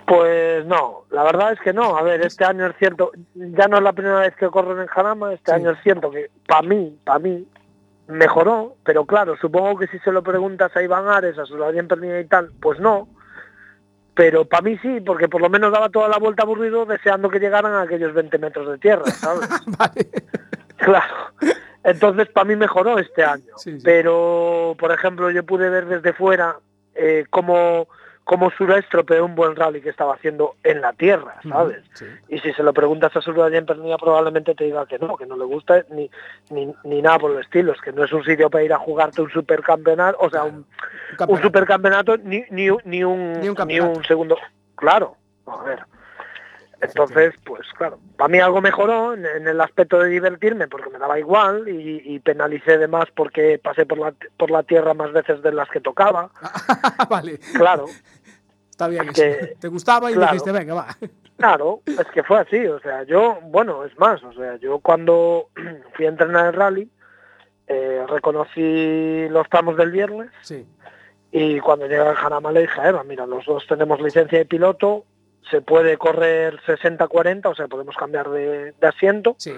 Pues 0.08 0.66
no, 0.66 1.04
la 1.12 1.24
verdad 1.24 1.54
es 1.54 1.60
que 1.60 1.74
no. 1.74 1.98
A 1.98 2.02
ver, 2.02 2.26
este 2.26 2.46
año 2.46 2.66
es 2.68 2.76
cierto, 2.78 3.12
ya 3.36 3.68
no 3.68 3.78
es 3.78 3.84
la 3.84 3.94
primera 3.94 4.20
vez 4.20 4.36
que 4.36 4.48
corro 4.48 4.80
en 4.82 4.88
Jarama, 4.88 5.34
este 5.34 5.52
Sí. 5.52 5.56
año 5.56 5.72
es 5.72 5.80
cierto 5.84 6.10
que 6.12 6.30
para 6.48 6.62
mí, 6.62 6.98
para 7.04 7.20
mí, 7.20 7.46
mejoró, 8.08 8.76
pero 8.84 9.06
claro, 9.06 9.36
supongo 9.38 9.80
que 9.80 9.88
si 9.88 10.00
se 10.00 10.12
lo 10.12 10.24
preguntas 10.24 10.76
a 10.76 10.82
Iván 10.84 11.08
Ares, 11.08 11.38
a 11.38 11.46
Sulavien 11.46 11.88
Pernilla 11.88 12.20
y 12.20 12.26
tal, 12.26 12.52
pues 12.62 12.80
no. 12.80 13.08
Pero 14.16 14.46
para 14.46 14.62
mí 14.62 14.78
sí, 14.80 15.02
porque 15.02 15.28
por 15.28 15.42
lo 15.42 15.50
menos 15.50 15.72
daba 15.72 15.90
toda 15.90 16.08
la 16.08 16.18
vuelta 16.18 16.44
aburrido 16.44 16.86
deseando 16.86 17.30
que 17.30 17.40
llegaran 17.40 17.74
a 17.74 17.82
aquellos 17.82 18.14
20 18.14 18.38
metros 18.38 18.70
de 18.70 18.78
tierra, 18.78 19.06
¿sabes? 19.12 19.50
vale. 19.78 20.08
Claro. 20.78 21.32
Entonces, 21.84 22.30
para 22.30 22.46
mí 22.46 22.56
mejoró 22.56 23.00
este 23.00 23.24
año. 23.24 23.58
Sí, 23.58 23.78
sí. 23.78 23.82
Pero, 23.84 24.76
por 24.80 24.92
ejemplo, 24.92 25.30
yo 25.32 25.44
pude 25.44 25.70
ver 25.70 25.86
desde 25.86 26.14
fuera 26.14 26.58
eh, 26.96 27.26
cómo, 27.30 27.88
cómo 28.24 28.50
Sura 28.52 28.78
estropeó 28.78 29.26
un 29.26 29.36
buen 29.36 29.56
rally 29.56 29.82
que 29.82 29.90
estaba 29.90 30.14
haciendo 30.16 30.56
en 30.64 30.82
la 30.82 30.94
tierra, 30.94 31.36
¿sabes? 31.48 31.84
Sí. 31.94 32.06
Y 32.30 32.40
si 32.40 32.54
se 32.54 32.64
lo 32.64 32.74
preguntas 32.74 33.16
a 33.16 33.22
Sura 33.22 33.46
allá 33.46 33.58
en 33.58 33.66
Pernilla, 33.66 33.98
probablemente 33.98 34.56
te 34.56 34.64
diga 34.64 34.86
que 34.86 34.98
no, 35.00 35.16
que 35.18 35.26
no 35.26 35.36
le 35.38 35.46
gusta 35.46 35.84
ni, 35.90 36.10
ni, 36.50 36.74
ni 36.86 37.02
nada 37.02 37.20
por 37.20 37.32
el 37.32 37.40
estilo. 37.40 37.74
Es 37.74 37.82
que 37.82 37.92
no 37.92 38.04
es 38.06 38.14
un 38.14 38.24
sitio 38.24 38.50
para 38.50 38.64
ir 38.64 38.72
a 38.74 38.78
jugarte 38.78 39.22
un 39.22 39.30
supercampeonato, 39.30 40.18
o 40.22 40.30
sea, 40.30 40.44
un, 40.46 40.56
un 40.56 40.66
campeonato. 41.18 41.48
supercampeonato 41.48 42.18
ni, 42.18 42.44
ni, 42.50 42.70
un- 42.70 42.82
ni, 42.86 43.04
un, 43.04 43.34
Ni 43.42 43.50
un 43.50 43.58
ni 43.68 43.80
un 43.80 44.04
segundo. 44.06 44.38
Claro, 44.76 45.16
a 45.46 45.64
ver. 45.64 45.84
Entonces, 46.84 47.34
pues 47.46 47.62
claro, 47.78 48.00
para 48.18 48.28
mí 48.28 48.40
algo 48.40 48.62
mejoró 48.62 49.14
en, 49.14 49.26
en 49.26 49.48
el 49.48 49.60
aspecto 49.62 50.00
de 50.00 50.10
divertirme 50.10 50.68
porque 50.68 50.90
me 50.90 51.00
daba 51.00 51.20
igual 51.20 51.68
y, 51.68 52.02
y 52.06 52.20
penalicé 52.20 52.78
de 52.78 52.88
más 52.88 53.06
porque 53.16 53.60
pasé 53.60 53.86
por 53.86 53.98
la, 53.98 54.14
por 54.38 54.52
la 54.52 54.64
tierra 54.64 54.94
más 54.94 55.12
veces 55.12 55.42
de 55.42 55.52
las 55.52 55.70
que 55.70 55.80
tocaba. 55.80 56.30
vale, 57.10 57.40
Claro, 57.56 57.86
está 58.70 58.88
bien. 58.88 59.10
Es 59.10 59.16
que-. 59.16 59.56
Te 59.60 59.68
gustaba 59.68 60.12
y 60.12 60.16
claro. 60.16 60.34
dijiste, 60.34 60.52
venga, 60.52 60.74
va. 60.74 60.88
claro, 61.38 61.82
es 61.86 62.08
que 62.14 62.24
fue 62.24 62.40
así. 62.40 62.66
O 62.68 62.80
sea, 62.80 63.04
yo, 63.04 63.40
bueno, 63.44 63.86
es 63.86 63.98
más, 63.98 64.24
o 64.24 64.34
sea, 64.34 64.58
yo 64.58 64.80
cuando 64.80 65.50
fui 65.96 66.06
a 66.06 66.10
entrenar 66.10 66.48
el 66.48 66.54
rally, 66.54 66.90
eh, 67.68 68.06
reconocí 68.08 69.28
los 69.30 69.48
tramos 69.50 69.78
del 69.78 69.92
viernes 69.92 70.30
Sí, 70.42 70.66
Y 71.32 71.60
cuando 71.62 71.88
llega 71.88 72.10
el 72.10 72.18
Jarama 72.18 72.52
le 72.52 72.62
dije 72.62 72.82
a 72.82 72.90
Eva, 72.90 73.04
mira, 73.04 73.26
los 73.26 73.46
dos 73.46 73.66
tenemos 73.68 74.02
licencia 74.02 74.38
de 74.38 74.46
piloto, 74.46 75.06
se 75.50 75.62
puede 75.62 75.98
correr 75.98 76.60
60-40, 76.66 77.46
o 77.46 77.56
sea, 77.56 77.68
podemos 77.68 77.96
cambiar 77.96 78.30
de, 78.30 78.72
de 78.80 78.88
asiento. 78.88 79.36
sí. 79.38 79.54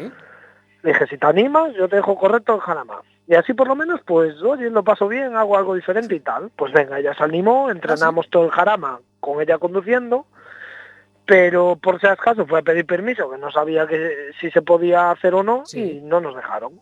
Le 0.83 0.91
dije, 0.91 1.07
si 1.07 1.17
te 1.17 1.25
animas, 1.25 1.73
yo 1.73 1.89
te 1.89 1.95
dejo 1.95 2.15
correr 2.15 2.41
todo 2.41 2.57
el 2.57 2.61
Jarama. 2.61 3.01
Y 3.27 3.33
así 3.33 3.55
por 3.55 3.67
lo 3.67 3.75
menos, 3.75 4.01
pues, 4.05 4.39
oye, 4.43 4.69
lo 4.69 4.83
paso 4.83 5.07
bien, 5.07 5.35
hago 5.35 5.57
algo 5.57 5.73
diferente 5.73 6.13
y 6.13 6.19
tal. 6.19 6.51
Pues 6.55 6.71
venga, 6.73 6.99
ella 6.99 7.15
se 7.15 7.23
animó, 7.23 7.71
entrenamos 7.71 8.29
todo 8.29 8.45
el 8.45 8.51
Jarama 8.51 8.99
con 9.19 9.41
ella 9.41 9.57
conduciendo, 9.57 10.27
pero 11.25 11.75
por 11.81 11.99
si 11.99 12.05
acaso 12.05 12.45
fue 12.45 12.59
a 12.59 12.61
pedir 12.61 12.85
permiso, 12.85 13.31
que 13.31 13.39
no 13.39 13.49
sabía 13.51 13.87
que 13.87 14.29
si 14.39 14.51
se 14.51 14.61
podía 14.61 15.09
hacer 15.09 15.33
o 15.33 15.41
no, 15.41 15.65
Sí. 15.65 15.97
y 15.97 16.01
no 16.01 16.21
nos 16.21 16.35
dejaron. 16.35 16.79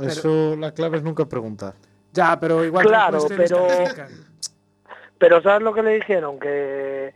Eso, 0.00 0.56
la 0.56 0.72
clave 0.72 0.96
es 0.96 1.02
nunca 1.02 1.26
preguntar. 1.26 1.74
Ya, 2.14 2.40
pero 2.40 2.64
igual 2.64 2.86
Claro, 2.86 3.18
pero-. 3.36 3.66
Pero 5.18 5.42
¿sabes 5.42 5.62
lo 5.62 5.74
que 5.74 5.82
le 5.82 5.94
dijeron? 5.96 6.40
Que, 6.40 7.12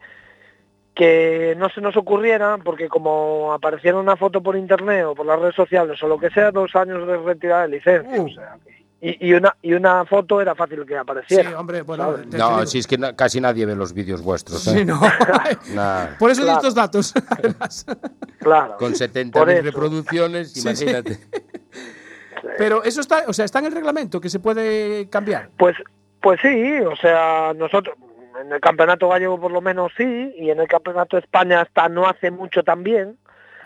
que 0.97 1.55
no 1.59 1.69
se 1.69 1.81
nos 1.83 1.95
ocurriera, 1.97 2.57
porque 2.65 2.89
como 2.89 3.53
apareciera 3.53 3.99
una 3.99 4.17
foto 4.17 4.43
por 4.43 4.57
internet 4.57 5.05
o 5.05 5.15
por 5.15 5.27
las 5.27 5.39
redes 5.39 5.55
sociales 5.55 6.03
o 6.03 6.09
lo 6.09 6.19
que 6.19 6.31
sea, 6.31 6.51
dos 6.51 6.75
años 6.75 7.07
de 7.07 7.19
retirada 7.19 7.63
de 7.63 7.69
licencia. 7.69 8.23
O 8.23 8.29
sea, 8.31 8.57
y, 9.03 9.29
y 9.29 9.35
una, 9.35 9.55
y 9.61 9.75
una 9.75 10.07
foto 10.07 10.41
era 10.41 10.55
fácil 10.55 10.81
que 10.87 10.95
Sí, 10.95 10.99
apareciera. 10.99 11.61
hombre, 11.61 11.83
bueno. 11.83 12.17
si 12.65 12.79
es 12.79 12.87
que 12.87 12.97
casi 13.15 13.43
nadie 13.43 13.67
ve 13.67 13.77
los 13.77 13.93
vídeos 13.93 14.23
vuestros. 14.23 14.67
¿eh? 14.69 14.71
Sí, 14.79 14.85
no. 14.87 14.99
Nah, 15.75 16.17
Por 16.19 16.31
eso 16.31 16.41
di 16.41 16.47
Claro. 16.47 16.59
estos 16.61 16.75
datos. 16.75 17.13
Claro. 18.39 18.77
con 18.79 18.93
Por 18.93 18.99
70.000 19.01 19.51
eso. 19.53 19.63
reproducciones, 19.65 20.53
Sí, 20.53 20.61
sí. 20.63 20.67
imagínate. 20.69 21.19
Pero 22.59 22.83
eso 22.85 23.01
está, 23.03 23.25
o 23.27 23.33
sea, 23.35 23.45
está 23.45 23.59
en 23.59 23.67
el 23.67 23.73
reglamento 23.73 24.21
que 24.21 24.31
se 24.31 24.39
puede 24.39 25.09
cambiar. 25.11 25.51
Pues, 25.59 25.77
pues 26.23 26.41
sí, 26.41 26.79
o 26.81 26.97
sea, 26.97 27.53
nosotros 27.55 27.97
en 28.47 28.53
el 28.53 28.61
campeonato 28.61 29.09
gallego 29.09 29.41
por 29.41 29.51
lo 29.53 29.61
menos 29.61 29.93
sí, 29.97 30.35
y 30.39 30.51
en 30.51 30.61
el 30.61 30.69
campeonato 30.69 31.17
de 31.17 31.23
España 31.23 31.61
hasta 31.63 31.89
no 31.89 32.07
hace 32.07 32.31
mucho 32.31 32.63
también. 32.63 33.17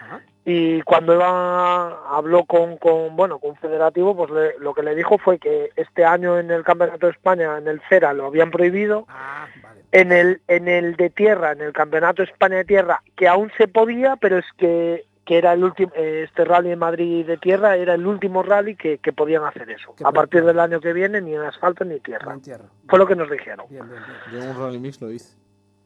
Ajá. 0.00 0.20
Y 0.44 0.80
cuando 0.82 1.12
Eva 1.12 2.16
habló 2.16 2.44
con, 2.44 2.78
con 2.78 3.14
bueno 3.14 3.38
con 3.38 3.56
federativo, 3.56 4.16
pues 4.16 4.30
le- 4.30 4.58
lo 4.58 4.72
que 4.74 4.82
le 4.82 4.94
dijo 4.94 5.18
fue 5.18 5.38
que 5.38 5.70
este 5.76 6.04
año 6.04 6.38
en 6.38 6.50
el 6.50 6.64
campeonato 6.64 7.06
de 7.06 7.12
España, 7.12 7.58
en 7.58 7.68
el 7.68 7.80
CERA, 7.88 8.12
lo 8.14 8.26
habían 8.26 8.50
prohibido. 8.50 9.04
Ah, 9.08 9.46
vale. 9.62 9.80
En 9.92 10.12
el, 10.12 10.40
en 10.48 10.68
el 10.68 10.96
de 10.96 11.10
tierra, 11.10 11.52
en 11.52 11.60
el 11.60 11.72
campeonato 11.72 12.22
de 12.22 12.30
España 12.30 12.56
de 12.56 12.64
tierra, 12.64 13.02
que 13.16 13.28
aún 13.28 13.50
se 13.58 13.68
podía, 13.68 14.16
pero 14.16 14.38
es 14.38 14.46
que, 14.56 15.04
que 15.24 15.38
era 15.38 15.52
el 15.52 15.62
último, 15.62 15.92
eh, 15.94 16.24
este 16.28 16.44
rally 16.44 16.70
en 16.70 16.78
Madrid 16.78 17.26
de 17.26 17.36
tierra 17.36 17.76
era 17.76 17.94
el 17.94 18.06
último 18.06 18.42
rally 18.42 18.76
que, 18.76 18.98
que 18.98 19.12
podían 19.12 19.44
hacer 19.44 19.70
eso. 19.70 19.94
A 20.02 20.12
partir 20.12 20.44
del 20.44 20.58
año 20.58 20.80
que 20.80 20.92
viene, 20.92 21.20
ni 21.20 21.34
en 21.34 21.42
asfalto 21.42 21.84
ni 21.84 22.00
tierra. 22.00 22.24
Buen 22.24 22.40
tierra. 22.40 22.64
Fue 22.88 22.98
lo 22.98 23.06
que 23.06 23.16
nos 23.16 23.30
dijeron. 23.30 23.66
Bien, 23.68 23.88
bien, 23.88 24.02
bien. 24.02 24.16
Yo 24.32 24.50
en 24.50 24.56
un 24.56 24.62
rally 24.62 24.78
mix 24.78 25.00
lo 25.00 25.10
hice. 25.10 25.36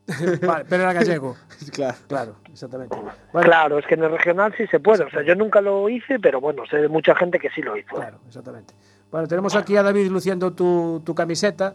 vale, 0.46 0.66
pero 0.68 0.82
era 0.82 0.92
gallego. 0.92 1.36
Claro. 1.72 1.96
Claro, 2.08 2.36
exactamente. 2.52 2.94
Bueno, 3.32 3.48
Claro, 3.48 3.78
es 3.78 3.86
que 3.86 3.94
en 3.94 4.04
el 4.04 4.10
regional 4.10 4.54
sí 4.56 4.66
se 4.66 4.80
puede. 4.80 5.04
O 5.04 5.10
sea, 5.10 5.22
yo 5.22 5.34
nunca 5.34 5.60
lo 5.60 5.88
hice, 5.88 6.18
pero 6.18 6.40
bueno, 6.40 6.64
sé 6.66 6.76
de 6.76 6.88
mucha 6.88 7.14
gente 7.14 7.38
que 7.38 7.50
sí 7.50 7.62
lo 7.62 7.76
hizo. 7.76 7.94
Claro, 7.96 8.18
exactamente. 8.26 8.74
Bueno, 9.10 9.26
tenemos 9.28 9.54
aquí 9.54 9.76
a 9.76 9.82
David 9.82 10.08
luciendo 10.08 10.52
tu, 10.52 11.00
tu 11.04 11.14
camiseta. 11.14 11.74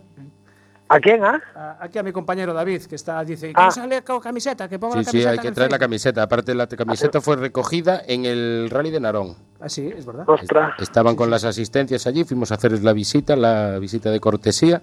¿A 0.92 1.00
quién, 1.00 1.24
ah? 1.24 1.78
Aquí 1.80 2.00
a 2.00 2.04
mi 2.04 2.12
compañero 2.12 2.52
David, 2.54 2.82
que 2.84 2.96
está, 2.96 3.24
dice, 3.24 3.48
que 3.50 3.54
Ah. 3.56 3.66
no 3.66 3.72
sale 3.72 4.02
con 4.04 4.20
camiseta, 4.20 4.68
que 4.68 4.80
ponga 4.80 4.96
Sí, 4.96 4.98
la 5.00 5.04
sí, 5.04 5.12
camiseta. 5.12 5.30
hay 5.30 5.36
en 5.38 5.42
que 5.44 5.52
traer 5.52 5.70
la 5.72 5.78
Facebook". 5.78 5.80
camiseta. 5.86 6.24
Aparte, 6.24 6.56
la 6.56 6.68
camiseta 6.68 7.22
fue 7.22 7.36
recogida 7.36 8.02
en 8.08 8.26
el 8.26 8.70
Rally 8.72 8.90
de 8.90 9.00
Narón. 9.00 9.36
Ah, 9.60 9.70
sí, 9.70 9.92
es 9.96 10.06
verdad. 10.06 10.28
Ostras. 10.28 10.74
Estaban 10.80 11.16
con 11.16 11.30
las 11.30 11.44
asistencias 11.44 12.08
allí, 12.08 12.24
fuimos 12.24 12.52
a 12.52 12.56
hacerles 12.56 12.82
la 12.84 12.94
visita, 12.94 13.36
la 13.36 13.78
visita 13.80 14.10
de 14.10 14.20
cortesía. 14.20 14.82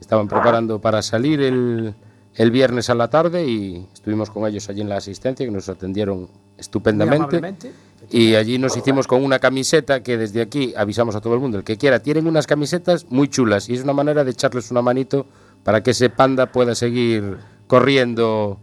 Estaban 0.00 0.28
preparando 0.28 0.80
para 0.80 1.02
salir 1.02 1.40
el, 1.42 1.94
el 2.36 2.50
viernes 2.52 2.88
a 2.88 2.94
la 2.94 3.08
tarde 3.08 3.44
y 3.46 3.88
estuvimos 3.92 4.30
con 4.30 4.46
ellos 4.46 4.68
allí 4.70 4.80
en 4.82 4.88
la 4.88 4.96
asistencia, 4.98 5.44
que 5.44 5.52
nos 5.52 5.68
atendieron 5.68 6.20
Muy 6.20 6.28
estupendamente. 6.58 7.16
amablemente. 7.16 7.72
Y 8.10 8.34
allí 8.34 8.58
nos 8.58 8.76
hicimos 8.76 9.06
con 9.06 9.22
una 9.24 9.38
camiseta 9.38 10.02
que 10.02 10.16
desde 10.16 10.40
aquí 10.40 10.74
avisamos 10.76 11.14
a 11.14 11.20
todo 11.20 11.34
el 11.34 11.40
mundo, 11.40 11.58
el 11.58 11.64
que 11.64 11.76
quiera, 11.76 12.00
tienen 12.00 12.26
unas 12.26 12.46
camisetas 12.46 13.06
muy 13.10 13.28
chulas 13.28 13.68
y 13.68 13.74
es 13.74 13.84
una 13.84 13.92
manera 13.92 14.24
de 14.24 14.30
echarles 14.30 14.70
una 14.70 14.82
manito 14.82 15.26
para 15.62 15.82
que 15.82 15.90
ese 15.92 16.10
panda 16.10 16.46
pueda 16.46 16.74
seguir 16.74 17.36
corriendo 17.66 18.58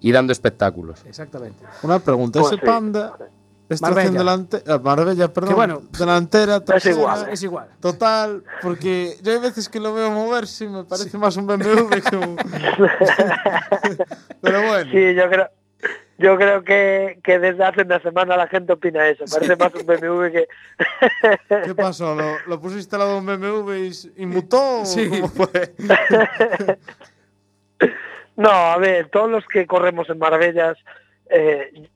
y 0.00 0.12
dando 0.12 0.32
espectáculos. 0.32 1.00
Exactamente. 1.06 1.62
Una 1.82 1.98
pregunta, 1.98 2.40
Pues 2.40 2.52
ese 2.52 2.60
sí. 2.60 2.66
panda 2.66 3.16
está 3.68 3.86
Marbella. 3.86 4.00
haciendo 4.08 4.18
delante- 4.24 4.62
ah, 4.66 4.80
Marbella, 4.82 5.32
perdón. 5.32 5.48
Que 5.50 5.54
bueno, 5.54 5.82
delantera, 5.96 6.60
trasera, 6.64 6.96
igual, 6.96 7.28
Es 7.30 7.42
igual. 7.42 7.68
Total, 7.80 8.42
porque 8.62 9.16
yo 9.22 9.32
hay 9.32 9.38
veces 9.38 9.68
que 9.68 9.78
lo 9.78 9.92
veo 9.94 10.10
moverse 10.10 10.64
y 10.64 10.68
me 10.68 10.84
parece 10.84 11.16
más 11.18 11.36
un 11.36 11.46
BMW 11.46 12.00
que 12.10 12.16
un... 12.16 12.36
Pero 14.40 14.62
bueno, 14.66 14.90
Sí, 14.90 15.14
yo 15.14 15.28
creo, 15.28 15.48
yo 16.20 16.36
creo 16.36 16.62
que, 16.62 17.18
que 17.24 17.38
desde 17.38 17.64
hace 17.64 17.82
una 17.82 17.98
semana 18.00 18.36
la 18.36 18.46
gente 18.46 18.74
opina 18.74 19.08
eso. 19.08 19.24
Parece 19.32 19.56
más 19.56 19.74
un 19.74 19.86
BMW 19.86 20.30
que... 20.30 20.48
¿qué 21.64 21.74
pasó? 21.74 22.14
¿Lo, 22.14 22.36
lo 22.46 22.60
pusiste 22.60 22.94
al 22.96 23.00
lado 23.00 23.12
de 23.14 23.18
un 23.20 23.26
BMW 23.26 23.90
y, 24.16 24.26
mutó? 24.26 24.82
o 24.82 24.84
Sí. 24.84 25.08
¿Cómo 25.08 25.28
fue? 25.28 25.74
No, 28.36 28.48
a 28.50 28.76
ver, 28.78 29.08
todos 29.10 29.30
los 29.30 29.44
que 29.46 29.66
corremos 29.66 30.08
en 30.08 30.18
Marbellas, 30.18 30.78
eh, 31.28 31.88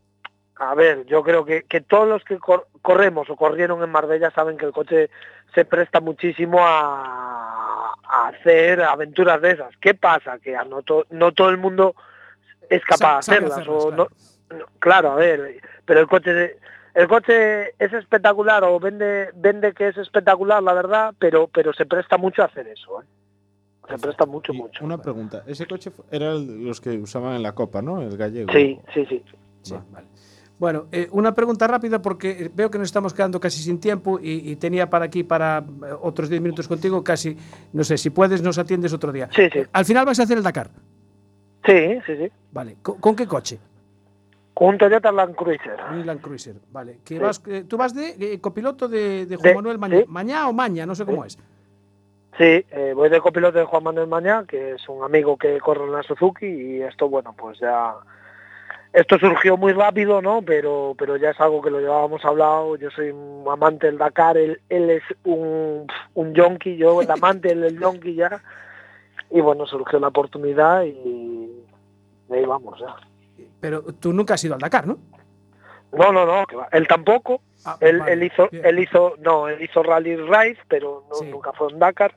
a 0.57 0.75
ver, 0.75 1.07
yo 1.07 1.22
creo 1.22 1.45
que, 1.45 1.62
que 1.62 1.81
todos 1.81 2.07
los 2.07 2.22
que 2.25 2.39
cor- 2.39 2.66
corremos 2.83 3.31
o 3.31 3.37
corrieron 3.37 3.83
en 3.83 3.91
Marbella 3.91 4.31
saben 4.31 4.59
que 4.59 4.66
el 4.66 4.72
coche 4.72 5.09
se 5.55 5.64
presta 5.64 6.01
muchísimo 6.01 6.59
a, 6.61 7.95
a 8.07 8.29
hacer 8.29 8.83
aventuras 8.83 9.41
de 9.41 9.53
esas. 9.53 9.75
¿Qué 9.81 9.95
pasa? 9.95 10.39
Que 10.39 10.55
a 10.55 10.64
no, 10.64 10.83
to- 10.83 11.07
no 11.11 11.33
todo 11.33 11.49
el 11.49 11.57
mundo 11.57 11.95
es 12.71 12.83
capaz 12.85 13.12
de 13.15 13.19
hacerlas. 13.37 13.53
hacerlas, 13.53 13.69
o 13.69 13.89
claro. 13.89 14.09
no- 14.51 14.57
no- 14.59 14.67
claro, 14.79 15.12
a 15.12 15.17
ver, 15.17 15.61
pero 15.85 16.01
el 16.01 16.07
coche... 16.07 16.57
El 16.95 17.09
coche 17.09 17.71
es 17.77 17.93
espectacular 17.93 18.62
o 18.62 18.79
vende 18.79 19.31
vende 19.35 19.73
que 19.73 19.89
es 19.89 19.97
espectacular, 19.97 20.62
la 20.62 20.73
verdad, 20.75 21.12
pero 21.19 21.49
pero 21.49 21.73
se 21.73 21.87
presta 21.87 22.17
mucho 22.19 22.43
a 22.43 22.45
hacer 22.45 22.69
eso. 22.69 23.03
¿eh? 23.03 23.05
Se 23.89 23.99
presta 23.99 24.27
mucho, 24.27 24.53
Y 24.53 24.59
mucho. 24.59 24.85
Una 24.85 24.99
pregunta, 24.99 25.43
ese 25.45 25.67
coche 25.67 25.91
era 26.12 26.31
el 26.31 26.65
los 26.65 26.81
que 26.81 26.91
usaban 26.91 27.35
en 27.35 27.43
la 27.43 27.53
Copa, 27.53 27.83
¿no? 27.83 28.01
El 28.01 28.17
gallego. 28.17 28.53
Sí, 28.53 28.79
sí, 28.95 29.05
sí. 29.07 29.25
Sí, 29.62 29.75
vale. 29.91 30.07
Bueno, 30.57 30.87
eh, 30.93 31.09
una 31.11 31.35
pregunta 31.35 31.67
rápida 31.67 32.01
porque 32.01 32.49
veo 32.55 32.71
que 32.71 32.79
nos 32.79 32.87
estamos 32.87 33.12
quedando 33.12 33.41
casi 33.41 33.61
sin 33.61 33.81
tiempo 33.81 34.21
y, 34.23 34.53
y 34.53 34.55
tenía 34.55 34.89
para 34.89 35.07
aquí 35.07 35.25
para 35.25 35.65
eh, 35.67 35.87
otros 36.01 36.29
10 36.29 36.41
minutos 36.41 36.69
contigo 36.69 37.03
casi, 37.03 37.37
no 37.73 37.83
sé, 37.83 37.99
si 37.99 38.11
puedes 38.11 38.41
nos 38.41 38.57
atiendes 38.57 38.93
otro 38.93 39.11
día. 39.11 39.29
Sí, 39.35 39.49
sí. 39.53 39.62
Al 39.73 39.85
final 39.85 40.07
vas 40.07 40.21
a 40.21 40.23
hacer 40.23 40.39
el 40.39 40.45
Dakar. 40.45 40.71
Sí, 41.67 41.99
sí, 42.07 42.17
sí. 42.17 42.33
Vale. 42.53 42.77
¿Con, 42.83 42.99
con 43.01 43.17
qué 43.17 43.27
coche? 43.27 43.59
Con 44.53 44.69
un 44.69 44.79
Toyota 44.79 45.11
Land 45.11 45.35
Cruiser. 45.35 45.77
Un 45.91 46.07
Land 46.07 46.21
Cruiser. 46.21 46.55
Vale. 46.71 46.99
Que 47.05 47.15
Sí. 47.15 47.19
vas, 47.21 47.43
eh, 47.49 47.65
tú 47.67 47.77
vas 47.77 47.95
de 47.95 48.11
eh, 48.35 48.41
copiloto 48.41 48.87
de, 48.89 49.27
de 49.27 49.37
Juan 49.37 49.49
De- 49.51 49.55
Manuel 49.57 49.79
Maña, 49.79 49.99
sí. 49.99 50.05
Mañá 50.09 50.49
o 50.49 50.53
Maña, 50.53 50.87
no 50.87 50.95
sé 50.95 51.05
cómo 51.05 51.25
es. 51.25 51.37
Sí, 52.39 52.65
eh, 52.71 52.93
voy 52.95 53.09
de 53.09 53.21
copiloto 53.21 53.59
de 53.59 53.65
Juan 53.65 53.83
Manuel 53.85 54.09
Mañá, 54.09 54.45
que 54.47 54.73
es 54.73 54.89
un 54.89 55.03
amigo 55.05 55.37
que 55.37 55.59
corre 55.61 55.85
en 55.85 55.93
la 55.93 56.03
Suzuki 56.03 56.47
y 56.47 56.83
esto, 56.83 57.09
bueno, 57.09 57.35
pues 57.37 57.59
ya... 57.61 57.95
Esto 58.93 59.19
surgió 59.19 59.57
muy 59.57 59.73
rápido, 59.73 60.23
¿no? 60.23 60.41
Pero, 60.43 60.95
pero 60.97 61.17
ya 61.17 61.31
es 61.31 61.41
algo 61.41 61.61
que 61.61 61.71
lo 61.71 61.81
llevábamos 61.81 62.25
hablado. 62.25 62.77
Yo 62.77 62.91
soy 62.93 63.11
un 63.11 63.45
amante 63.51 63.87
del 63.89 63.99
Dakar, 63.99 64.37
él, 64.37 64.61
él 64.69 64.89
es 64.89 65.03
un, 65.25 65.89
un 66.15 66.33
yonki, 66.33 66.77
yo 66.77 67.03
el 67.03 67.11
amante, 67.11 67.51
él 67.51 67.65
el 67.65 67.81
yonki 67.81 68.15
ya. 68.15 68.41
Y 69.33 69.41
bueno, 69.41 69.67
surgió 69.67 69.99
la 69.99 70.07
oportunidad 70.09 70.85
y, 70.85 71.54
ahí 72.35 72.45
vamos 72.45 72.78
ya. 72.80 72.95
Pero 73.61 73.82
tú 73.82 74.12
nunca 74.12 74.35
has 74.35 74.45
ido 74.45 74.55
al 74.55 74.61
Dakar, 74.61 74.87
¿no? 74.87 74.99
No, 75.93 76.12
no, 76.12 76.26
no, 76.26 76.45
que 76.47 76.57
va. 76.57 76.68
él 76.72 76.87
tampoco. 76.89 77.41
Ah, 77.64 77.76
Él, 77.80 78.01
vale, 78.01 78.12
él 78.14 78.22
hizo, 78.24 78.49
bien. 78.51 78.64
él 78.66 78.78
hizo, 78.80 79.14
no, 79.20 79.49
él 79.49 79.62
hizo 79.62 79.82
Rally 79.82 80.16
Ride, 80.16 80.59
pero 80.68 81.05
no, 81.09 81.14
Sí. 81.16 81.26
nunca 81.26 81.53
fue 81.53 81.70
en 81.70 81.78
Dakar. 81.78 82.14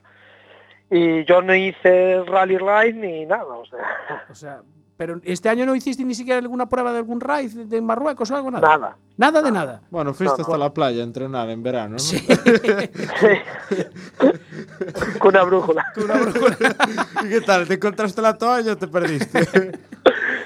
Y 0.90 1.24
yo 1.26 1.42
no 1.42 1.54
hice 1.56 2.24
Rally 2.26 2.58
Ride 2.58 2.94
ni 2.94 3.26
nada, 3.26 3.46
o 3.46 3.66
sea, 3.66 4.26
O 4.32 4.36
sea, 4.36 4.62
pero 4.98 5.20
este 5.24 5.48
año 5.50 5.66
no 5.66 5.76
hiciste 5.76 6.04
ni 6.04 6.16
siquiera 6.16 6.40
alguna 6.40 6.68
prueba 6.68 6.92
de 6.92 6.98
algún 7.00 7.22
raid 7.22 7.52
de, 7.52 7.66
de 7.66 7.82
Marruecos 7.82 8.32
o 8.32 8.36
algo, 8.36 8.50
nada. 8.52 8.68
nada. 8.68 8.98
Nada 9.18 9.42
de 9.42 9.52
nada. 9.52 9.82
Bueno, 9.90 10.14
fuiste 10.14 10.38
No, 10.38 10.44
hasta 10.44 10.58
la 10.60 10.72
playa 10.74 11.02
a 11.02 11.04
entrenar 11.04 11.50
en 11.50 11.64
verano, 11.64 11.94
¿no? 11.94 12.00
Sí. 12.00 12.24
Con 15.20 15.30
una 15.30 15.44
brújula. 15.44 15.86
¿Y 17.24 17.30
qué 17.30 17.42
tal? 17.42 17.68
¿Te 17.68 17.74
encontraste 17.76 18.22
la 18.22 18.38
toalla 18.38 18.74
o 18.74 18.78
te 18.78 18.88
perdiste? 18.88 19.72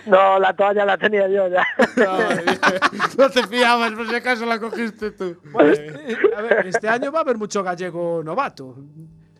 No, 0.05 0.39
la 0.39 0.53
toalla 0.55 0.85
la 0.85 0.97
tenía 0.97 1.27
yo 1.27 1.47
ya. 1.47 1.65
no 3.17 3.29
te 3.29 3.45
fiabas, 3.47 3.91
por 3.91 4.07
si 4.09 4.15
acaso 4.15 4.45
la 4.45 4.59
cogiste 4.59 5.11
tú. 5.11 5.37
Bueno, 5.51 5.71
este, 5.71 6.13
eh, 6.13 6.17
a 6.35 6.41
ver, 6.41 6.67
este 6.67 6.87
año 6.87 7.11
va 7.11 7.19
a 7.19 7.21
haber 7.21 7.37
mucho 7.37 7.61
gallego 7.63 8.21
novato. 8.23 8.75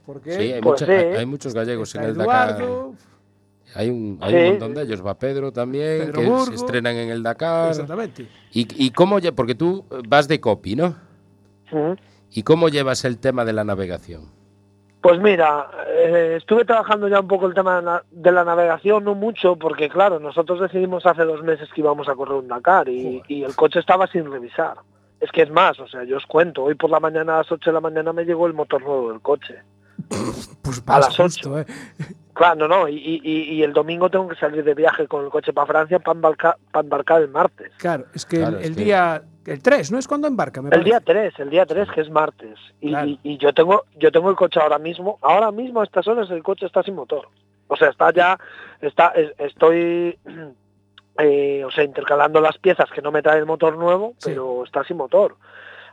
Porque 0.05 0.31
Sí, 0.33 0.41
hay, 0.53 0.61
Pues 0.61 0.81
mucha- 0.81 0.85
sí. 0.85 0.91
hay- 0.91 1.15
hay 1.15 1.25
muchos 1.25 1.53
gallegos 1.53 1.95
en 1.95 2.03
el 2.03 2.15
Dakar. 2.17 2.57
Hay 3.75 3.89
un, 3.89 4.17
hay 4.21 4.31
Sí. 4.31 4.37
un 4.39 4.45
montón 4.49 4.73
de 4.73 4.83
ellos. 4.83 5.05
Va 5.05 5.17
Pedro 5.17 5.51
también, 5.51 5.99
Pedro 6.07 6.21
que 6.21 6.25
Burgo. 6.27 6.45
se 6.45 6.55
estrenan 6.55 6.95
en 6.95 7.09
el 7.09 7.23
Dakar. 7.23 7.69
Exactamente. 7.69 8.27
¿Y, 8.51 8.67
y 8.85 8.91
cómo 8.91 9.17
Porque 9.35 9.55
tú 9.55 9.85
vas 10.07 10.27
de 10.27 10.39
copy, 10.39 10.75
¿no? 10.75 10.95
¿Y 12.31 12.43
cómo 12.43 12.69
llevas 12.69 13.05
el 13.05 13.17
tema 13.17 13.45
de 13.45 13.53
la 13.53 13.63
navegación? 13.63 14.29
Pues 15.01 15.19
mira, 15.19 15.67
eh, 15.97 16.35
estuve 16.37 16.63
trabajando 16.63 17.07
ya 17.07 17.19
un 17.21 17.27
poco 17.27 17.47
el 17.47 17.55
tema 17.55 18.03
de, 18.11 18.31
la 18.31 18.43
navegación, 18.45 19.03
no 19.03 19.15
mucho, 19.15 19.55
porque 19.55 19.89
claro, 19.89 20.19
nosotros 20.19 20.59
decidimos 20.59 21.05
hace 21.07 21.23
dos 21.23 21.41
meses 21.43 21.69
que 21.73 21.81
íbamos 21.81 22.07
a 22.07 22.13
correr 22.13 22.35
un 22.35 22.47
Dakar 22.47 22.87
y, 22.87 23.23
y 23.27 23.43
el 23.43 23.55
coche 23.55 23.79
estaba 23.79 24.05
sin 24.07 24.31
revisar. 24.31 24.75
Es 25.19 25.31
que 25.31 25.41
es 25.41 25.49
más, 25.49 25.79
o 25.79 25.87
sea, 25.87 26.03
yo 26.03 26.17
os 26.17 26.25
cuento, 26.27 26.63
hoy 26.63 26.75
por 26.75 26.89
la 26.91 26.99
mañana 26.99 27.35
a 27.35 27.37
las 27.39 27.51
8 27.51 27.69
de 27.71 27.73
la 27.73 27.81
mañana 27.81 28.13
me 28.13 28.25
llegó 28.25 28.45
el 28.45 28.53
motor 28.53 28.83
nuevo 28.83 29.11
del 29.11 29.21
coche. 29.21 29.55
Pues 30.61 30.83
A 30.87 30.99
las 30.99 31.15
justo, 31.17 31.59
¿eh? 31.59 31.65
Claro, 32.33 32.55
no, 32.55 32.67
no, 32.67 32.87
y, 32.87 32.95
y- 32.95 33.43
y 33.55 33.63
el 33.63 33.73
domingo 33.73 34.09
tengo 34.09 34.27
que 34.29 34.35
salir 34.35 34.63
de 34.63 34.73
viaje 34.73 35.07
con 35.07 35.25
el 35.25 35.29
coche 35.29 35.51
para 35.53 35.67
Francia 35.67 35.99
para 35.99 36.15
embarcar, 36.15 36.57
para 36.71 36.83
embarcar 36.83 37.21
el 37.21 37.27
martes. 37.27 37.71
Claro, 37.77 38.05
es 38.13 38.25
que 38.25 38.37
Claro, 38.37 38.57
el, 38.57 38.63
es 38.63 38.69
el 38.69 38.75
que- 38.75 38.83
día. 38.85 39.21
El 39.43 39.61
3, 39.61 39.91
¿no 39.91 39.97
es 39.97 40.07
cuando 40.07 40.27
embarca? 40.27 40.61
Me 40.61 40.67
El 40.67 40.71
parece. 40.71 40.85
día 40.89 40.99
3, 40.99 41.33
el 41.39 41.49
día 41.49 41.65
3 41.65 41.89
que 41.93 42.01
es 42.01 42.09
martes. 42.11 42.59
Y, 42.79 42.89
Claro. 42.89 43.07
y- 43.07 43.19
y 43.23 43.37
yo 43.39 43.53
tengo 43.53 43.85
yo 43.97 44.11
tengo 44.11 44.29
el 44.29 44.35
coche 44.35 44.59
ahora 44.61 44.77
mismo, 44.77 45.17
ahora 45.21 45.51
mismo 45.51 45.81
a 45.81 45.83
estas 45.83 46.07
horas 46.07 46.29
el 46.29 46.43
coche 46.43 46.67
está 46.67 46.83
sin 46.83 46.93
motor. 46.95 47.27
O 47.67 47.75
sea, 47.75 47.89
está 47.89 48.11
ya, 48.13 48.39
está, 48.81 49.07
es- 49.09 49.33
estoy, 49.39 50.17
eh, 51.17 51.63
o 51.65 51.71
sea, 51.71 51.83
intercalando 51.83 52.39
las 52.39 52.57
piezas 52.59 52.89
que 52.91 53.01
no 53.01 53.11
me 53.11 53.21
trae 53.21 53.39
el 53.39 53.45
motor 53.45 53.77
nuevo, 53.77 54.13
Sí. 54.19 54.29
pero 54.29 54.63
está 54.63 54.83
sin 54.83 54.97
motor. 54.97 55.35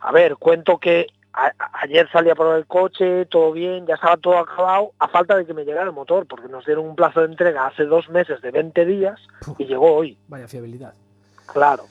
A 0.01 0.13
ver, 0.13 0.37
cuento 0.37 0.79
que 0.79 1.07
a- 1.47 1.71
ayer 1.83 2.09
salí 2.11 2.31
a 2.31 2.35
probar 2.35 2.59
el 2.59 2.67
coche, 2.67 3.27
todo 3.27 3.53
bien, 3.53 3.87
ya 3.87 3.95
estaba 3.95 4.17
todo 4.17 4.39
acabado, 4.39 4.93
a 4.99 5.09
falta 5.09 5.37
de 5.37 5.47
que 5.47 5.55
me 5.55 5.65
llegara 5.65 5.87
el 5.87 5.93
motor, 5.93 6.27
porque 6.27 6.49
nos 6.49 6.65
dieron 6.67 6.87
un 6.87 6.97
plazo 6.97 7.21
de 7.21 7.27
entrega 7.27 7.67
hace 7.67 7.85
dos 7.85 8.09
meses 8.09 8.41
de 8.43 8.51
20 8.51 8.85
días 8.85 9.19
y 9.59 9.67
llegó 9.67 9.95
hoy, 9.95 10.19
Vaya 10.29 10.49
fiabilidad. 10.49 10.95
claro. 11.53 11.85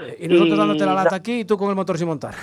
Eh, 0.00 0.16
y 0.20 0.28
nosotros 0.28 0.54
Y 0.54 0.58
dándote 0.58 0.86
la 0.86 0.94
lata 0.94 1.16
aquí 1.16 1.40
y 1.40 1.44
tú 1.44 1.58
con 1.58 1.68
el 1.68 1.74
motor 1.76 1.98
sin 1.98 2.08
montar. 2.08 2.34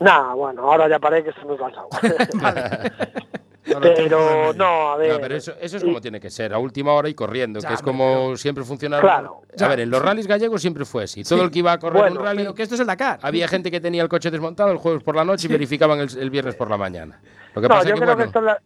Nada, 0.00 0.34
bueno, 0.34 0.62
ahora 0.62 0.88
ya 0.88 0.98
paré 0.98 1.22
que 1.22 1.30
estoy 1.30 1.44
muy 1.44 1.56
cansado. 1.56 1.88
pero 3.64 4.52
no, 4.54 4.92
a 4.92 4.96
ver. 4.96 5.12
No, 5.12 5.20
pero 5.20 5.36
eso, 5.36 5.54
eso 5.60 5.76
es 5.76 5.84
como 5.84 6.00
tiene 6.00 6.20
que 6.20 6.30
ser, 6.30 6.52
a 6.52 6.58
última 6.58 6.92
hora 6.92 7.08
y 7.08 7.14
corriendo, 7.14 7.60
Ya, 7.60 7.68
que 7.68 7.74
es 7.74 7.82
como 7.82 8.36
siempre 8.36 8.64
funciona. 8.64 9.00
Claro. 9.00 9.42
A 9.58 9.68
ver, 9.68 9.80
en 9.80 9.90
los 9.90 10.02
rallies 10.02 10.26
gallegos 10.26 10.60
siempre 10.60 10.84
fue 10.84 11.04
así. 11.04 11.24
Todo 11.24 11.42
el 11.42 11.50
que 11.50 11.60
iba 11.60 11.72
a 11.72 11.78
correr 11.78 12.02
Bueno, 12.02 12.20
un 12.20 12.26
rally, 12.26 12.42
Pero 12.42 12.54
que 12.54 12.62
esto 12.62 12.74
es 12.74 12.80
el 12.80 12.86
Dakar. 12.86 13.18
había 13.22 13.48
gente 13.48 13.70
que 13.70 13.80
tenía 13.80 14.02
el 14.02 14.08
coche 14.08 14.30
desmontado 14.30 14.70
el 14.70 14.78
jueves 14.78 15.02
por 15.02 15.16
la 15.16 15.24
noche 15.24 15.46
y 15.48 15.50
verificaban 15.50 15.98
el, 16.00 16.08
el 16.18 16.30
viernes 16.30 16.54
por 16.54 16.68
la 16.70 16.76
mañana. 16.76 17.20
Lo 17.54 17.62
que 17.62 17.68
no, 17.68 17.74
pasa 17.74 17.88
yo 17.88 17.94
que, 17.94 18.00
creo 18.00 18.14
bueno, 18.14 18.16
que 18.18 18.24
esto 18.26 18.38
es 18.40 18.44
la, 18.44 18.62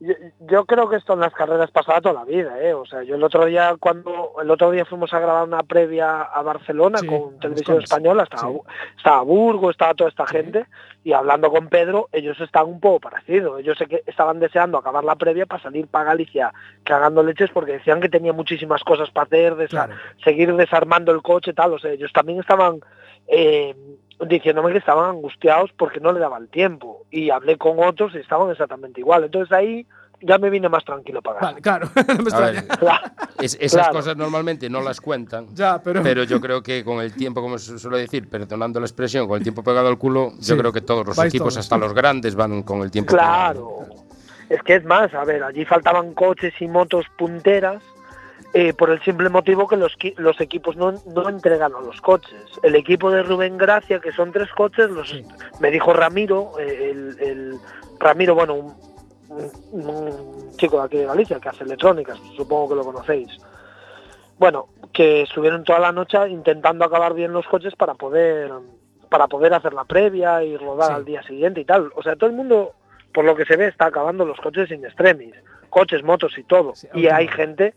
yo, 0.00 0.14
yo 0.40 0.64
creo 0.64 0.88
que 0.88 0.96
esto 0.96 1.12
en 1.12 1.20
las 1.20 1.32
carreras 1.32 1.70
pasaba 1.70 2.00
toda 2.00 2.14
la 2.14 2.24
vida, 2.24 2.60
¿eh? 2.60 2.74
O 2.74 2.84
sea, 2.86 3.02
yo 3.02 3.14
el 3.16 3.22
otro 3.22 3.44
día 3.44 3.76
cuando 3.78 4.32
el 4.42 4.50
otro 4.50 4.70
día 4.70 4.84
fuimos 4.84 5.12
a 5.12 5.20
grabar 5.20 5.44
una 5.46 5.62
previa 5.62 6.22
a 6.22 6.42
Barcelona 6.42 6.98
Sí, 6.98 7.06
con 7.06 7.38
televisión 7.38 7.82
española, 7.82 8.22
estaba, 8.24 8.50
Sí. 8.50 8.58
estaba 8.96 9.22
Burgo, 9.22 9.70
estaba 9.70 9.94
toda 9.94 10.10
esta 10.10 10.26
gente 10.26 10.66
y 11.04 11.12
hablando 11.12 11.50
con 11.50 11.68
Pedro, 11.68 12.08
ellos 12.12 12.40
estaban 12.40 12.70
un 12.70 12.80
poco 12.80 13.00
parecidos. 13.00 13.60
Ellos 13.60 13.76
sé 13.78 13.86
que 13.86 14.02
estaban 14.06 14.40
deseando 14.40 14.78
acabar 14.78 15.04
la 15.04 15.16
previa 15.16 15.46
para 15.46 15.62
salir 15.62 15.86
para 15.86 16.04
Galicia 16.06 16.52
cagando 16.82 17.22
leches 17.22 17.50
porque 17.50 17.72
decían 17.72 18.00
que 18.00 18.08
tenía 18.08 18.32
muchísimas 18.32 18.82
cosas 18.84 19.10
para 19.10 19.26
hacer, 19.26 19.54
desa- 19.56 19.68
Claro. 19.86 19.94
seguir 20.24 20.54
desarmando 20.56 21.12
el 21.12 21.22
coche, 21.22 21.52
tal. 21.52 21.74
O 21.74 21.78
sea, 21.78 21.90
ellos 21.92 22.12
también 22.12 22.40
estaban 22.40 22.80
eh, 23.32 23.76
diciéndome 24.26 24.72
que 24.72 24.78
estaban 24.78 25.10
angustiados 25.10 25.70
porque 25.76 26.00
no 26.00 26.12
le 26.12 26.20
daba 26.20 26.38
el 26.38 26.48
tiempo. 26.48 27.04
Y 27.10 27.30
hablé 27.30 27.56
con 27.58 27.78
otros 27.82 28.14
y 28.14 28.18
estaban 28.18 28.50
exactamente 28.50 29.00
igual. 29.00 29.24
Entonces 29.24 29.50
ahí 29.52 29.86
ya 30.22 30.36
me 30.36 30.50
vine 30.50 30.68
más 30.68 30.84
tranquilo 30.84 31.22
para 31.22 31.40
Vale, 31.40 31.60
ganar. 31.62 31.88
claro, 31.88 31.90
no 32.18 32.24
me 32.24 32.30
A 32.36 32.40
ver, 32.40 32.54
extraña. 32.56 32.78
Claro. 32.78 33.06
es- 33.40 33.56
esas 33.60 33.80
Claro. 33.86 33.94
cosas 33.98 34.16
normalmente 34.16 34.68
no 34.68 34.82
las 34.82 35.00
cuentan. 35.00 35.46
Ya, 35.54 35.80
pero, 35.82 36.02
Pero 36.02 36.24
yo 36.24 36.40
creo 36.40 36.62
que 36.62 36.84
con 36.84 37.00
el 37.00 37.14
tiempo, 37.14 37.40
como 37.40 37.56
se 37.58 37.78
suele 37.78 37.98
decir, 37.98 38.28
perdonando 38.28 38.78
la 38.80 38.86
expresión, 38.86 39.26
con 39.26 39.38
el 39.38 39.42
tiempo 39.42 39.62
pegado 39.62 39.88
al 39.88 39.96
culo, 39.96 40.32
Sí. 40.40 40.50
yo 40.50 40.58
creo 40.58 40.72
que 40.72 40.82
todos 40.82 41.06
los 41.06 41.16
Vais 41.16 41.32
equipos, 41.32 41.54
todos. 41.54 41.64
hasta 41.64 41.78
los 41.78 41.94
grandes, 41.94 42.34
van 42.34 42.62
con 42.62 42.82
el 42.82 42.90
tiempo 42.90 43.12
pegado. 43.12 43.78
Claro. 43.78 43.94
Es 44.50 44.62
que 44.64 44.74
es 44.74 44.84
más, 44.84 45.14
a 45.14 45.24
ver, 45.24 45.42
allí 45.44 45.64
faltaban 45.64 46.12
coches 46.12 46.52
y 46.60 46.66
motos 46.68 47.06
punteras 47.16 47.82
eh, 48.54 48.72
por 48.74 48.90
el 48.90 49.00
simple 49.02 49.28
motivo 49.28 49.68
que 49.68 49.76
los, 49.76 49.96
los 50.16 50.40
equipos 50.40 50.76
no, 50.76 50.92
no 51.14 51.28
entregan 51.28 51.72
a 51.74 51.80
los 51.80 52.00
coches. 52.00 52.44
El 52.62 52.74
equipo 52.74 53.10
de 53.10 53.22
Rubén 53.22 53.56
Gracia, 53.58 54.00
que 54.00 54.12
son 54.12 54.32
tres 54.32 54.50
coches, 54.52 54.90
los, 54.90 55.08
Sí. 55.10 55.24
me 55.60 55.70
dijo 55.70 55.92
Ramiro, 55.92 56.52
eh, 56.58 56.90
el, 56.90 57.16
el- 57.20 57.54
Ramiro, 57.98 58.34
bueno, 58.34 58.54
un, 58.54 58.74
un- 59.28 59.50
un 59.72 60.56
chico 60.56 60.78
de 60.78 60.84
aquí 60.86 60.96
de 60.98 61.06
Galicia 61.06 61.38
que 61.38 61.48
hace 61.50 61.64
electrónicas, 61.64 62.18
supongo 62.36 62.70
que 62.70 62.74
lo 62.76 62.84
conocéis. 62.84 63.28
Bueno, 64.38 64.68
que 64.92 65.22
estuvieron 65.22 65.64
toda 65.64 65.78
la 65.78 65.92
noche 65.92 66.16
intentando 66.28 66.84
acabar 66.84 67.14
bien 67.14 67.32
los 67.32 67.46
coches 67.46 67.74
para 67.76 67.94
poder 67.94 68.50
para 69.10 69.26
poder 69.26 69.52
hacer 69.54 69.74
la 69.74 69.84
previa 69.84 70.42
y 70.44 70.56
rodar 70.56 70.88
Sí. 70.88 70.94
al 70.94 71.04
día 71.04 71.22
siguiente 71.24 71.60
y 71.60 71.64
tal. 71.64 71.90
O 71.96 72.02
sea, 72.02 72.14
todo 72.14 72.30
el 72.30 72.36
mundo, 72.36 72.74
por 73.12 73.24
lo 73.24 73.34
que 73.34 73.44
se 73.44 73.56
ve, 73.56 73.66
está 73.66 73.86
acabando 73.86 74.24
los 74.24 74.38
coches 74.38 74.68
sin 74.68 74.84
extremis, 74.84 75.34
coches, 75.68 76.04
motos 76.04 76.38
y 76.38 76.44
todo. 76.44 76.76
Sí, 76.76 76.86
y 76.94 77.08
hay 77.08 77.26
gente, 77.26 77.74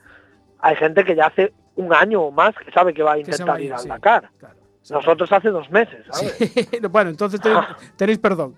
hay 0.63 0.75
gente 0.77 1.03
que 1.03 1.15
ya 1.15 1.27
hace 1.27 1.53
un 1.75 1.93
año 1.93 2.21
o 2.21 2.31
más 2.31 2.55
que 2.55 2.71
sabe 2.71 2.93
que 2.93 3.03
va 3.03 3.13
a 3.13 3.19
intentar 3.19 3.49
va 3.49 3.55
a 3.55 3.59
ir, 3.59 3.65
ir 3.67 3.73
al 3.73 3.79
sí. 3.79 3.87
Dakar. 3.89 4.29
Claro. 4.39 4.55
Nosotros 4.89 5.31
hace 5.31 5.49
dos 5.49 5.69
meses, 5.69 6.05
¿sabes? 6.11 6.33
Sí. 6.37 6.67
bueno, 6.91 7.09
entonces 7.09 7.39
tenéis, 7.39 7.63
tenéis 7.97 8.17
perdón. 8.19 8.55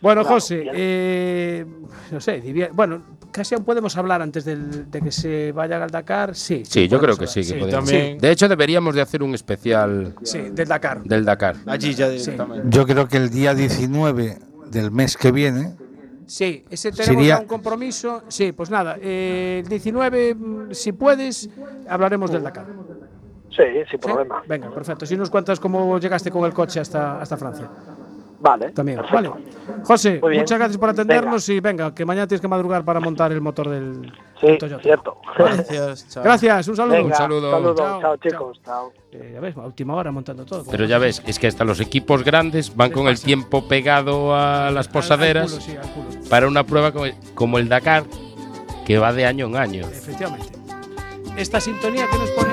Bueno, 0.00 0.20
Claro, 0.22 0.36
José, 0.36 0.64
eh, 0.74 1.66
no 2.12 2.20
sé, 2.20 2.40
diría- 2.40 2.70
bueno, 2.72 3.02
casi 3.32 3.56
aún 3.56 3.64
podemos 3.64 3.96
hablar 3.96 4.22
antes 4.22 4.44
del- 4.44 4.88
de 4.88 5.00
que 5.00 5.10
se 5.10 5.50
vaya 5.50 5.82
al 5.82 5.90
Dakar. 5.90 6.36
Sí, 6.36 6.62
Sí, 6.64 6.86
yo 6.86 7.00
creo 7.00 7.16
que 7.16 7.26
sí. 7.26 7.42
Que 7.42 7.58
podemos. 7.58 7.70
también. 7.84 8.18
De 8.18 8.30
hecho, 8.30 8.48
deberíamos 8.48 8.94
de 8.94 9.00
hacer 9.00 9.24
un 9.24 9.34
especial 9.34 10.14
Sí, 10.22 10.38
del 10.52 10.68
Dakar. 10.68 11.02
del 11.02 11.24
Dakar. 11.24 11.56
Allí 11.66 11.94
ya 11.94 12.08
directamente. 12.08 12.66
Yo 12.70 12.86
creo 12.86 13.08
que 13.08 13.16
el 13.16 13.30
día 13.30 13.54
19 13.54 14.38
del 14.70 14.92
mes 14.92 15.16
que 15.16 15.32
viene, 15.32 15.74
Sí, 16.28 16.64
ese 16.70 16.92
tenemos 16.92 17.16
Sería- 17.16 17.38
un 17.40 17.46
compromiso. 17.46 18.22
Sí, 18.28 18.52
pues 18.52 18.70
nada, 18.70 18.96
eh, 19.00 19.60
el 19.64 19.68
19, 19.68 20.34
mm, 20.34 20.72
si 20.72 20.92
puedes, 20.92 21.48
hablaremos 21.88 22.30
del 22.30 22.42
Dakar. 22.42 22.66
Sí, 23.48 23.64
sin 23.64 23.86
¿Sí? 23.90 23.96
problema. 23.98 24.42
Venga, 24.46 24.70
perfecto. 24.70 25.06
Si 25.06 25.16
nos 25.16 25.30
cuentas 25.30 25.58
cómo 25.58 25.98
llegaste 25.98 26.30
con 26.30 26.44
el 26.44 26.52
coche 26.52 26.80
hasta, 26.80 27.20
hasta 27.20 27.36
Francia. 27.38 27.68
Vale. 28.40 28.70
También, 28.70 28.98
perfecto. 28.98 29.30
vale. 29.32 29.82
José, 29.84 30.20
muchas 30.22 30.58
gracias 30.58 30.78
por 30.78 30.88
atendernos 30.90 31.48
y 31.48 31.58
venga, 31.60 31.92
que 31.94 32.04
mañana 32.04 32.26
tienes 32.28 32.40
que 32.40 32.46
madrugar 32.48 32.84
para 32.84 33.00
montar 33.00 33.32
el 33.32 33.40
motor 33.40 33.68
del, 33.68 34.12
Sí, 34.40 34.46
del 34.46 34.58
Toyota. 34.58 34.82
cierto. 34.82 35.16
Gracias, 35.36 36.08
chao. 36.08 36.22
Gracias, 36.22 36.68
un 36.68 36.76
saludo. 36.76 36.94
Venga, 36.94 37.08
Un 37.08 37.14
saludo. 37.14 37.74
Chao, 38.00 38.16
chicos. 38.18 38.60
Chao. 38.64 38.92
Eh, 39.10 39.32
ya 39.34 39.40
ves, 39.40 39.56
a 39.56 39.60
última 39.62 39.94
hora 39.96 40.12
montando 40.12 40.44
todo. 40.44 40.64
Pero 40.70 40.84
ya 40.84 40.98
ves, 40.98 41.20
es 41.26 41.38
que 41.38 41.48
hasta 41.48 41.64
los 41.64 41.80
equipos 41.80 42.22
grandes 42.22 42.74
van 42.76 42.92
con 42.92 43.08
el 43.08 43.20
tiempo 43.20 43.66
pegado 43.66 44.34
a 44.36 44.70
las 44.70 44.86
Al- 44.86 44.86
al 44.86 44.92
posaderas 44.92 45.50
culo, 45.52 45.62
sí, 45.62 45.72
al 45.76 45.88
culo. 45.90 46.06
para 46.30 46.46
una 46.46 46.62
prueba 46.64 46.92
como 46.92 47.06
el, 47.06 47.14
como 47.34 47.58
el 47.58 47.68
Dakar, 47.68 48.04
que 48.86 48.98
va 48.98 49.12
de 49.12 49.26
año 49.26 49.46
en 49.46 49.56
año. 49.56 49.80
Efectivamente. 49.86 50.46
Esta 51.36 51.60
sintonía 51.60 52.06
que 52.10 52.18
nos 52.18 52.30
pone 52.30 52.52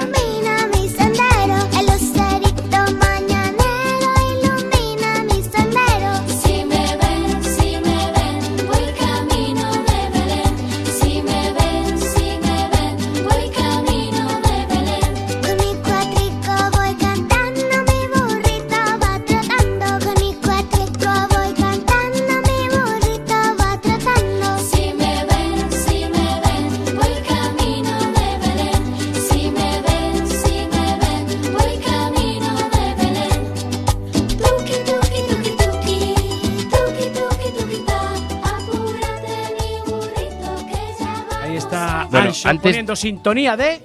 Bueno, 42.16 42.28
Ancho 42.30 42.50
antes- 42.50 42.72
poniendo 42.72 42.96
sintonía 42.96 43.56
de. 43.58 43.82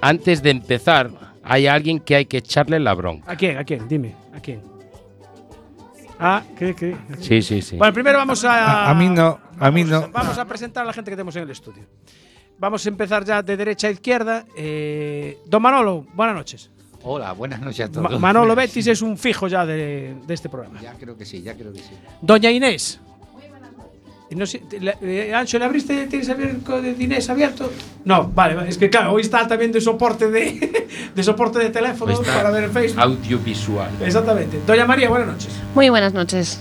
Antes 0.00 0.42
de 0.42 0.50
empezar, 0.50 1.10
hay 1.42 1.66
alguien 1.66 2.00
que 2.00 2.14
hay 2.16 2.26
que 2.26 2.38
echarle 2.38 2.78
la 2.78 2.94
bronca. 2.94 3.30
¿A 3.32 3.36
quién? 3.36 3.56
¿A 3.58 3.64
quién? 3.64 3.88
Dime, 3.88 4.14
¿a 4.34 4.40
quién? 4.40 4.62
Ah, 6.20 6.42
¿qué? 6.58 6.74
qué? 6.74 6.96
Sí, 7.20 7.42
sí, 7.42 7.62
sí. 7.62 7.76
Bueno, 7.76 7.92
primero 7.92 8.18
vamos 8.18 8.44
a. 8.44 8.86
a, 8.86 8.90
a 8.90 8.94
mí 8.94 9.08
no, 9.08 9.38
a 9.58 9.70
mí 9.70 9.84
no. 9.84 10.08
Vamos 10.10 10.36
a 10.38 10.44
presentar 10.44 10.82
a 10.82 10.86
la 10.86 10.92
gente 10.92 11.10
que 11.10 11.16
tenemos 11.16 11.34
en 11.36 11.44
el 11.44 11.50
estudio. 11.50 11.84
Vamos 12.58 12.84
a 12.84 12.88
empezar 12.88 13.24
ya 13.24 13.40
de 13.42 13.56
derecha 13.56 13.86
a 13.86 13.90
izquierda. 13.92 14.44
Eh, 14.56 15.38
don 15.46 15.62
Manolo, 15.62 16.06
buenas 16.14 16.34
noches. 16.34 16.70
Hola, 17.02 17.30
buenas 17.32 17.60
noches 17.60 17.86
a 17.96 18.00
Ma- 18.00 18.08
todos. 18.08 18.20
Manolo 18.20 18.54
Betis 18.56 18.88
es 18.88 19.00
un 19.00 19.16
fijo 19.16 19.46
ya 19.46 19.64
de, 19.64 20.16
de 20.26 20.34
este 20.34 20.48
programa. 20.48 20.80
Ya 20.82 20.94
creo 20.94 21.16
que 21.16 21.24
sí, 21.24 21.40
ya 21.40 21.54
creo 21.54 21.72
que 21.72 21.78
sí. 21.78 21.90
Doña 22.20 22.50
Inés. 22.50 23.00
No 24.30 24.44
sé, 24.46 24.62
eh, 25.02 25.32
Ancho, 25.34 25.58
¿le 25.58 25.64
abriste, 25.64 26.06
tienes 26.06 26.28
abierto 26.28 26.82
de 26.82 26.90
Inés 26.98 27.30
abierto? 27.30 27.72
No, 28.04 28.28
vale, 28.34 28.68
es 28.68 28.76
que 28.76 28.90
claro, 28.90 29.12
hoy 29.12 29.22
está 29.22 29.46
también 29.48 29.72
de 29.72 29.80
soporte 29.80 30.30
de, 30.30 30.86
de 31.14 31.22
soporte 31.22 31.58
de 31.58 31.70
teléfono 31.70 32.12
está. 32.12 32.34
para 32.36 32.50
ver 32.50 32.64
el 32.64 32.70
Facebook. 32.70 33.00
Audiovisual. 33.00 33.88
Exactamente. 34.04 34.60
Doña 34.66 34.84
María, 34.84 35.08
buenas 35.08 35.28
noches. 35.28 35.48
Muy 35.74 35.88
buenas 35.88 36.12
noches. 36.12 36.60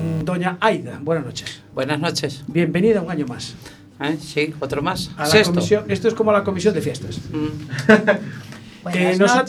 Mm, 0.00 0.24
Doña 0.24 0.56
Aida, 0.60 0.98
buenas 1.02 1.24
noches. 1.26 1.60
Buenas 1.74 1.98
noches. 1.98 2.44
Bienvenida 2.46 3.00
un 3.02 3.10
año 3.10 3.26
más. 3.26 3.54
¿Eh? 4.00 4.16
Sí, 4.20 4.54
otro 4.60 4.80
más. 4.82 5.10
A 5.16 5.22
la 5.22 5.26
Sexto. 5.26 5.54
comisión, 5.54 5.84
esto 5.88 6.06
es 6.08 6.14
como 6.14 6.30
la 6.32 6.44
comisión 6.44 6.72
de 6.74 6.80
fiestas. 6.82 7.18
Mm. 7.32 7.48
Eh, 8.92 9.16
nos 9.18 9.30
ha- 9.30 9.46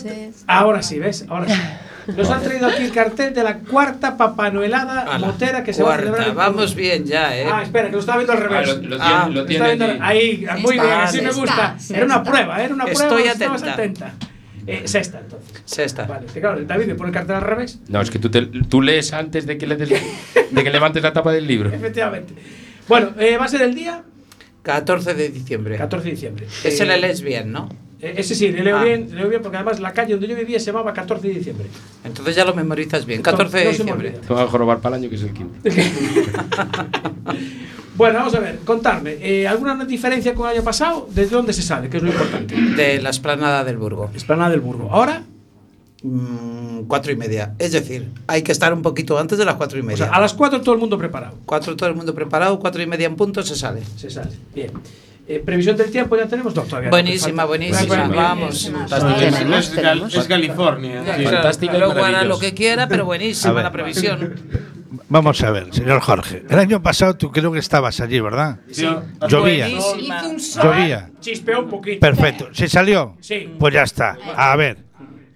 ahora 0.47 0.81
sí, 0.81 0.97
¿ves? 0.97 1.25
Ahora 1.27 1.47
sí. 1.53 1.59
Nos 2.07 2.29
han 2.29 2.43
traído 2.43 2.67
aquí 2.67 2.83
el 2.83 2.91
cartel 2.91 3.33
de 3.33 3.43
la 3.43 3.59
cuarta 3.59 4.15
papanuelada 4.17 5.01
Ala, 5.01 5.25
motera 5.27 5.63
que 5.63 5.73
se 5.73 5.81
va 5.83 5.95
a 5.95 5.97
cuarta. 5.97 6.03
celebrar. 6.23 6.29
en 6.29 6.35
Vamos 6.35 6.75
bien 6.75 7.05
ya, 7.05 7.35
¿eh? 7.37 7.45
Ah, 7.51 7.63
espera, 7.63 7.87
que 7.87 7.93
lo 7.93 7.99
estaba 7.99 8.17
viendo 8.19 8.33
al 8.33 8.39
revés. 8.41 8.69
Ah, 8.69 8.73
lo- 8.81 8.87
lo 8.89 8.97
Ah, 9.03 9.29
lo 9.31 9.39
está 9.41 9.47
tiene 9.47 9.65
viendo-. 9.75 10.03
Ahí, 10.03 10.45
muy 10.59 10.73
bien, 10.73 10.85
así 10.85 11.21
me 11.21 11.31
gusta. 11.31 11.75
sexta. 11.79 11.95
Era 11.97 12.05
una 12.05 12.23
prueba, 12.23 12.63
era 12.63 12.73
una 12.73 12.85
prueba. 12.85 13.03
Estoy 13.03 13.23
estabas 13.23 13.63
atenta. 13.63 13.73
atenta. 14.07 14.27
Eh, 14.67 14.87
sexta, 14.87 15.19
entonces. 15.19 15.61
Sexta. 15.65 16.05
Vale, 16.05 16.25
que 16.33 16.39
claro, 16.41 16.59
David 16.63 16.87
me 16.87 16.95
pone 16.95 17.09
el 17.09 17.13
cartel 17.13 17.35
al 17.35 17.41
revés. 17.43 17.79
No, 17.87 18.01
es 18.01 18.09
que 18.09 18.17
tú, 18.19 18.29
te- 18.29 18.41
tú 18.67 18.81
lees 18.81 19.13
antes 19.13 19.45
de 19.45 19.57
que, 19.57 19.67
le 19.67 19.75
des- 19.75 19.89
de 19.89 20.63
que 20.63 20.69
levantes 20.71 21.03
la 21.03 21.13
tapa 21.13 21.31
del 21.31 21.45
libro. 21.47 21.69
Efectivamente. 21.73 22.33
Bueno, 22.87 23.11
eh, 23.19 23.37
va 23.37 23.45
a 23.45 23.47
ser 23.47 23.61
el 23.61 23.75
día 23.75 24.01
14 24.63 25.13
de 25.13 25.29
diciembre. 25.29 25.77
14 25.77 26.05
de 26.05 26.11
diciembre. 26.11 26.47
Ese 26.63 26.83
Eh, 26.83 26.87
le 26.87 26.97
lees 26.99 27.21
bien, 27.21 27.51
¿no? 27.51 27.69
Eh, 28.01 28.13
Ese 28.17 28.35
sí, 28.35 28.51
le 28.51 28.63
leo 28.63 28.77
Ah. 28.77 28.83
bien, 28.83 29.07
le 29.09 29.15
leo 29.17 29.29
bien 29.29 29.41
porque 29.41 29.57
además 29.57 29.79
la 29.79 29.93
calle 29.93 30.13
donde 30.13 30.27
yo 30.27 30.35
vivía 30.35 30.59
se 30.59 30.67
llamaba 30.67 30.93
14 30.93 31.27
de 31.27 31.33
diciembre. 31.35 31.67
Entonces 32.03 32.35
ya 32.35 32.45
lo 32.45 32.53
memorizas 32.53 33.05
bien. 33.05 33.21
14 33.21 33.57
de 33.57 33.63
No 33.65 33.69
diciembre. 33.71 34.11
Te 34.11 34.33
van 34.33 34.43
a 34.43 34.47
jorobar 34.47 34.79
para 34.79 34.95
el 34.97 35.03
año 35.03 35.09
que 35.09 35.15
es 35.15 35.23
el 35.23 35.33
quinto. 35.33 35.55
Bueno, 37.97 38.19
vamos 38.19 38.35
a 38.35 38.41
ver, 38.41 38.59
contarme. 38.65 39.15
eh, 39.21 39.47
¿Alguna 39.47 39.85
diferencia 39.85 40.35
con 40.35 40.49
el 40.49 40.55
año 40.57 40.65
pasado? 40.65 41.07
¿Desde 41.09 41.33
dónde 41.33 41.53
se 41.53 41.61
sale? 41.61 41.89
Que 41.89 41.95
es 41.95 42.03
lo 42.03 42.09
importante. 42.09 42.53
De 42.53 43.01
la 43.01 43.09
esplanada 43.09 43.63
del 43.63 43.77
Burgo. 43.77 44.11
Esplanada 44.13 44.49
del 44.51 44.59
Burgo. 44.61 44.89
Ahora, 44.91 45.23
Mm, 46.03 46.81
cuatro 46.87 47.11
y 47.11 47.15
media. 47.15 47.55
Es 47.57 47.71
decir, 47.71 48.11
hay 48.27 48.43
que 48.43 48.51
estar 48.51 48.71
un 48.73 48.83
poquito 48.83 49.17
antes 49.17 49.39
de 49.39 49.45
las 49.45 49.55
cuatro 49.55 49.79
y 49.79 49.81
o 49.81 49.85
media. 49.85 50.05
sea, 50.05 50.13
a 50.15 50.19
las 50.21 50.35
4 50.35 50.61
todo 50.61 50.75
el 50.75 50.79
mundo 50.79 50.99
preparado. 50.99 51.35
Cuatro 51.47 51.75
todo 51.75 51.89
el 51.89 51.95
mundo 51.95 52.13
preparado, 52.13 52.59
cuatro 52.59 52.79
y 52.83 52.85
media 52.85 53.07
en 53.07 53.15
punto 53.15 53.41
se 53.41 53.55
sale. 53.55 53.81
Se 53.95 54.11
sale. 54.11 54.29
Bien. 54.53 54.69
Eh, 55.27 55.41
previsión 55.43 55.75
del 55.75 55.89
tiempo 55.91 56.15
ya 56.15 56.27
tenemos, 56.27 56.55
no, 56.55 56.61
todavía 56.63 56.89
no, 56.89 56.91
Buenísima, 56.91 57.29
falta- 57.29 57.45
buenísima, 57.45 57.87
Bueno, 57.87 58.15
vamos. 58.15 58.65
Es, 58.65 58.71
es 58.71 59.75
Gal- 59.75 60.07
es 60.15 60.27
California. 60.27 61.03
Sí. 61.17 61.23
Fantástica 61.23 61.77
luego 61.79 62.03
hará 62.03 62.23
lo 62.23 62.37
que 62.37 62.53
quiera, 62.53 62.87
pero 62.87 63.05
buenísima 63.11 63.63
la 63.63 63.71
previsión. 63.71 64.35
Vamos 65.09 65.43
a 65.43 65.51
ver, 65.51 65.73
señor 65.73 65.99
Jorge. 66.01 66.43
El 66.49 66.59
año 66.59 66.81
pasado 66.81 67.15
tú 67.15 67.31
creo 67.31 67.51
que 67.51 67.59
estabas 67.59 67.99
allí, 67.99 68.19
¿verdad? 68.19 68.59
Sí. 68.71 68.87
Llovía. 69.27 69.67
Llovía. 70.63 71.09
Chispeó 71.19 71.59
un 71.61 71.69
poquito. 71.69 71.99
Perfecto. 71.99 72.49
¿Se 72.53 72.67
salió? 72.67 73.15
Sí. 73.19 73.49
Pues 73.59 73.73
ya 73.73 73.83
está. 73.83 74.17
A 74.35 74.55
ver. 74.55 74.77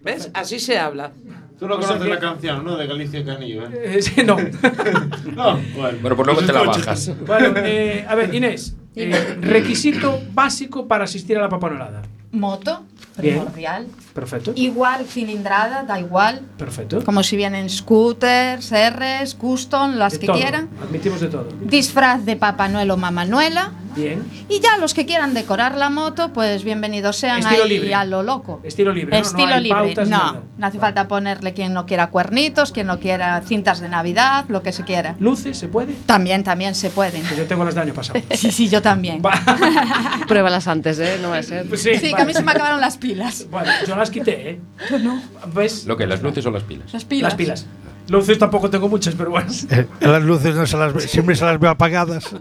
¿Ves? 0.02 0.30
Así 0.34 0.60
se 0.60 0.78
habla. 0.80 1.12
Tú 1.60 1.68
no 1.68 1.76
conoces 1.80 2.08
la 2.08 2.20
canción, 2.20 2.64
¿no? 2.64 2.78
De 2.78 2.88
Galicia 2.88 3.24
Canillo, 3.26 3.64
¿eh? 3.66 3.98
Eh, 3.98 4.02
sí, 4.02 4.24
no. 4.24 4.38
No, 5.36 5.60
bueno. 5.76 5.98
Bueno, 6.02 6.16
pues 6.16 6.26
luego 6.26 6.34
Pues 6.36 6.46
te 6.48 6.54
la 6.54 6.62
escucha. 6.62 6.80
bajas. 6.80 7.12
bueno, 7.26 7.54
eh, 7.58 8.06
a 8.08 8.16
ver, 8.16 8.34
Inés, 8.34 8.76
eh, 8.96 9.38
requisito 9.42 10.22
básico 10.34 10.88
para 10.88 11.04
asistir 11.04 11.38
a 11.38 11.42
la 11.42 11.50
papanolada. 11.50 12.02
Moto, 12.32 12.86
Bien. 13.22 13.36
primordial. 13.36 13.88
Perfecto. 14.14 14.52
Igual 14.56 15.06
cilindrada, 15.06 15.84
da 15.84 16.00
igual. 16.00 16.42
Perfecto. 16.58 17.04
Como 17.06 17.24
si 17.24 17.38
vienen 17.38 17.70
scooters, 17.70 18.72
Rs, 18.72 19.36
custom, 19.36 19.96
las 19.96 20.14
De 20.14 20.20
que 20.20 20.26
todo. 20.28 20.36
quieran. 20.38 20.70
Admitimos 20.82 21.22
de 21.22 21.28
todo. 21.28 21.48
Disfraz 21.62 22.26
de 22.26 22.36
Papá 22.36 22.68
Noel 22.68 22.92
o 22.92 22.98
Mamá 22.98 23.26
Noela. 23.26 23.72
Bien. 23.96 24.24
Y 24.48 24.60
ya 24.62 24.78
los 24.78 24.94
que 24.94 25.06
quieran 25.06 25.34
decorar 25.34 25.76
la 25.76 25.90
moto, 25.90 26.32
pues 26.32 26.64
bienvenidos 26.64 27.18
sean 27.18 27.40
Estilo 27.40 27.64
ahí 27.64 27.70
libre. 27.70 27.96
a 27.96 28.06
lo 28.06 28.24
loco. 28.24 28.62
Estilo 28.64 28.94
libre. 28.94 29.12
¿no? 29.18 29.24
No 29.24 29.28
Estilo 29.30 29.54
hay 29.56 29.64
libre. 29.64 29.80
pautas, 29.80 30.10
no, 30.10 30.18
nada. 30.18 30.42
no 30.58 30.68
hace 30.68 30.80
falta 30.80 31.08
ponerle 31.08 31.54
quien 31.54 31.74
no 31.74 31.86
quiera 31.86 32.08
cuernitos, 32.10 32.72
quien 32.72 32.88
no 32.88 33.00
quiera 33.00 33.42
cintas 33.42 33.80
de 33.80 33.90
Navidad, 33.90 34.46
lo 34.48 34.62
que 34.64 34.72
se 34.72 34.84
quiera. 34.84 35.16
¿Luces 35.20 35.58
se 35.58 35.68
puede? 35.68 35.94
También, 36.06 36.44
también 36.44 36.76
se 36.76 36.90
pueden. 36.92 37.24
Pues 37.24 37.36
yo 37.38 37.46
tengo 37.48 37.66
las 37.66 37.74
del 37.76 37.84
año 37.86 37.94
pasado. 37.94 38.20
Sí, 38.32 38.52
sí, 38.52 38.70
yo 38.70 38.82
también. 38.82 39.22
Pruébalas 40.28 40.68
antes, 40.68 41.00
¿eh? 41.00 41.18
No 41.22 41.32
va 41.32 41.38
a 41.40 41.44
ser. 41.44 41.68
Pues 41.68 41.82
sí, 41.82 41.92
Sí, 41.96 42.14
que 42.14 42.22
a 42.22 42.26
mí 42.26 42.34
se 42.34 42.44
me 42.44 42.52
acabaron 42.52 42.80
las 42.80 42.98
pilas. 42.98 43.09
pilas. 43.10 43.48
Bueno, 43.50 43.72
yo 43.88 43.96
las 43.96 44.12
quité, 44.12 44.52
¿eh? 44.52 44.60
Yo 44.90 45.00
no. 45.00 45.22
¿Ves? 45.54 45.86
¿Lo 45.86 45.98
que? 45.98 46.06
¿Las 46.06 46.22
luces 46.22 46.46
o 46.46 46.52
las 46.52 46.64
pilas? 46.64 46.94
Las 46.94 47.06
pilas. 47.06 47.24
Las 47.32 47.36
pilas. 47.36 47.66
Luces 48.08 48.38
tampoco 48.38 48.70
tengo 48.70 48.88
muchas, 48.90 49.16
pero 49.16 49.32
bueno. 49.32 49.52
Eh, 49.72 49.88
las 50.02 50.24
luces 50.24 50.56
no 50.56 50.66
se 50.66 50.78
las 50.78 50.94
ve, 50.94 51.02
siempre 51.02 51.36
se 51.36 51.46
las 51.46 51.60
veo 51.60 51.70
apagadas. 51.72 52.36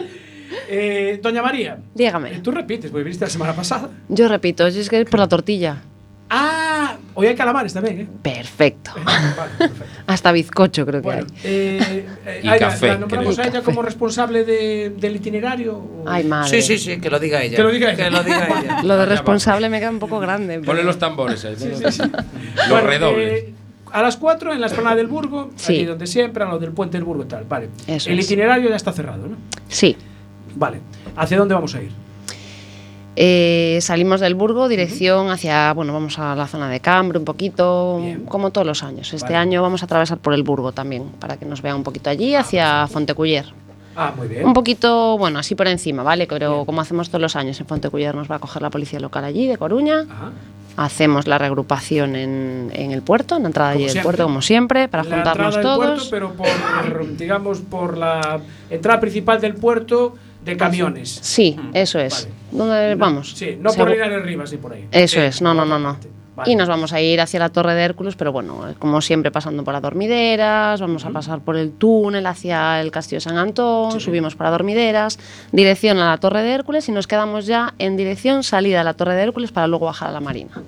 eh, 0.68 1.20
Doña 1.22 1.42
María. 1.42 1.78
Dígame. 1.94 2.36
Eh, 2.36 2.40
tú 2.40 2.50
repites, 2.50 2.90
porque 2.90 3.04
viniste 3.04 3.24
la 3.24 3.30
semana 3.30 3.54
pasada. 3.54 3.88
Yo 4.08 4.28
repito, 4.28 4.66
es 4.66 4.88
que 4.88 5.00
es 5.00 5.08
por 5.08 5.20
la 5.20 5.28
tortilla. 5.28 5.82
Ah, 6.36 6.96
hoy 7.14 7.28
hay 7.28 7.34
calamares 7.36 7.72
también, 7.72 8.00
¿eh? 8.00 8.08
Perfecto. 8.22 8.90
Vale, 9.04 9.28
perfecto. 9.56 9.84
Hasta 10.08 10.32
bizcocho 10.32 10.84
creo 10.84 11.00
que 11.00 11.04
Bueno, 11.06 11.26
hay. 11.32 11.40
eh, 11.44 12.06
eh, 12.26 12.40
Y 12.42 12.58
café, 12.58 12.88
¿la 12.88 12.98
nombramos 12.98 13.38
a 13.38 13.46
ella 13.46 13.62
como 13.62 13.82
responsable 13.82 14.44
de- 14.44 14.92
del 14.96 15.14
itinerario? 15.16 15.74
o- 15.76 16.04
Ay, 16.06 16.24
madre. 16.24 16.50
Sí, 16.50 16.76
sí, 16.76 16.78
sí, 16.78 17.00
que 17.00 17.08
lo 17.08 17.20
diga 17.20 17.40
ella. 17.42 17.56
Que 17.56 17.62
lo 17.62 17.70
diga 17.70 17.92
ella. 17.92 18.04
Que 18.06 18.10
lo 18.10 18.22
diga 18.24 18.48
ella. 18.60 18.82
Lo 18.82 18.96
de 18.96 19.06
responsable 19.06 19.68
me 19.68 19.78
queda 19.78 19.90
un 19.90 20.00
poco 20.00 20.18
grande. 20.18 20.54
pero- 20.54 20.66
Ponle 20.66 20.82
los 20.82 20.98
tambores 20.98 21.44
ahí. 21.44 21.54
Los 21.56 21.98
Bueno, 22.68 22.86
redobles. 22.88 23.32
eh, 23.44 23.54
a 23.92 24.02
las 24.02 24.16
4 24.16 24.52
en 24.52 24.60
la 24.60 24.66
esplanada 24.66 24.96
del 24.96 25.06
Burgo, 25.06 25.52
Sí. 25.54 25.74
aquí 25.74 25.84
donde 25.84 26.08
siempre, 26.08 26.42
a 26.42 26.48
lo 26.48 26.58
del 26.58 26.72
puente 26.72 26.96
del 26.96 27.04
Burgo 27.04 27.22
y 27.22 27.26
tal. 27.28 27.44
Vale. 27.44 27.68
Eso 27.86 28.10
El 28.10 28.18
es. 28.18 28.24
itinerario 28.26 28.68
ya 28.70 28.76
está 28.76 28.92
cerrado, 28.92 29.28
¿no? 29.28 29.36
Sí. 29.68 29.96
Vale. 30.56 30.80
¿Hacia 31.14 31.38
dónde 31.38 31.54
vamos 31.54 31.72
a 31.76 31.80
ir? 31.82 31.92
Eh, 33.16 33.78
salimos 33.80 34.20
del 34.20 34.34
Burgo, 34.34 34.68
dirección 34.68 35.30
hacia, 35.30 35.72
bueno, 35.72 35.92
vamos 35.92 36.18
a 36.18 36.34
la 36.34 36.46
zona 36.48 36.68
de 36.68 36.80
Cambre 36.80 37.18
un 37.18 37.24
poquito, 37.24 38.00
Bien. 38.00 38.24
como 38.24 38.50
todos 38.50 38.66
los 38.66 38.82
años. 38.82 39.12
Este 39.12 39.26
Vale. 39.34 39.36
año 39.36 39.62
vamos 39.62 39.82
a 39.82 39.84
atravesar 39.84 40.18
por 40.18 40.34
el 40.34 40.42
Burgo 40.42 40.72
también, 40.72 41.04
para 41.20 41.36
que 41.36 41.44
nos 41.44 41.62
vean 41.62 41.76
un 41.76 41.82
poquito 41.84 42.10
allí, 42.10 42.34
hacia 42.34 42.86
Fonteculler. 42.88 43.46
Ah, 43.96 44.12
muy 44.16 44.26
bien. 44.26 44.44
Un 44.44 44.52
poquito, 44.52 45.16
bueno, 45.16 45.38
así 45.38 45.54
por 45.54 45.68
encima, 45.68 46.02
¿vale? 46.02 46.26
Pero 46.26 46.64
como 46.64 46.80
hacemos 46.80 47.08
todos 47.08 47.22
los 47.22 47.36
años 47.36 47.60
en 47.60 47.66
Fonteculler, 47.66 48.14
nos 48.16 48.28
va 48.28 48.36
a 48.36 48.38
coger 48.40 48.60
la 48.62 48.70
policía 48.70 48.98
local 48.98 49.22
allí, 49.24 49.46
de 49.46 49.56
Coruña. 49.56 50.00
Ajá. 50.10 50.32
Hacemos 50.76 51.28
la 51.28 51.38
regrupación 51.38 52.16
en, 52.16 52.72
en 52.74 52.90
el 52.90 53.00
puerto, 53.02 53.36
en 53.36 53.42
la 53.44 53.48
entrada 53.50 53.70
allí 53.70 53.84
del 53.86 54.02
puerto, 54.02 54.24
como 54.24 54.42
siempre, 54.42 54.88
para 54.88 55.04
la 55.04 55.14
juntarnos 55.14 55.54
entrada 55.54 55.76
del 55.78 55.84
todos. 55.86 56.08
puerto, 56.08 56.34
pero 56.36 56.96
por, 56.96 57.16
digamos, 57.16 57.60
por 57.60 57.96
la 57.96 58.40
entrada 58.68 58.98
principal 58.98 59.40
del 59.40 59.54
puerto 59.54 60.16
de 60.44 60.56
camiones. 60.56 61.18
Sí, 61.22 61.56
eso 61.72 61.98
es. 61.98 62.28
Vale. 62.28 62.34
¿Dónde 62.52 62.94
vamos? 62.94 63.32
Sí, 63.34 63.58
no 63.60 63.72
por 63.72 63.90
Linares 63.90 64.22
Rivas 64.22 64.52
ni 64.52 64.58
por 64.58 64.72
ahí. 64.72 64.86
Eso 64.90 65.20
es, 65.20 65.42
no, 65.42 65.54
no, 65.54 65.64
no, 65.64 65.78
no. 65.78 65.96
Vale. 66.36 66.50
Y 66.50 66.56
nos 66.56 66.68
vamos 66.68 66.92
a 66.92 67.00
ir 67.00 67.20
hacia 67.20 67.38
la 67.38 67.48
Torre 67.48 67.74
de 67.74 67.84
Hércules, 67.84 68.16
pero 68.16 68.32
bueno, 68.32 68.74
como 68.80 69.00
siempre 69.00 69.30
pasando 69.30 69.62
por 69.62 69.72
las 69.72 69.80
dormideras, 69.80 70.80
vamos 70.80 71.04
a 71.04 71.10
pasar 71.10 71.40
por 71.40 71.56
el 71.56 71.70
túnel 71.70 72.26
hacia 72.26 72.80
el 72.80 72.90
Castillo 72.90 73.18
de 73.18 73.20
San 73.20 73.38
Antón, 73.38 74.00
subimos 74.00 74.34
para 74.34 74.50
dormideras, 74.50 75.20
dirección 75.52 75.98
a 75.98 76.10
la 76.10 76.18
Torre 76.18 76.42
de 76.42 76.50
Hércules 76.50 76.88
y 76.88 76.92
nos 76.92 77.06
quedamos 77.06 77.46
ya 77.46 77.74
en 77.78 77.96
dirección 77.96 78.42
salida 78.42 78.80
a 78.80 78.84
la 78.84 78.94
Torre 78.94 79.14
de 79.14 79.22
Hércules 79.22 79.52
para 79.52 79.68
luego 79.68 79.86
bajar 79.86 80.08
a 80.08 80.12
la 80.12 80.18
Marina. 80.18 80.60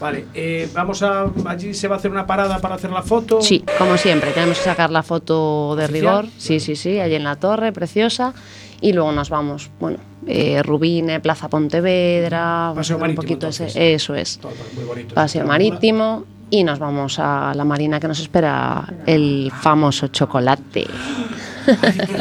Vale, 0.00 0.24
eh, 0.32 0.66
vamos 0.72 1.02
a. 1.02 1.30
Allí 1.44 1.74
se 1.74 1.86
va 1.86 1.96
a 1.96 1.98
hacer 1.98 2.10
una 2.10 2.26
parada 2.26 2.58
para 2.58 2.76
hacer 2.76 2.90
la 2.90 3.02
foto. 3.02 3.42
Sí, 3.42 3.62
como 3.76 3.98
siempre, 3.98 4.30
tenemos 4.30 4.56
que 4.56 4.64
sacar 4.64 4.90
la 4.90 5.02
foto 5.02 5.76
de 5.76 5.84
¿Oficial? 5.84 6.22
rigor, 6.22 6.26
sí, 6.38 6.60
sí, 6.60 6.74
sí, 6.74 6.98
allí 6.98 7.16
en 7.16 7.24
la 7.24 7.36
torre, 7.36 7.70
preciosa, 7.72 8.32
y 8.80 8.92
luego 8.92 9.12
nos 9.12 9.28
vamos, 9.30 9.70
bueno, 9.78 9.98
eh, 10.26 10.62
Rubine, 10.62 11.20
Plaza 11.20 11.48
Pontevedra, 11.48 12.72
Paseo 12.74 12.96
un 12.96 13.00
marítimo, 13.02 13.22
poquito 13.22 13.48
ese, 13.48 13.94
eso 13.94 14.14
es. 14.14 14.38
Todo 14.38 14.52
muy 14.74 14.84
bonito. 14.84 15.14
paseo 15.14 15.46
marítimo 15.46 16.24
y 16.50 16.64
nos 16.64 16.78
vamos 16.78 17.18
a 17.18 17.52
la 17.54 17.64
marina 17.64 18.00
que 18.00 18.08
nos 18.08 18.20
espera 18.20 18.84
el 19.06 19.52
famoso 19.60 20.08
chocolate. 20.08 20.86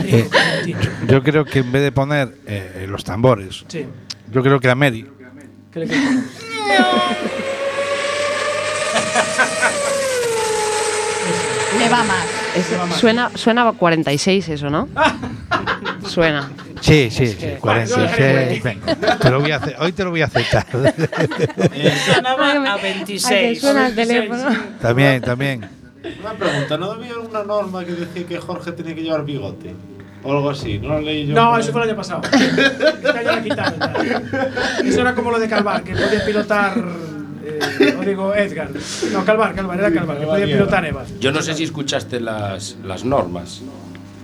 Eh, 0.05 0.29
yo 1.07 1.23
creo 1.23 1.45
que 1.45 1.59
en 1.59 1.71
vez 1.71 1.81
de 1.81 1.91
poner 1.93 2.35
eh, 2.45 2.85
los 2.87 3.03
tambores, 3.05 3.63
Sí. 3.67 3.85
yo 4.31 4.43
creo 4.43 4.59
que 4.59 4.67
la 4.67 4.75
Mary 4.75 5.07
¿Qué 5.71 5.79
le 5.79 5.87
quieres 5.87 6.13
Le 11.79 11.89
va 11.89 12.03
más. 12.03 12.97
Suena, 12.99 13.31
suena 13.35 13.67
a 13.67 13.71
46 13.71 14.49
eso, 14.49 14.69
¿no? 14.69 14.87
suena. 16.05 16.49
Sí, 16.81 17.09
sí, 17.11 17.27
sí, 17.27 17.47
Bueno, 17.61 17.85
yo 17.85 17.95
46. 17.95 18.63
Venga, 18.63 18.95
te 19.17 19.29
lo 19.29 19.41
voy 19.41 19.51
a 19.51 19.57
hacer- 19.57 19.75
hoy 19.79 19.91
te 19.91 20.03
lo 20.03 20.09
voy 20.11 20.21
a 20.21 20.25
aceptar. 20.25 20.65
Sonaba 22.13 22.51
a 22.51 22.73
A 22.73 22.77
que 22.77 22.81
26. 22.93 23.59
suena 23.61 23.87
el 23.87 23.95
teléfono. 23.95 24.43
también, 24.81 25.21
también. 25.21 25.69
Una 26.21 26.33
pregunta, 26.33 26.77
¿no 26.77 26.91
había 26.91 27.17
una 27.17 27.43
norma 27.43 27.83
que 27.83 27.91
decía 27.91 28.25
que 28.25 28.37
Jorge 28.37 28.71
tenía 28.71 28.95
que 28.95 29.01
llevar 29.03 29.25
bigote? 29.25 29.73
O 30.23 30.31
algo 30.33 30.49
así, 30.49 30.79
¿no 30.79 30.89
lo 30.89 31.01
leí 31.01 31.27
yo? 31.27 31.35
No, 31.35 31.57
eso 31.57 31.71
fue 31.71 31.83
el 31.83 31.89
año 31.89 31.97
pasado. 31.97 32.21
Esta 32.23 33.23
ya 33.23 33.31
la 33.35 33.41
quitaron. 33.43 33.79
ya. 33.79 34.21
Eso 34.83 35.01
era 35.01 35.15
como 35.15 35.31
lo 35.31 35.39
de 35.39 35.47
Calvar, 35.47 35.83
que 35.83 35.93
podía 35.93 36.25
pilotar. 36.25 36.73
Eh, 37.43 37.95
o 37.97 38.01
digo 38.03 38.35
Edgar. 38.35 38.69
No, 39.13 39.23
Calvar, 39.25 39.55
Calvar, 39.55 39.79
era 39.79 39.91
Calvar, 39.91 40.19
que 40.19 40.25
podía 40.25 40.45
pilotar 40.45 40.85
Eva. 40.85 41.03
Yo 41.19 41.31
no 41.31 41.41
sé 41.41 41.53
si 41.53 41.63
escuchaste 41.63 42.19
las, 42.19 42.75
las 42.83 43.03
normas, 43.05 43.61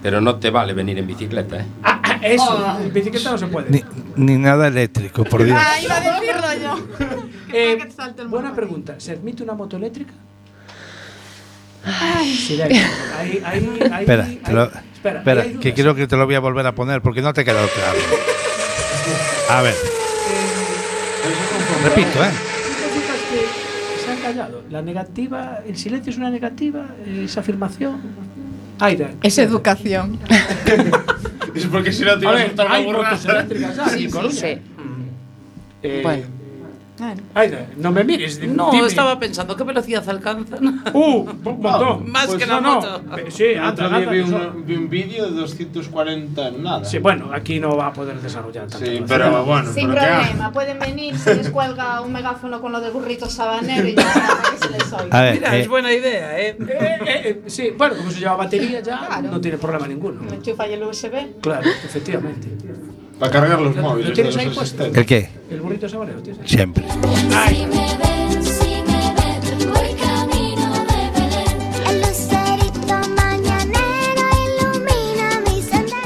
pero 0.06 0.22
no 0.22 0.36
te 0.36 0.52
vale 0.52 0.74
venir 0.74 1.00
en 1.00 1.08
bicicleta, 1.08 1.62
¿eh? 1.62 1.66
Ah, 1.82 2.00
ah, 2.04 2.20
eso, 2.22 2.78
en 2.80 2.94
bicicleta 2.94 3.32
no 3.32 3.40
se 3.40 3.48
puede. 3.48 3.72
Ni, 3.72 3.84
ni 4.18 4.38
nada 4.38 4.68
eléctrico, 4.68 5.24
por 5.24 5.44
Dios. 5.44 5.58
Ah, 5.60 5.82
iba 5.82 5.96
a 5.98 6.00
decirlo 6.20 6.54
yo. 6.62 7.26
Eh, 7.58 7.78
buena 8.28 8.54
pregunta. 8.54 8.96
¿Se 9.00 9.14
admite 9.14 9.42
una 9.42 9.54
moto 9.54 9.78
eléctrica? 9.78 10.14
Silencio. 12.24 12.82
Ahí, 13.18 13.42
ahí, 13.44 13.80
ahí, 13.92 14.02
Espera, 14.02 14.26
ahí- 14.26 14.36
te 14.46 14.52
lo- 14.54 14.64
espera, 14.66 15.20
espera, 15.20 15.46
que 15.60 15.74
creo 15.74 15.96
que 15.96 16.06
te 16.06 16.18
lo 16.18 16.26
voy 16.28 16.36
a 16.36 16.40
volver 16.40 16.68
a 16.68 16.76
poner 16.76 17.02
porque 17.02 17.22
no 17.24 17.34
te 17.34 17.42
ha 17.42 17.44
quedado 17.46 17.68
claro. 17.70 17.98
A 19.50 19.62
ver, 19.64 19.74
repito, 21.84 22.24
¿eh? 22.24 22.30
Que 23.96 24.04
se 24.04 24.12
han 24.12 24.18
callado. 24.20 24.62
La 24.70 24.82
negativa, 24.84 25.62
el 25.66 25.78
silencio 25.78 26.12
es 26.12 26.18
una 26.18 26.30
negativa, 26.30 26.86
esa 27.24 27.40
afirmación. 27.40 28.25
Hai 28.80 28.96
da. 28.96 29.10
Esa 29.24 29.44
educación. 29.44 30.20
es 31.56 31.66
porque 31.68 31.92
si 31.92 32.04
no 32.04 32.18
te 32.20 32.26
ibas 32.26 32.42
a 32.42 32.46
soltar 32.48 32.68
una 32.68 32.80
burrata. 32.80 33.46
Sí, 33.90 34.10
sí, 34.10 34.32
sí. 34.32 34.58
Eh, 35.84 36.02
bueno. 36.04 36.35
Aida, 37.34 37.68
no 37.78 37.92
me 37.92 38.04
mires. 38.06 38.40
No, 38.48 38.72
dime. 38.72 38.88
estaba 38.88 39.20
pensando, 39.20 39.56
¿qué 39.56 39.64
velocidad 39.66 40.08
alcanzan? 40.10 40.82
Uh, 40.94 41.00
un 41.30 41.42
montón. 41.44 42.10
Más 42.12 42.28
Pues 42.28 42.38
que 42.40 42.46
no, 42.46 42.56
la 42.56 42.62
no. 42.62 42.76
moto. 42.76 43.02
Pe- 43.16 43.32
Sí, 43.32 43.54
anda, 43.56 43.86
anda, 43.88 44.00
vi, 44.00 44.22
que 44.24 44.28
son- 44.30 44.56
un, 44.56 44.66
vi 44.66 44.76
un 44.76 44.90
vídeo 44.90 45.26
de 45.26 45.32
240 45.32 46.48
en 46.48 46.64
nada. 46.64 46.86
Sí, 46.86 47.00
bueno, 47.00 47.32
aquí 47.34 47.60
no 47.60 47.76
va 47.76 47.88
a 47.88 47.94
poder 47.94 48.22
desarrollar 48.22 48.68
tanto. 48.68 48.86
Sí, 48.86 49.04
pero 49.08 49.44
bueno, 49.44 49.74
Sin 49.74 49.90
pero 49.90 50.02
problema, 50.06 50.52
pueden 50.54 50.80
venir, 50.80 51.18
se 51.18 51.36
les 51.36 51.50
cuelga 51.50 52.00
un 52.02 52.14
megáfono 52.14 52.62
con 52.62 52.72
lo 52.72 52.80
del 52.80 52.92
burrito 52.92 53.30
sabanero 53.30 53.88
y 53.88 53.96
ya 53.96 54.14
para 54.14 54.52
que 54.52 54.58
se 54.66 54.70
les 54.72 54.92
ver, 55.12 55.34
Mira, 55.36 55.56
eh, 55.58 55.62
es 55.62 55.68
buena 55.68 55.92
idea, 55.92 56.40
¿eh? 56.40 56.58
Eh, 56.60 56.66
eh, 56.70 57.00
eh, 57.08 57.42
sí, 57.48 57.72
bueno, 57.78 57.96
como 57.98 58.10
se 58.12 58.20
lleva 58.20 58.36
batería 58.38 58.80
ya, 58.80 59.06
Claro. 59.06 59.30
no 59.32 59.42
tiene 59.42 59.58
problema 59.58 59.88
ninguno. 59.88 60.22
Me 60.22 60.36
enchufa 60.38 60.64
ahí 60.64 60.74
el 60.74 60.84
USB. 60.84 61.42
Claro, 61.42 61.70
efectivamente. 61.84 62.48
Para 63.20 63.32
cargar 63.32 63.60
los 63.62 63.76
¿Lo- 63.76 63.82
lo 63.82 63.90
móviles 63.90 64.10
de 64.10 64.14
tienes 64.16 64.36
los 64.36 64.44
ahí 64.44 64.50
puesto? 64.54 64.86
¿el 64.86 65.06
qué? 65.06 65.30
El 65.50 65.62
burrito 65.62 65.88
sabanero, 65.88 66.22
¿tienes 66.22 66.42
ahí? 66.42 66.48
Siempre. 66.48 66.84
Sendero. 66.88 67.16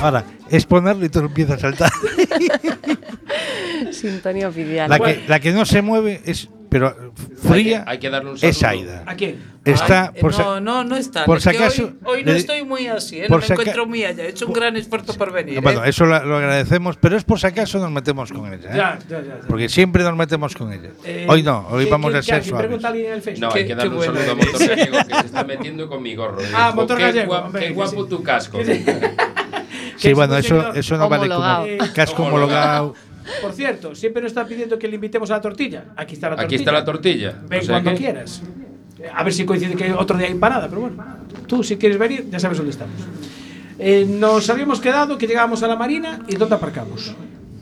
Ahora, 0.02 0.24
es 0.50 0.66
ponerlo 0.66 1.06
y 1.06 1.10
tú 1.10 1.20
empiezas 1.20 1.58
a 1.58 1.60
saltar. 1.62 1.92
Sintonía 4.00 4.48
oficial. 4.50 4.90
La 4.90 5.00
que, 5.00 5.24
la 5.28 5.40
que 5.40 5.52
no 5.52 5.66
se 5.66 5.82
mueve 5.82 6.22
es. 6.26 6.50
Pero 6.72 7.14
fría 7.50 7.84
hay 7.88 7.98
que 7.98 8.12
darle 8.12 8.30
un 8.30 8.38
es. 8.40 8.62
Aida. 8.64 9.02
¿A 9.08 9.16
quién? 9.16 9.42
Está. 9.66 10.12
Ay, 10.14 10.22
por 10.22 10.36
si- 10.36 10.42
no, 10.44 10.60
no, 10.62 10.84
no 10.84 10.96
está. 10.98 11.26
por 11.26 11.38
Es 11.38 11.44
si 11.44 11.50
acaso, 11.50 11.94
Hoy, 12.04 12.18
hoy 12.20 12.24
no 12.24 12.32
estoy 12.34 12.64
muy 12.64 12.86
así, 12.86 13.20
¿eh? 13.22 13.26
No 13.28 13.40
me 13.40 13.46
encuentro 13.48 13.88
muy 13.88 14.04
allá. 14.06 14.24
He 14.26 14.30
hecho 14.30 14.46
un 14.46 14.54
gran 14.54 14.78
esfuerzo 14.78 15.16
por 15.16 15.32
venir. 15.34 15.60
Bueno, 15.62 15.84
¿eh? 15.84 15.90
eso 15.90 16.06
lo, 16.06 16.24
lo 16.24 16.38
agradecemos, 16.38 16.96
pero 16.98 17.18
es 17.18 17.24
por 17.24 17.40
si 17.40 17.48
acaso 17.48 17.80
nos 17.80 17.90
metemos 17.90 18.32
con 18.32 18.54
ella. 18.54 18.70
¿eh? 18.72 18.78
Ya, 18.78 19.00
ya, 19.10 19.20
ya, 19.22 19.28
ya. 19.42 19.48
Porque 19.48 19.68
siempre 19.68 20.04
nos 20.04 20.16
metemos 20.16 20.54
con 20.54 20.72
ella. 20.72 20.90
Eh, 21.06 21.26
hoy 21.28 21.42
no, 21.42 21.68
hoy 21.72 21.86
¿qué- 21.86 21.92
vamos 21.92 22.12
qué- 22.12 22.18
a 22.20 22.22
ser 22.22 22.44
suaves. 22.44 22.68
pregunta 22.68 22.88
alguien 22.90 23.06
en 23.08 23.14
el 23.14 23.22
Facebook? 23.24 23.42
No, 23.50 23.52
hay 23.56 23.66
que 23.66 23.74
darle 23.76 23.90
un 23.90 23.96
bueno 23.98 24.14
saludo 24.20 24.32
a. 24.32 24.36
Motor 24.36 24.68
Gallego 24.68 24.98
que 25.08 25.14
se 25.16 25.26
está 25.26 25.44
metiendo 25.56 25.90
con 25.90 26.04
mi 26.04 26.14
gorro. 26.16 26.38
Ah, 26.54 26.66
Dijo, 26.68 26.76
Motor 26.76 26.98
qué 26.98 27.04
Gallego, 27.04 27.34
hombre, 27.36 27.66
qué 27.68 27.74
guapo 27.74 28.04
sí. 28.04 28.10
tu 28.10 28.22
casco. 28.24 28.60
Sí, 29.98 30.14
bueno, 30.14 30.38
eso, 30.38 30.98
no 30.98 31.10
vale 31.10 31.28
como 31.28 31.94
casco 31.96 32.24
homologado. 32.24 32.94
Por 33.42 33.54
cierto, 33.54 33.96
siempre 33.96 34.22
nos 34.22 34.32
está 34.32 34.46
pidiendo 34.46 34.78
que 34.80 34.88
le 34.88 34.96
invitemos 34.96 35.30
a 35.32 35.36
la 35.36 35.42
tortilla. 35.42 35.86
Aquí 35.96 36.14
está 36.16 36.30
la 36.30 36.36
tortilla. 36.36 36.46
Aquí 36.48 36.56
está 36.56 36.72
la 36.72 36.86
tortilla. 36.86 37.36
Ven 37.48 37.60
O 37.60 37.64
sea 37.64 37.74
cuando 37.76 37.92
que- 37.92 37.98
quieras. 37.98 38.42
A 39.14 39.24
ver 39.24 39.34
si 39.34 39.46
coincide 39.46 39.76
que 39.76 39.94
otro 39.94 40.18
día 40.18 40.26
hay 40.28 40.34
empanada, 40.34 40.68
pero 40.68 40.82
bueno. 40.82 41.04
Tú, 41.48 41.64
si 41.64 41.78
quieres 41.78 41.98
venir, 41.98 42.28
ya 42.30 42.40
sabes 42.40 42.58
dónde 42.58 42.72
estamos. 42.72 42.96
Eh, 43.78 44.06
nos 44.08 44.50
habíamos 44.50 44.82
quedado 44.82 45.18
que 45.18 45.26
llegábamos 45.26 45.64
a 45.64 45.68
la 45.68 45.76
Marina 45.78 46.20
y 46.28 46.36
¿dónde 46.36 46.56
aparcamos? 46.56 47.16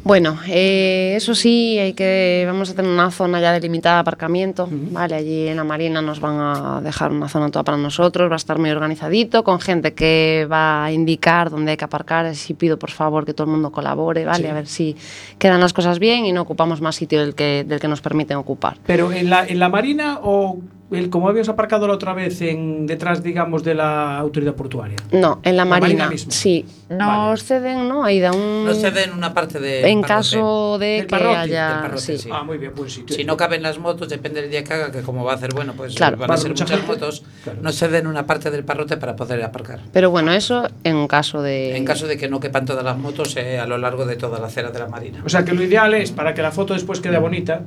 Bueno, 0.08 0.40
eh, 0.48 1.16
eso 1.18 1.36
sí, 1.36 1.78
hay 1.80 1.92
que 1.92 2.46
vamos 2.48 2.70
a 2.70 2.76
tener 2.76 2.90
una 2.90 3.12
zona 3.12 3.42
ya 3.42 3.52
delimitada 3.52 3.96
de 3.98 4.00
aparcamiento, 4.02 4.70
vale, 4.72 5.16
allí 5.16 5.50
en 5.50 5.58
la 5.58 5.66
Marina 5.66 6.02
nos 6.02 6.22
van 6.22 6.38
a 6.40 6.80
dejar 6.82 7.12
una 7.12 7.28
zona 7.28 7.52
toda 7.52 7.64
para 7.66 7.78
nosotros, 7.78 8.30
va 8.32 8.36
a 8.36 8.38
estar 8.38 8.58
muy 8.58 8.70
organizadito, 8.70 9.44
con 9.44 9.60
gente 9.60 9.94
que 9.94 10.48
va 10.50 10.86
a 10.86 10.94
indicar 10.94 11.50
dónde 11.50 11.72
hay 11.72 11.78
que 11.78 11.84
aparcar, 11.84 12.26
así 12.26 12.54
pido 12.54 12.80
por 12.80 12.90
favor 12.92 13.26
que 13.26 13.34
todo 13.34 13.48
el 13.48 13.52
mundo 13.52 13.70
colabore, 13.70 14.24
vale, 14.24 14.46
Sí. 14.46 14.50
a 14.50 14.54
ver 14.54 14.68
si 14.68 14.96
quedan 15.40 15.60
las 15.60 15.74
cosas 15.74 16.00
bien 16.00 16.26
y 16.26 16.32
no 16.32 16.42
ocupamos 16.44 16.80
más 16.80 16.96
sitio 16.96 17.20
del 17.20 17.36
que, 17.36 17.66
del 17.68 17.82
que 17.82 17.90
nos 17.90 18.00
permiten 18.00 18.38
ocupar. 18.38 18.78
¿Pero 18.86 19.12
en 19.12 19.30
la, 19.30 19.46
en 19.46 19.60
la 19.60 19.68
Marina 19.68 20.20
o 20.24 20.58
el, 20.90 21.10
como 21.10 21.28
habíamos 21.28 21.50
aparcado 21.50 21.88
la 21.88 21.94
otra 21.96 22.14
vez 22.14 22.40
en 22.42 22.88
detrás, 22.88 23.22
digamos, 23.22 23.64
de 23.64 23.76
la 23.76 24.18
autoridad 24.18 24.54
portuaria? 24.56 24.96
No, 25.12 25.40
en 25.44 25.58
la, 25.58 25.64
La 25.64 25.70
Marina 25.70 25.88
Marina, 26.06 26.10
mismo. 26.10 26.32
sí, 26.32 26.66
nos 26.90 27.44
ceden, 27.44 27.90
¿no? 27.90 28.04
Ahí 28.06 28.20
da 28.20 28.32
un... 28.32 28.66
No 28.66 28.74
se 28.74 28.92
den 28.92 29.12
una 29.14 29.34
parte 29.34 29.60
de. 29.60 29.90
en 29.90 30.02
caso 30.02 30.78
de 30.80 31.00
que 31.02 31.08
parrote, 31.10 31.36
haya... 31.38 31.80
parrote, 31.82 32.02
sí. 32.02 32.18
sí. 32.18 32.30
Ah, 32.32 32.44
muy 32.44 32.58
bien, 32.58 32.74
buen 32.76 32.90
sitio. 32.90 33.16
Si 33.16 33.26
no 33.26 33.36
caben 33.36 33.62
las 33.64 33.80
motos, 33.80 34.08
depende 34.08 34.42
del 34.42 34.50
día 34.50 34.64
que 34.64 34.74
haga, 34.74 34.92
que 34.92 35.02
como 35.02 35.26
va 35.26 35.34
a 35.34 35.36
hacer 35.36 35.54
bueno, 35.54 35.74
pues 35.76 35.94
Claro. 35.96 36.18
van 36.18 36.30
Va 36.30 36.36
a 36.36 36.38
ser 36.38 36.50
muchas 36.52 36.70
gente. 36.70 36.88
motos, 36.88 37.24
Claro. 37.44 37.60
no 37.62 37.72
se 37.72 37.88
den 37.90 38.08
una 38.08 38.26
parte 38.26 38.50
del 38.50 38.64
parrote 38.64 38.96
para 38.98 39.16
poder 39.16 39.44
aparcar. 39.44 39.80
Pero 39.92 40.10
bueno, 40.10 40.32
eso 40.32 40.68
en 40.86 41.08
caso 41.08 41.42
de... 41.42 41.76
En 41.76 41.84
caso 41.86 42.08
de 42.08 42.18
que 42.18 42.30
no 42.30 42.40
quepan 42.40 42.66
todas 42.66 42.86
las 42.86 42.98
motos 42.98 43.36
eh, 43.36 43.60
a 43.60 43.68
lo 43.68 43.78
largo 43.78 44.06
de 44.06 44.16
toda 44.16 44.40
la 44.40 44.48
acera 44.48 44.72
de 44.72 44.80
la 44.80 44.88
Marina. 44.88 45.22
O 45.26 45.30
sea 45.30 45.44
que 45.44 45.52
lo 45.54 45.62
ideal 45.64 45.94
es, 45.94 46.12
para 46.12 46.34
que 46.34 46.42
la 46.42 46.52
foto 46.52 46.74
después 46.74 47.02
quede 47.02 47.18
bonita, 47.18 47.62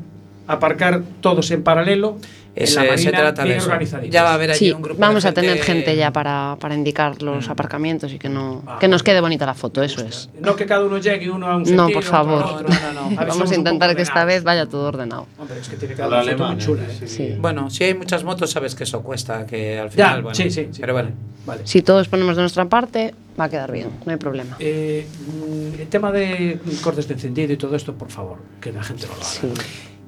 aparcar 0.47 1.03
todos 1.21 1.51
en 1.51 1.63
paralelo 1.63 2.17
Ese- 2.55 2.81
en 2.81 2.87
la 2.87 2.91
Marina 2.93 3.11
se 3.11 3.17
trata 3.17 3.45
de 3.45 3.57
eso. 3.57 3.71
Ya 4.11 4.23
va 4.23 4.31
a 4.31 4.35
haber 4.35 4.51
allí 4.51 4.59
Sí, 4.59 4.73
un 4.73 4.83
grupo 4.83 4.97
de 5.01 5.01
vamos 5.07 5.25
a 5.25 5.33
tener 5.33 5.59
gente- 5.63 5.95
Mm. 5.95 5.97
ya 5.99 6.13
para, 6.13 6.57
para 6.61 6.75
indicar 6.75 7.23
los 7.23 7.49
aparcamientos 7.49 8.13
y 8.13 8.19
que 8.19 8.29
no 8.29 8.63
Ah, 8.67 8.79
que 8.81 8.89
nos 8.89 9.03
quede 9.03 9.21
bonita 9.21 9.47
la 9.47 9.55
foto, 9.55 9.83
eso 9.83 10.05
es. 10.05 10.29
No 10.41 10.57
que 10.57 10.67
cada 10.67 10.85
uno 10.85 10.99
llegue 10.99 11.31
uno 11.31 11.47
a 11.47 11.57
un 11.57 11.63
No, 11.63 11.67
sentido, 11.67 11.87
por 11.87 11.97
otro 11.99 12.11
favor. 12.11 12.43
al 12.43 12.55
otro. 12.55 12.69
No, 12.69 12.93
no, 12.93 13.11
no. 13.11 13.21
A 13.21 13.25
Vamos 13.27 13.51
a 13.51 13.55
intentar 13.55 13.95
que 13.97 14.03
esta 14.03 14.25
vez 14.25 14.43
vaya 14.43 14.67
todo 14.67 14.89
ordenado. 14.89 15.27
Hombre, 15.39 15.59
es 15.61 15.69
que 15.69 15.77
tiene 15.77 15.95
que 15.95 16.03
dar 16.03 16.11
una 16.11 16.23
foto 16.33 16.47
muy 16.49 16.59
chula. 16.59 16.83
¿eh? 16.83 17.07
Sí. 17.07 17.35
Bueno, 17.39 17.71
si 17.71 17.85
hay 17.85 17.95
muchas 17.95 18.25
motos, 18.25 18.51
sabes 18.51 18.75
que 18.75 18.85
eso 18.85 19.01
cuesta, 19.03 19.47
que 19.47 19.79
al 19.79 19.89
Ya, 19.91 20.07
final, 20.09 20.23
bueno, 20.23 20.35
sí, 20.35 20.51
sí, 20.51 20.69
sí. 20.73 20.81
Pero 20.81 20.93
bueno, 20.95 21.11
Vale. 21.47 21.63
Si 21.65 21.81
todos 21.81 22.07
ponemos 22.09 22.37
de 22.37 22.43
nuestra 22.43 22.67
parte, 22.67 23.15
va 23.41 23.45
a 23.45 23.49
quedar 23.49 23.73
bien, 23.73 23.89
no 24.05 24.13
hay 24.13 24.19
problema. 24.19 24.57
Eh, 24.59 25.07
mm, 25.09 25.81
el 25.81 25.89
tema 25.89 26.13
de 26.13 26.59
cortes 26.83 27.09
de 27.09 27.15
encendido 27.15 27.53
y 27.55 27.57
todo 27.57 27.75
esto, 27.77 27.95
por 27.95 28.11
favor, 28.11 28.37
que 28.61 28.71
la 28.73 28.83
gente 28.83 29.07
no 29.07 29.15
lo 29.17 29.23
haga. 29.55 29.63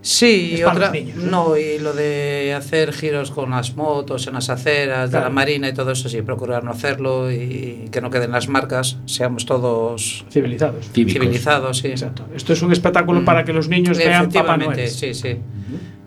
Sí, 0.05 0.57
y 0.59 0.63
otra, 0.65 0.91
niños, 0.91 1.17
¿no? 1.17 1.57
y 1.57 1.79
lo 1.79 1.93
de 1.93 2.53
hacer 2.57 2.93
giros 2.93 3.31
con 3.31 3.51
las 3.51 3.77
motos 3.77 4.27
en 4.27 4.35
las 4.35 4.51
aceras 4.51 5.13
de 5.13 5.21
la 5.21 5.31
marina 5.31 5.69
y 5.69 5.73
todo 5.75 5.93
eso, 5.93 6.09
sí, 6.09 6.21
procurar 6.23 6.65
no 6.65 6.73
hacerlo 6.73 7.31
y 7.31 7.89
que 7.93 8.01
no 8.01 8.11
queden 8.11 8.33
las 8.33 8.49
marcas, 8.49 8.99
seamos 9.07 9.47
todos 9.47 10.25
Civilizados. 10.29 10.91
civilizados, 10.93 11.79
sí. 11.79 11.87
Exacto. 11.87 12.27
Esto 12.35 12.53
es 12.53 12.63
un 12.63 12.73
espectáculo 12.73 13.21
Mm. 13.21 13.25
para 13.25 13.45
que 13.45 13.53
los 13.53 13.69
niños 13.69 13.97
vean 13.97 14.29
Papá 14.31 14.57
Noel. 14.57 14.89
sí, 14.89 15.15
sí. 15.15 15.37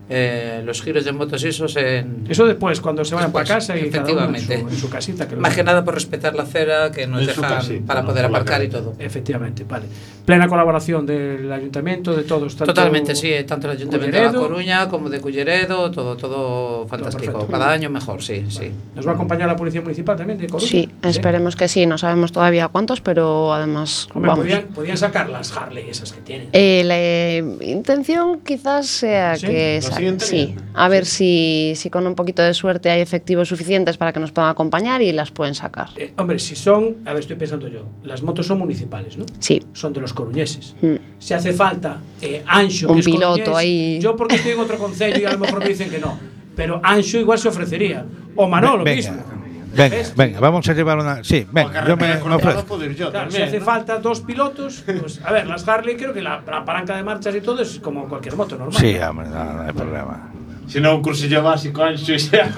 Eh, 0.08 0.62
los 0.64 0.84
giros 0.84 1.04
de 1.04 1.12
motos 1.12 1.44
y 1.44 1.48
esos 1.48 1.76
en... 1.78 2.26
Eso 2.30 2.46
después, 2.46 2.80
cuando 2.80 3.04
se 3.04 3.16
vayan 3.16 3.32
para 3.32 3.46
casa 3.46 3.76
y 3.76 3.90
cada 3.90 4.12
uno 4.12 4.26
en 4.26 4.28
su, 4.28 4.36
efectivamente. 4.36 4.74
en 4.76 4.80
su 4.80 4.90
casita. 4.90 5.28
Que 5.28 5.36
lo 5.36 5.42
Más 5.42 5.56
que 5.56 5.64
nada 5.64 5.84
por 5.84 5.96
respetar 5.96 6.36
la 6.36 6.44
acera 6.44 6.92
que 6.92 7.08
nos 7.08 7.22
En 7.22 7.28
dejan 7.28 7.44
casita, 7.56 7.86
para 7.88 8.02
¿no? 8.02 8.08
poder 8.10 8.26
aparcar 8.26 8.64
y 8.64 8.68
todo. 8.68 8.94
Efectivamente, 9.00 9.64
vale. 9.68 9.86
Plena 10.26 10.48
colaboración 10.48 11.06
del 11.06 11.52
ayuntamiento, 11.52 12.16
de 12.16 12.24
todos. 12.24 12.56
tanto 12.56 12.74
Totalmente, 12.74 13.16
sí, 13.16 13.32
tanto 13.48 13.68
el 13.68 13.78
Ayuntamiento 13.78 14.18
de 14.18 14.24
La. 14.24 14.34
Coruña 14.34 14.90
como 14.90 15.10
de 15.10 15.20
Culleredo, 15.22 15.92
todo, 15.92 16.16
todo 16.18 16.88
fantástico. 16.88 17.48
Cada 17.48 17.72
año 17.72 17.90
mejor, 17.90 18.22
sí, 18.24 18.46
sí. 18.50 18.72
Nos 18.96 19.06
va 19.08 19.12
a 19.12 19.16
acompañar 19.16 19.48
la 19.48 19.56
Policía 19.56 19.82
Municipal 19.82 20.18
también 20.18 20.40
de 20.40 20.48
Coruña. 20.48 20.68
Sí, 20.70 20.90
esperemos 21.04 21.56
que 21.56 21.68
sí, 21.68 21.86
no 21.86 21.98
sabemos 21.98 22.32
todavía 22.32 22.68
cuántos, 22.70 23.02
pero 23.02 23.54
además 23.54 24.08
Hombre, 24.14 24.30
vamos. 24.30 24.46
podían, 24.46 24.64
podían 24.66 24.98
sacar 24.98 25.30
las 25.30 25.56
Harley 25.56 25.90
esas 25.90 26.12
que 26.12 26.22
tienen. 26.22 26.50
Eh, 26.54 26.84
la 26.86 26.98
eh, 26.98 27.44
intención 27.62 28.40
quizás 28.42 28.88
sea 28.88 29.36
¿Sí? 29.36 29.48
que 29.48 29.80
¿Lo 29.84 29.95
sí, 30.18 30.56
a 30.74 30.90
ver 30.90 31.06
si, 31.06 31.74
si 31.76 31.90
con 31.90 32.06
un 32.08 32.16
poquito 32.16 32.42
de 32.42 32.54
suerte 32.54 32.90
hay 32.90 33.02
efectivos 33.02 33.48
suficientes 33.50 33.98
para 33.98 34.14
que 34.14 34.20
nos 34.20 34.32
puedan 34.32 34.52
acompañar 34.52 35.02
y 35.02 35.12
las 35.12 35.32
pueden 35.32 35.56
sacar. 35.56 35.90
Eh, 35.96 36.14
hombre, 36.18 36.40
si 36.40 36.56
son, 36.56 36.98
a 37.06 37.14
ver, 37.14 37.22
estoy 37.22 37.36
pensando 37.36 37.68
yo, 37.68 37.86
las 38.04 38.22
motos 38.22 38.48
son 38.48 38.60
municipales, 38.60 39.18
¿no? 39.18 39.26
Sí. 39.40 39.62
Son 39.74 39.94
de 39.94 40.02
los 40.02 40.14
coruñeses. 40.14 40.76
Mm. 40.82 40.96
Si 41.20 41.34
hace 41.34 41.54
falta 41.54 42.00
eh, 42.22 42.44
Anxo, 42.46 42.90
Un 42.90 42.96
que 42.96 43.00
es 43.00 43.06
piloto 43.06 43.28
coruñés, 43.28 43.56
ahí. 43.56 44.00
Yo 44.02 44.16
porque 44.16 44.36
estoy 44.36 44.52
en 44.52 44.60
otro 44.60 44.78
concello 44.78 45.20
y 45.20 45.26
a 45.26 45.32
lo 45.32 45.40
mejor 45.40 45.60
me 45.60 45.70
dicen 45.70 45.90
que 45.90 46.00
no. 46.00 46.18
Pero 46.56 46.80
Anxo 46.84 47.20
igual 47.20 47.40
se 47.40 47.50
ofrecería. 47.50 48.06
O 48.36 48.48
Manolo 48.48 48.84
Venga, 48.84 49.12
mismo. 49.12 49.45
Venga, 49.76 49.98
venga, 50.16 50.40
vamos 50.40 50.68
a 50.70 50.74
llevar 50.74 50.98
una. 50.98 51.24
Sí, 51.24 51.46
venga, 51.52 51.86
yo 51.88 51.98
me, 51.98 52.08
me 52.08 52.36
ofrezco. 52.36 52.80
Claro, 53.12 53.32
si 53.32 53.42
hace 53.42 53.60
falta 53.60 54.00
dos 54.00 54.22
pilotos, 54.22 54.84
pues 54.86 55.22
a 55.24 55.32
ver, 55.32 55.48
las 55.48 55.68
Harley 55.68 55.96
creo 55.98 56.14
que 56.14 56.22
la, 56.22 56.42
la, 56.46 56.64
palanca 56.64 56.96
de 56.96 57.04
marchas 57.04 57.36
y 57.36 57.42
todo 57.42 57.62
es 57.62 57.80
como 57.80 58.08
cualquier 58.08 58.36
moto 58.36 58.58
normal. 58.58 58.80
Sí, 58.80 58.98
hombre, 58.98 59.28
no, 59.28 59.54
no 59.54 59.62
hay 59.62 59.74
problema. 59.74 60.32
Si 60.68 60.80
no, 60.82 60.96
un 60.96 61.02
cursillo 61.02 61.44
básico 61.44 61.84
ancho 61.84 62.14
y 62.14 62.20
sea. 62.20 62.52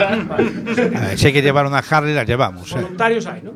Si 1.15 1.27
hay 1.27 1.33
que 1.33 1.41
llevar 1.41 1.65
una 1.65 1.79
Harley, 1.79 2.13
la 2.13 2.23
llevamos. 2.23 2.71
¿eh? 2.71 2.75
Voluntarios 2.75 3.25
eh. 3.25 3.29
hay, 3.33 3.41
¿no? 3.41 3.53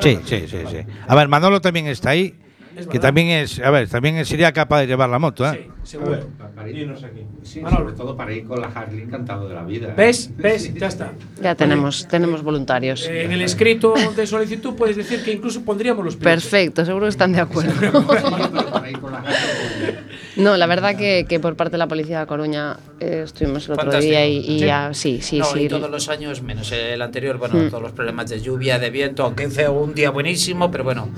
Sí, 0.00 0.18
sí, 0.24 0.46
sí, 0.48 0.58
sí. 0.70 0.78
A 1.06 1.14
ver, 1.14 1.28
Manolo 1.28 1.60
también 1.60 1.86
está 1.86 2.10
ahí. 2.10 2.34
Es 2.76 2.86
Que 2.86 2.98
también 2.98 3.28
es, 3.28 3.60
a 3.60 3.70
ver, 3.70 3.88
también 3.88 4.24
sería 4.24 4.52
capaz 4.52 4.80
de 4.80 4.86
llevar 4.86 5.08
la 5.08 5.18
moto, 5.18 5.48
¿eh? 5.48 5.70
Seguro. 5.84 6.18
Para 6.54 6.68
ir, 6.70 6.92
sí, 7.42 7.60
Manolo. 7.60 7.84
sobre 7.84 7.96
todo 7.96 8.16
para 8.16 8.32
ir 8.32 8.46
con 8.46 8.60
la 8.60 8.68
Harley 8.68 9.02
encantado 9.02 9.48
de 9.48 9.54
la 9.54 9.62
vida. 9.64 9.88
¿eh? 9.88 9.94
¿Ves? 9.96 10.30
¿Ves? 10.36 10.72
Ya 10.74 10.86
está. 10.88 11.12
Ya 11.40 11.54
tenemos, 11.54 12.08
tenemos 12.08 12.42
voluntarios. 12.42 13.06
Eh, 13.06 13.24
en 13.24 13.32
el 13.32 13.42
escrito 13.42 13.94
de 14.16 14.26
solicitud 14.26 14.74
puedes 14.74 14.96
decir 14.96 15.22
que 15.22 15.32
incluso 15.32 15.62
pondríamos 15.62 16.04
los 16.04 16.16
pilotos. 16.16 16.42
Perfecto, 16.42 16.84
seguro 16.84 17.06
que 17.06 17.10
están 17.10 17.32
de 17.32 17.40
acuerdo. 17.40 17.72
No, 20.36 20.56
la 20.56 20.66
verdad 20.66 20.96
que, 20.96 21.26
que 21.28 21.38
por 21.40 21.54
parte 21.56 21.72
de 21.72 21.78
la 21.78 21.86
Policía 21.86 22.20
de 22.20 22.26
Coruña 22.26 22.76
eh, 23.00 23.22
estuvimos 23.24 23.66
el 23.66 23.72
otro 23.72 23.84
Fantástico. 23.84 24.10
día 24.10 24.26
y, 24.26 24.38
y 24.38 24.58
Sí. 24.58 24.66
ya, 24.66 24.94
sí, 24.94 25.20
sí, 25.22 25.38
no, 25.38 25.44
sí. 25.44 25.60
y 25.60 25.68
todos 25.68 25.90
los 25.90 26.08
años 26.08 26.42
menos 26.42 26.72
el 26.72 27.00
anterior, 27.02 27.38
bueno, 27.38 27.54
Mm. 27.56 27.70
todos 27.70 27.82
los 27.82 27.92
problemas 27.92 28.28
de 28.30 28.40
lluvia, 28.40 28.78
de 28.78 28.90
viento, 28.90 29.22
aunque 29.24 29.48
fue 29.48 29.68
un 29.68 29.94
día 29.94 30.10
buenísimo, 30.10 30.70
pero 30.70 30.82
bueno, 30.84 31.08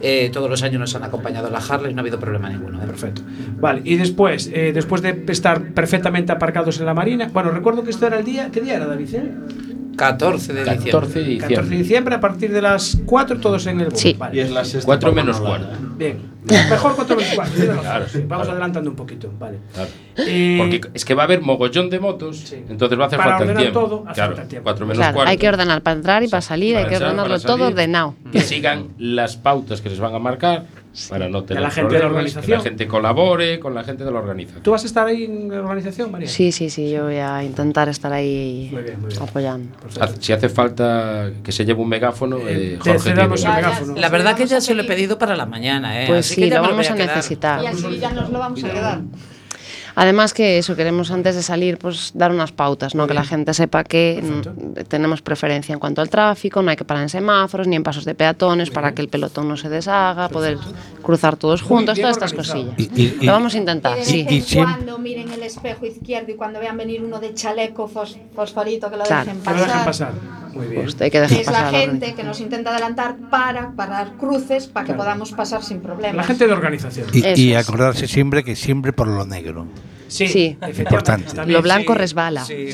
eh, 0.00 0.30
todos 0.32 0.50
los 0.50 0.62
años 0.62 0.78
nos 0.80 0.94
han 0.94 1.04
acompañado 1.04 1.48
la 1.50 1.58
Harley 1.58 1.92
y 1.92 1.94
no 1.94 2.00
ha 2.00 2.02
habido 2.02 2.18
problema 2.20 2.50
ninguno. 2.50 2.82
¿eh? 2.82 2.86
Perfecto. 2.86 3.22
Vale, 3.58 3.80
y 3.84 3.96
después, 3.96 4.50
eh, 4.52 4.72
después 4.74 5.00
de 5.02 5.24
estar 5.28 5.72
perfectamente 5.72 6.32
aparcados 6.32 6.78
en 6.78 6.86
la 6.86 6.94
Marina, 6.94 7.30
bueno, 7.32 7.50
recuerdo 7.50 7.82
que 7.82 7.90
esto 7.90 8.06
era 8.06 8.18
el 8.18 8.24
día, 8.24 8.50
¿qué 8.52 8.60
día 8.60 8.74
era, 8.76 8.86
David? 8.86 9.08
Eh? 9.96 9.98
14 9.98 10.52
de 10.52 10.60
diciembre. 10.64 10.90
14 10.92 10.92
de 10.92 10.94
14 10.94 11.18
de 11.18 11.24
diciembre. 11.30 11.76
diciembre 11.78 12.14
a 12.14 12.20
partir 12.20 12.52
de 12.52 12.62
las 12.62 12.98
4 13.06 13.38
todos 13.40 13.66
en 13.66 13.80
el 13.80 13.88
bus. 13.88 13.98
Sí. 14.00 14.14
Vale. 14.18 14.36
Y 14.36 14.40
es 14.40 14.50
la 14.50 14.64
sexta. 14.64 14.86
4 14.86 15.10
para 15.10 15.22
menos 15.22 15.40
Manolo. 15.40 15.66
cuarto. 15.66 15.86
Bien. 15.96 16.36
Mejor 16.46 16.94
4 16.94 17.16
menos 17.16 17.32
4. 17.34 17.52
tienes 17.54 17.68
razón, 17.70 17.82
Claro, 17.84 18.06
sí. 18.08 18.18
Vamos 18.18 18.28
claro. 18.44 18.50
adelantando 18.52 18.90
un 18.90 18.96
poquito. 18.96 19.32
Vale. 19.38 19.58
Claro. 19.74 19.90
Eh, 20.18 20.56
Porque 20.58 20.80
es 20.94 21.04
que 21.04 21.14
va 21.14 21.22
a 21.22 21.24
haber 21.24 21.40
mogollón 21.40 21.90
de 21.90 21.98
motos, 21.98 22.52
entonces 22.52 22.98
va 22.98 23.04
a 23.04 23.06
hacer 23.08 23.18
Para 23.18 23.30
falta 23.30 23.42
ordenar 23.44 23.62
tiempo. 23.62 23.80
todo, 23.80 24.04
hace 24.06 24.14
claro, 24.14 24.36
falta 24.36 24.48
tiempo. 24.48 24.64
4 24.64 24.86
menos 24.86 24.98
Claro, 24.98 25.14
cuarto. 25.14 25.30
hay 25.30 25.36
que 25.38 25.48
ordenar 25.48 25.82
para 25.82 25.96
entrar 25.96 26.22
y 26.22 26.28
para 26.28 26.40
salir, 26.42 26.76
hay 26.76 26.82
Para 26.84 26.88
que 26.88 26.94
entrar, 26.94 27.10
ordenarlo 27.12 27.40
todo 27.40 27.66
ordenado. 27.66 28.14
Que 28.30 28.40
sigan 28.42 28.88
las 28.98 29.36
pautas 29.36 29.80
que 29.80 29.88
les 29.90 29.98
van 29.98 30.14
a 30.14 30.18
marcar 30.20 30.66
para 31.08 31.28
no 31.28 31.44
tener 31.44 31.62
la 31.62 31.70
gente 31.70 31.94
de 31.94 32.00
la 32.00 32.06
organización. 32.06 32.44
que 32.46 32.56
la 32.56 32.60
gente 32.62 32.86
colabore 32.86 33.58
con 33.60 33.74
la 33.74 33.84
gente 33.84 34.04
de 34.04 34.10
la 34.10 34.18
organización. 34.18 34.62
¿Tú 34.62 34.70
vas 34.70 34.82
a 34.82 34.86
estar 34.86 35.06
ahí 35.06 35.24
en 35.24 35.48
la 35.50 35.60
organización, 35.60 36.10
María? 36.10 36.28
Sí, 36.28 36.52
sí, 36.52 36.70
sí, 36.70 36.90
yo 36.90 37.04
voy 37.04 37.16
a 37.16 37.42
intentar 37.44 37.88
estar 37.88 38.12
ahí 38.12 38.68
Muy 38.72 38.82
bien, 38.82 39.00
muy 39.00 39.08
bien. 39.10 39.22
apoyando. 39.22 39.76
Haz- 40.00 40.16
Si 40.20 40.32
hace 40.32 40.48
falta 40.48 41.30
que 41.42 41.52
se 41.52 41.64
lleve 41.64 41.80
un 41.80 41.88
megáfono, 41.88 42.38
eh, 42.46 42.78
te 42.82 42.90
Jorge 42.90 43.12
tiene- 43.12 43.22
el 43.22 43.28
megáfono. 43.30 43.94
La 43.96 44.08
verdad 44.08 44.36
que 44.36 44.46
ya 44.46 44.60
se 44.60 44.74
lo 44.74 44.82
he 44.82 44.86
pedido 44.86 45.18
para 45.18 45.36
la 45.36 45.46
mañana, 45.46 46.02
¿eh? 46.02 46.06
Pues 46.06 46.20
Así 46.26 46.34
sí, 46.36 46.40
que 46.42 46.50
ya 46.50 46.56
lo 46.62 46.68
vamos 46.68 46.90
a 46.90 46.94
quedar. 46.94 47.16
necesitar. 47.16 47.62
Y 47.62 47.66
así 47.66 47.98
ya 47.98 48.10
nos 48.12 48.30
lo 48.30 48.38
vamos 48.38 48.64
a 48.64 48.68
quedar. 48.70 49.00
Además 49.98 50.34
que 50.34 50.58
eso, 50.58 50.76
queremos 50.76 51.10
antes 51.10 51.34
de 51.36 51.42
salir 51.42 51.78
pues 51.78 52.12
dar 52.14 52.30
unas 52.30 52.52
pautas, 52.52 52.94
¿no? 52.94 53.06
que 53.06 53.14
la 53.14 53.24
gente 53.24 53.54
sepa 53.54 53.82
que 53.82 54.22
mm, 54.22 54.82
tenemos 54.88 55.22
preferencia 55.22 55.72
en 55.72 55.78
cuanto 55.78 56.02
al 56.02 56.10
tráfico, 56.10 56.60
no 56.60 56.68
hay 56.70 56.76
que 56.76 56.84
parar 56.84 57.02
en 57.02 57.08
semáforos 57.08 57.66
ni 57.66 57.76
en 57.76 57.82
pasos 57.82 58.04
de 58.04 58.14
peatones 58.14 58.68
para 58.68 58.92
que 58.92 59.00
el 59.00 59.08
pelotón 59.08 59.48
no 59.48 59.56
se 59.56 59.70
deshaga, 59.70 60.28
poder 60.28 60.58
cruzar 61.02 61.36
todos 61.36 61.62
juntos, 61.62 61.98
todas 61.98 62.10
estas 62.16 62.32
organizado. 62.32 62.72
cosillas. 62.72 62.92
Y- 62.94 63.02
y- 63.02 63.18
y- 63.22 63.26
Lo 63.26 63.32
vamos 63.32 63.54
a 63.54 63.58
intentar, 63.58 63.98
sí. 64.02 64.26
en 64.28 64.64
cuando 64.64 64.98
miren 64.98 65.32
el 65.32 65.42
espejo 65.42 65.86
izquierdo 65.86 66.30
y 66.30 66.34
cuando 66.34 66.60
vean 66.60 66.76
venir 66.76 67.02
uno 67.02 67.18
de 67.18 67.32
chaleco 67.32 67.88
fos- 67.88 68.18
fosforito 68.34 68.90
que 68.90 68.98
lo 68.98 69.04
Claro. 69.04 69.24
dejen 69.24 69.42
Que 69.42 69.50
lo 69.50 69.56
dejen 69.56 69.68
pasar. 69.84 69.84
pasar. 69.86 70.12
Muy 70.52 70.66
bien. 70.68 70.86
Hay 71.00 71.10
que 71.10 71.20
dejar 71.20 71.38
Es 71.40 71.46
la 71.46 71.52
pasar 71.52 71.72
la 71.72 71.78
gente 71.78 72.14
que 72.14 72.22
nos 72.22 72.40
intenta 72.40 72.70
adelantar 72.70 73.16
para 73.30 73.72
parar 73.72 74.12
cruces 74.18 74.66
para 74.66 74.84
que 74.86 74.92
Claro. 74.92 75.04
podamos 75.04 75.32
pasar 75.32 75.62
sin 75.62 75.80
problemas. 75.80 76.16
La 76.16 76.24
gente 76.24 76.46
de 76.46 76.52
organización. 76.52 77.08
Y, 77.12 77.40
y 77.40 77.54
acordarse 77.54 78.06
siempre 78.06 78.42
que 78.44 78.56
siempre 78.56 78.92
por 78.92 79.06
lo 79.08 79.24
negro. 79.26 79.66
Sí. 80.08 80.56
Importante. 80.78 81.32
También 81.34 81.56
Lo 81.58 81.62
blanco 81.62 81.92
sí. 81.92 81.98
resbala. 81.98 82.44
Sí. 82.44 82.68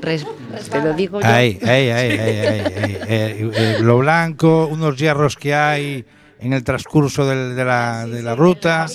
Res- 0.00 0.26
te 0.70 0.82
lo 0.82 0.92
digo 0.94 1.20
yo. 1.20 1.26
Ahí, 1.26 1.58
ahí, 1.62 1.88
ahí, 1.90 1.90
ahí, 1.90 2.18
ahí, 2.18 2.58
ahí, 2.60 2.98
eh, 3.08 3.50
eh, 3.54 3.76
lo 3.80 3.98
blanco, 3.98 4.66
unos 4.70 4.96
hierros 4.96 5.36
que 5.36 5.54
hay 5.54 6.04
en 6.40 6.52
el 6.52 6.64
transcurso 6.64 7.26
del- 7.26 7.54
de, 7.56 7.64
la, 7.64 8.06
de 8.06 8.22
la 8.22 8.34
ruta. 8.34 8.86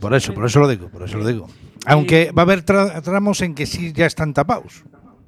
Por 0.00 0.14
eso, 0.14 0.34
por 0.34 0.46
eso 0.46 0.60
lo 0.60 0.68
digo, 0.68 0.88
por 0.88 1.02
eso 1.02 1.18
lo 1.18 1.26
digo. 1.26 1.48
Aunque 1.86 2.32
va 2.36 2.42
a 2.42 2.44
haber 2.44 2.64
tra- 2.64 3.00
tramos 3.02 3.40
en 3.42 3.54
que 3.54 3.66
sí 3.66 3.92
ya 3.94 4.06
están 4.06 4.34
tapados. 4.34 4.82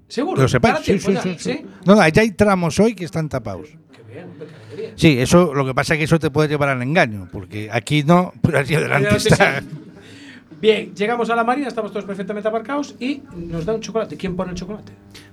Seguro. 0.09 0.37
Que 0.37 0.43
lo 0.43 0.49
sepáis. 0.49 0.73
Para 0.75 0.85
Sí, 0.85 0.99
sí, 0.99 1.15
sí, 1.23 1.37
sí. 1.39 1.53
¿sí? 1.53 1.67
No, 1.85 1.95
no, 1.95 2.09
ya 2.09 2.23
hay 2.23 2.31
tramos 2.33 2.81
hoy 2.81 2.95
que 2.95 3.05
están 3.05 3.29
tapados. 3.29 3.69
Qué 3.93 4.03
bien, 4.13 4.25
hombre, 4.25 4.47
qué 4.49 4.65
alegría. 4.65 4.93
Sí, 4.97 5.19
eso 5.21 5.53
lo 5.55 5.67
que 5.67 5.75
pasa 5.75 5.95
es 5.95 5.99
que 5.99 6.05
eso 6.05 6.19
te 6.19 6.31
puede 6.31 6.49
llevar 6.49 6.71
al 6.71 6.83
engaño, 6.83 7.29
porque 7.31 7.69
aquí 7.71 8.03
no, 8.05 8.33
pero 8.43 8.59
allí 8.59 8.75
adelante 8.75 9.09
Adelante, 9.09 9.29
está. 9.29 9.63
Bien, 10.61 10.93
llegamos 10.95 11.31
a 11.31 11.37
la 11.37 11.45
marina, 11.45 11.69
estamos 11.69 11.93
todos 11.93 12.05
perfectamente 12.05 12.49
aparcados 12.49 12.97
y 12.99 13.23
nos 13.37 13.65
da 13.65 13.75
un 13.75 13.81
chocolate. 13.81 14.17
¿Quién 14.17 14.35
pone 14.35 14.51
el 14.51 14.57
chocolate? 14.57 14.93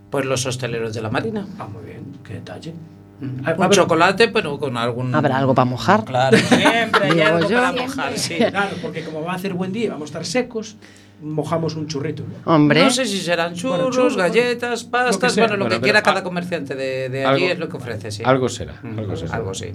Pues 0.09 0.25
los 0.25 0.45
hosteleros 0.45 0.93
de 0.93 1.01
la 1.01 1.09
Marina. 1.09 1.47
Ah, 1.57 1.67
muy 1.67 1.83
bien, 1.83 2.03
qué 2.23 2.35
detalle. 2.35 2.73
Mm. 3.19 3.59
Un 3.59 3.69
chocolate, 3.69 4.27
pero 4.27 4.59
con 4.59 4.77
algún. 4.77 5.13
Habrá 5.15 5.37
algo 5.37 5.55
para 5.55 5.65
mojar. 5.65 6.05
Claro, 6.05 6.37
siempre 6.37 7.11
hay 7.11 7.21
algo 7.21 7.49
yo. 7.49 7.55
para 7.57 7.71
mojar, 7.71 8.17
sí. 8.17 8.35
Claro, 8.37 8.75
porque 8.81 9.03
como 9.03 9.23
va 9.23 9.33
a 9.33 9.35
hacer 9.35 9.53
buen 9.53 9.71
día, 9.71 9.91
vamos 9.91 10.03
a 10.03 10.11
estar 10.11 10.25
secos, 10.25 10.75
mojamos 11.21 11.75
un 11.75 11.87
churrito. 11.87 12.23
Hombre. 12.45 12.83
No 12.83 12.89
sé 12.89 13.05
si 13.05 13.17
serán 13.19 13.53
churros, 13.55 13.77
Bueno, 13.77 13.91
churros, 13.91 14.17
galletas, 14.17 14.83
pastas, 14.83 15.33
sea. 15.33 15.43
bueno, 15.45 15.57
lo 15.57 15.65
Bueno, 15.65 15.79
que 15.79 15.83
quiera 15.83 16.01
cada 16.03 16.23
comerciante 16.23 16.75
de, 16.75 17.09
de 17.09 17.25
allí 17.25 17.45
es 17.45 17.57
lo 17.59 17.69
que 17.69 17.77
ofrece, 17.77 18.11
sí. 18.11 18.21
Algo 18.25 18.49
será. 18.49 18.75
Mm, 18.83 18.99
Algo 18.99 19.15
será. 19.15 19.35
Algo 19.35 19.53
sí. 19.53 19.73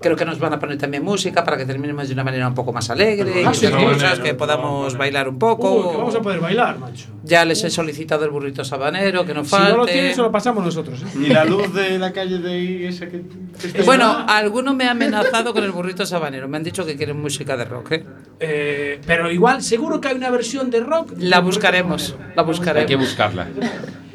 Creo 0.00 0.16
que 0.16 0.24
nos 0.24 0.38
van 0.38 0.52
a 0.54 0.58
poner 0.58 0.78
también 0.78 1.02
música 1.04 1.44
para 1.44 1.56
que 1.56 1.66
terminemos 1.66 2.06
de 2.06 2.14
una 2.14 2.24
manera 2.24 2.46
un 2.48 2.54
poco 2.54 2.72
más 2.72 2.88
alegre, 2.90 3.44
Ah, 3.44 3.50
y 3.52 3.54
sí, 3.54 3.66
esas 3.66 3.80
sí. 3.80 3.86
cosas, 3.86 4.18
que 4.20 4.34
podamos 4.34 4.96
bailar 4.96 5.28
un 5.28 5.38
poco. 5.38 5.72
Uy, 5.72 5.90
que 5.90 5.96
vamos 5.98 6.14
a 6.14 6.20
poder 6.22 6.40
bailar, 6.40 6.78
macho. 6.78 7.06
Ya 7.24 7.44
les 7.44 7.62
he 7.64 7.70
solicitado 7.70 8.24
el 8.24 8.30
burrito 8.30 8.64
sabanero, 8.64 9.24
que 9.26 9.34
no 9.34 9.44
Si 9.44 9.50
falte. 9.50 9.70
no 9.72 9.76
lo 9.78 9.86
tienes, 9.86 10.14
se 10.16 10.22
lo 10.22 10.30
pasamos 10.30 10.64
nosotros. 10.64 11.02
¿eh? 11.02 11.06
Y 11.20 11.26
la 11.28 11.44
luz 11.44 11.72
de 11.74 11.98
la 11.98 12.12
calle 12.12 12.38
de 12.38 12.52
ahí, 12.52 12.84
esa 12.86 13.06
que. 13.06 13.22
que 13.60 13.66
está- 13.66 13.82
Y 13.82 13.84
bueno, 13.84 14.24
alguno 14.28 14.72
me 14.74 14.84
ha 14.84 14.92
amenazado 14.92 15.52
con 15.52 15.64
el 15.64 15.72
burrito 15.72 16.06
sabanero. 16.06 16.48
Me 16.48 16.56
han 16.56 16.62
dicho 16.62 16.86
que 16.86 16.96
quieren 16.96 17.20
música 17.20 17.56
de 17.56 17.64
rock, 17.64 17.92
¿eh? 17.92 18.04
Eh, 18.38 19.00
pero 19.06 19.30
igual, 19.30 19.62
seguro 19.62 20.00
que 20.00 20.08
hay 20.08 20.16
una 20.16 20.30
versión 20.30 20.70
de 20.70 20.75
rock. 20.84 21.12
La 21.18 21.40
buscaremos, 21.40 22.14
la 22.34 22.42
buscaremos. 22.42 22.82
Hay 22.82 22.86
que 22.86 22.96
buscarla. 22.96 23.46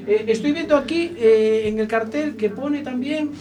Eh, 0.08 0.26
estoy 0.28 0.52
viendo 0.52 0.76
aquí 0.76 1.14
eh, 1.18 1.64
en 1.68 1.80
el 1.80 1.88
cartel 1.88 2.36
que 2.36 2.50
pone 2.50 2.82
también 2.82 3.32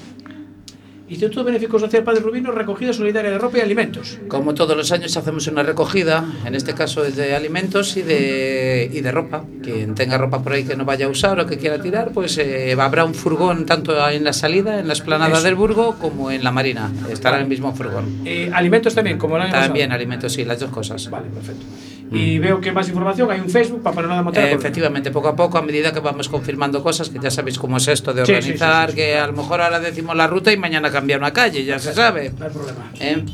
Instituto 1.08 1.42
Benéfico 1.42 1.76
Social 1.76 2.04
Padre 2.04 2.20
Rubino, 2.20 2.52
recogida 2.52 2.92
solidaria 2.92 3.32
de 3.32 3.38
ropa 3.38 3.58
y 3.58 3.62
alimentos. 3.62 4.18
Como 4.28 4.54
todos 4.54 4.76
los 4.76 4.92
años 4.92 5.16
hacemos 5.16 5.44
una 5.48 5.64
recogida, 5.64 6.24
en 6.46 6.54
este 6.54 6.72
caso 6.72 7.04
es 7.04 7.16
de 7.16 7.34
alimentos 7.34 7.96
y 7.96 8.02
de, 8.02 8.88
y 8.92 9.00
de 9.00 9.10
ropa. 9.10 9.44
Quien 9.60 9.96
tenga 9.96 10.18
ropa 10.18 10.40
por 10.40 10.52
ahí 10.52 10.62
que 10.62 10.76
no 10.76 10.84
vaya 10.84 11.06
a 11.06 11.08
usar 11.08 11.40
o 11.40 11.46
que 11.46 11.58
quiera 11.58 11.82
tirar, 11.82 12.12
pues 12.12 12.38
eh, 12.38 12.76
habrá 12.78 13.04
un 13.04 13.14
furgón 13.14 13.66
tanto 13.66 14.08
en 14.08 14.22
la 14.22 14.32
salida, 14.32 14.78
en 14.78 14.86
la 14.86 14.92
esplanada 14.92 15.32
Eso. 15.38 15.42
del 15.42 15.56
Burgo, 15.56 15.96
como 15.98 16.30
en 16.30 16.44
la 16.44 16.52
Marina. 16.52 16.92
Estará 17.10 17.38
en 17.38 17.42
el 17.42 17.48
mismo 17.48 17.74
furgón. 17.74 18.20
Eh, 18.24 18.48
alimentos 18.54 18.94
también, 18.94 19.18
como 19.18 19.34
el 19.34 19.42
año 19.42 19.52
También 19.52 19.88
pasado. 19.88 19.96
alimentos, 20.00 20.32
sí, 20.32 20.44
las 20.44 20.60
dos 20.60 20.70
cosas. 20.70 21.10
Vale, 21.10 21.26
perfecto. 21.30 21.64
Y 22.12 22.38
veo 22.40 22.60
que 22.60 22.72
más 22.72 22.88
información, 22.88 23.30
hay 23.30 23.38
un 23.40 23.48
Facebook 23.48 23.82
para 23.82 23.94
Panorama 23.96 24.22
Montera. 24.24 24.50
Eh, 24.50 24.54
efectivamente, 24.54 25.10
poco 25.12 25.28
a 25.28 25.36
poco, 25.36 25.58
a 25.58 25.62
medida 25.62 25.92
que 25.92 26.00
vamos 26.00 26.28
confirmando 26.28 26.82
cosas, 26.82 27.08
que 27.08 27.18
ya 27.20 27.30
sabéis 27.30 27.56
cómo 27.58 27.76
es 27.76 27.86
esto 27.86 28.12
de 28.12 28.22
Sí, 28.26 28.32
sí, 28.32 28.38
organizar, 28.38 28.90
sí, 28.90 28.96
sí, 28.96 29.00
sí. 29.02 29.06
que 29.06 29.18
a 29.18 29.26
lo 29.28 29.32
mejor 29.34 29.60
ahora 29.60 29.78
decimos 29.78 30.16
la 30.16 30.26
ruta 30.26 30.52
y 30.52 30.56
mañana 30.56 30.90
cambia 30.90 31.16
una 31.16 31.32
calle, 31.32 31.64
ya 31.64 31.78
se 31.78 31.92
sabe. 31.94 32.32
No 32.36 32.46
hay 32.46 32.50
problema. 32.50 32.90
¿Eh? 32.98 33.24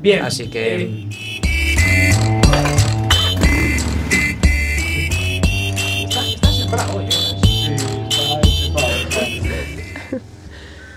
Bien. 0.00 0.24
Así 0.24 0.48
que. 0.50 0.82
Eh, 0.82 1.08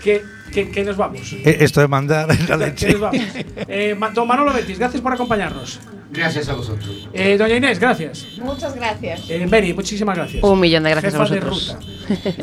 que, 0.02 0.22
que, 0.52 0.70
que 0.70 0.84
nos 0.84 0.96
vamos. 0.96 1.32
Eh, 1.32 1.58
Esto 1.60 1.80
de 1.80 1.88
mandar 1.88 2.28
la 2.28 2.36
Que 2.36 2.56
leche. 2.66 2.92
nos 2.92 3.00
vamos. 3.00 3.20
Eh, 3.68 3.96
don 4.14 4.26
Manolo 4.26 4.52
Betis, 4.52 4.78
gracias 4.78 5.02
por 5.02 5.12
acompañarnos. 5.12 5.80
Gracias 6.12 6.48
a 6.48 6.54
vosotros. 6.54 7.08
Eh, 7.12 7.36
doña 7.38 7.56
Inés, 7.56 7.78
gracias. 7.78 8.26
Muchas 8.42 8.74
gracias. 8.74 9.30
Eh, 9.30 9.46
Beni, 9.48 9.72
muchísimas 9.72 10.16
gracias. 10.16 10.42
Un 10.42 10.58
millón 10.58 10.82
de 10.82 10.90
gracias 10.90 11.12
Jefa 11.12 11.24
a 11.24 11.28
vosotros. 11.28 11.68
de 11.68 11.74
ruta. 11.74 11.86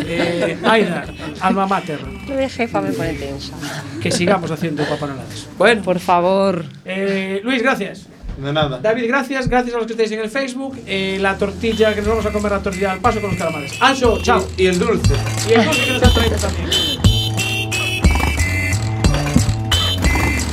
Eh, 0.07 0.57
Aida, 0.63 1.05
alma 1.41 1.68
mater. 1.68 1.99
Lo 2.28 2.36
de 2.36 2.47
jefa 2.49 2.80
me 2.80 2.93
pone 2.93 3.13
tensa. 3.15 3.53
Que 4.01 4.09
sigamos 4.11 4.49
haciendo 4.49 4.86
papanoladas. 4.86 5.47
Bueno, 5.57 5.82
por 5.84 5.99
favor. 5.99 6.63
Eh, 6.86 7.41
Luis, 7.43 7.61
gracias. 7.61 8.03
De 8.38 8.53
nada. 8.53 8.80
David, 8.80 9.07
gracias. 9.07 9.49
Gracias 9.49 9.76
a 9.76 9.80
los 9.80 9.88
que 9.88 9.93
estáis 9.93 10.11
en 10.13 10.22
el 10.22 10.30
Facebook. 10.30 10.80
Eh, 10.88 11.18
la 11.20 11.38
tortilla, 11.38 11.93
que 11.93 11.99
nos 12.01 12.09
vamos 12.09 12.26
a 12.26 12.32
comer 12.32 12.51
la 12.53 12.59
tortilla 12.63 12.93
al 12.93 12.99
paso 12.99 13.20
con 13.20 13.32
los 13.32 13.39
calamares. 13.39 13.74
Ancho, 13.82 14.22
chao. 14.22 14.47
Y 14.55 14.68
el 14.68 14.80
dulce. 14.80 15.13
Y 15.49 15.53
el 15.53 15.65
dulce 15.65 15.86
que 15.86 15.91
nos 15.91 16.03
han 16.03 16.13
traído 16.13 16.38
también. 16.38 16.70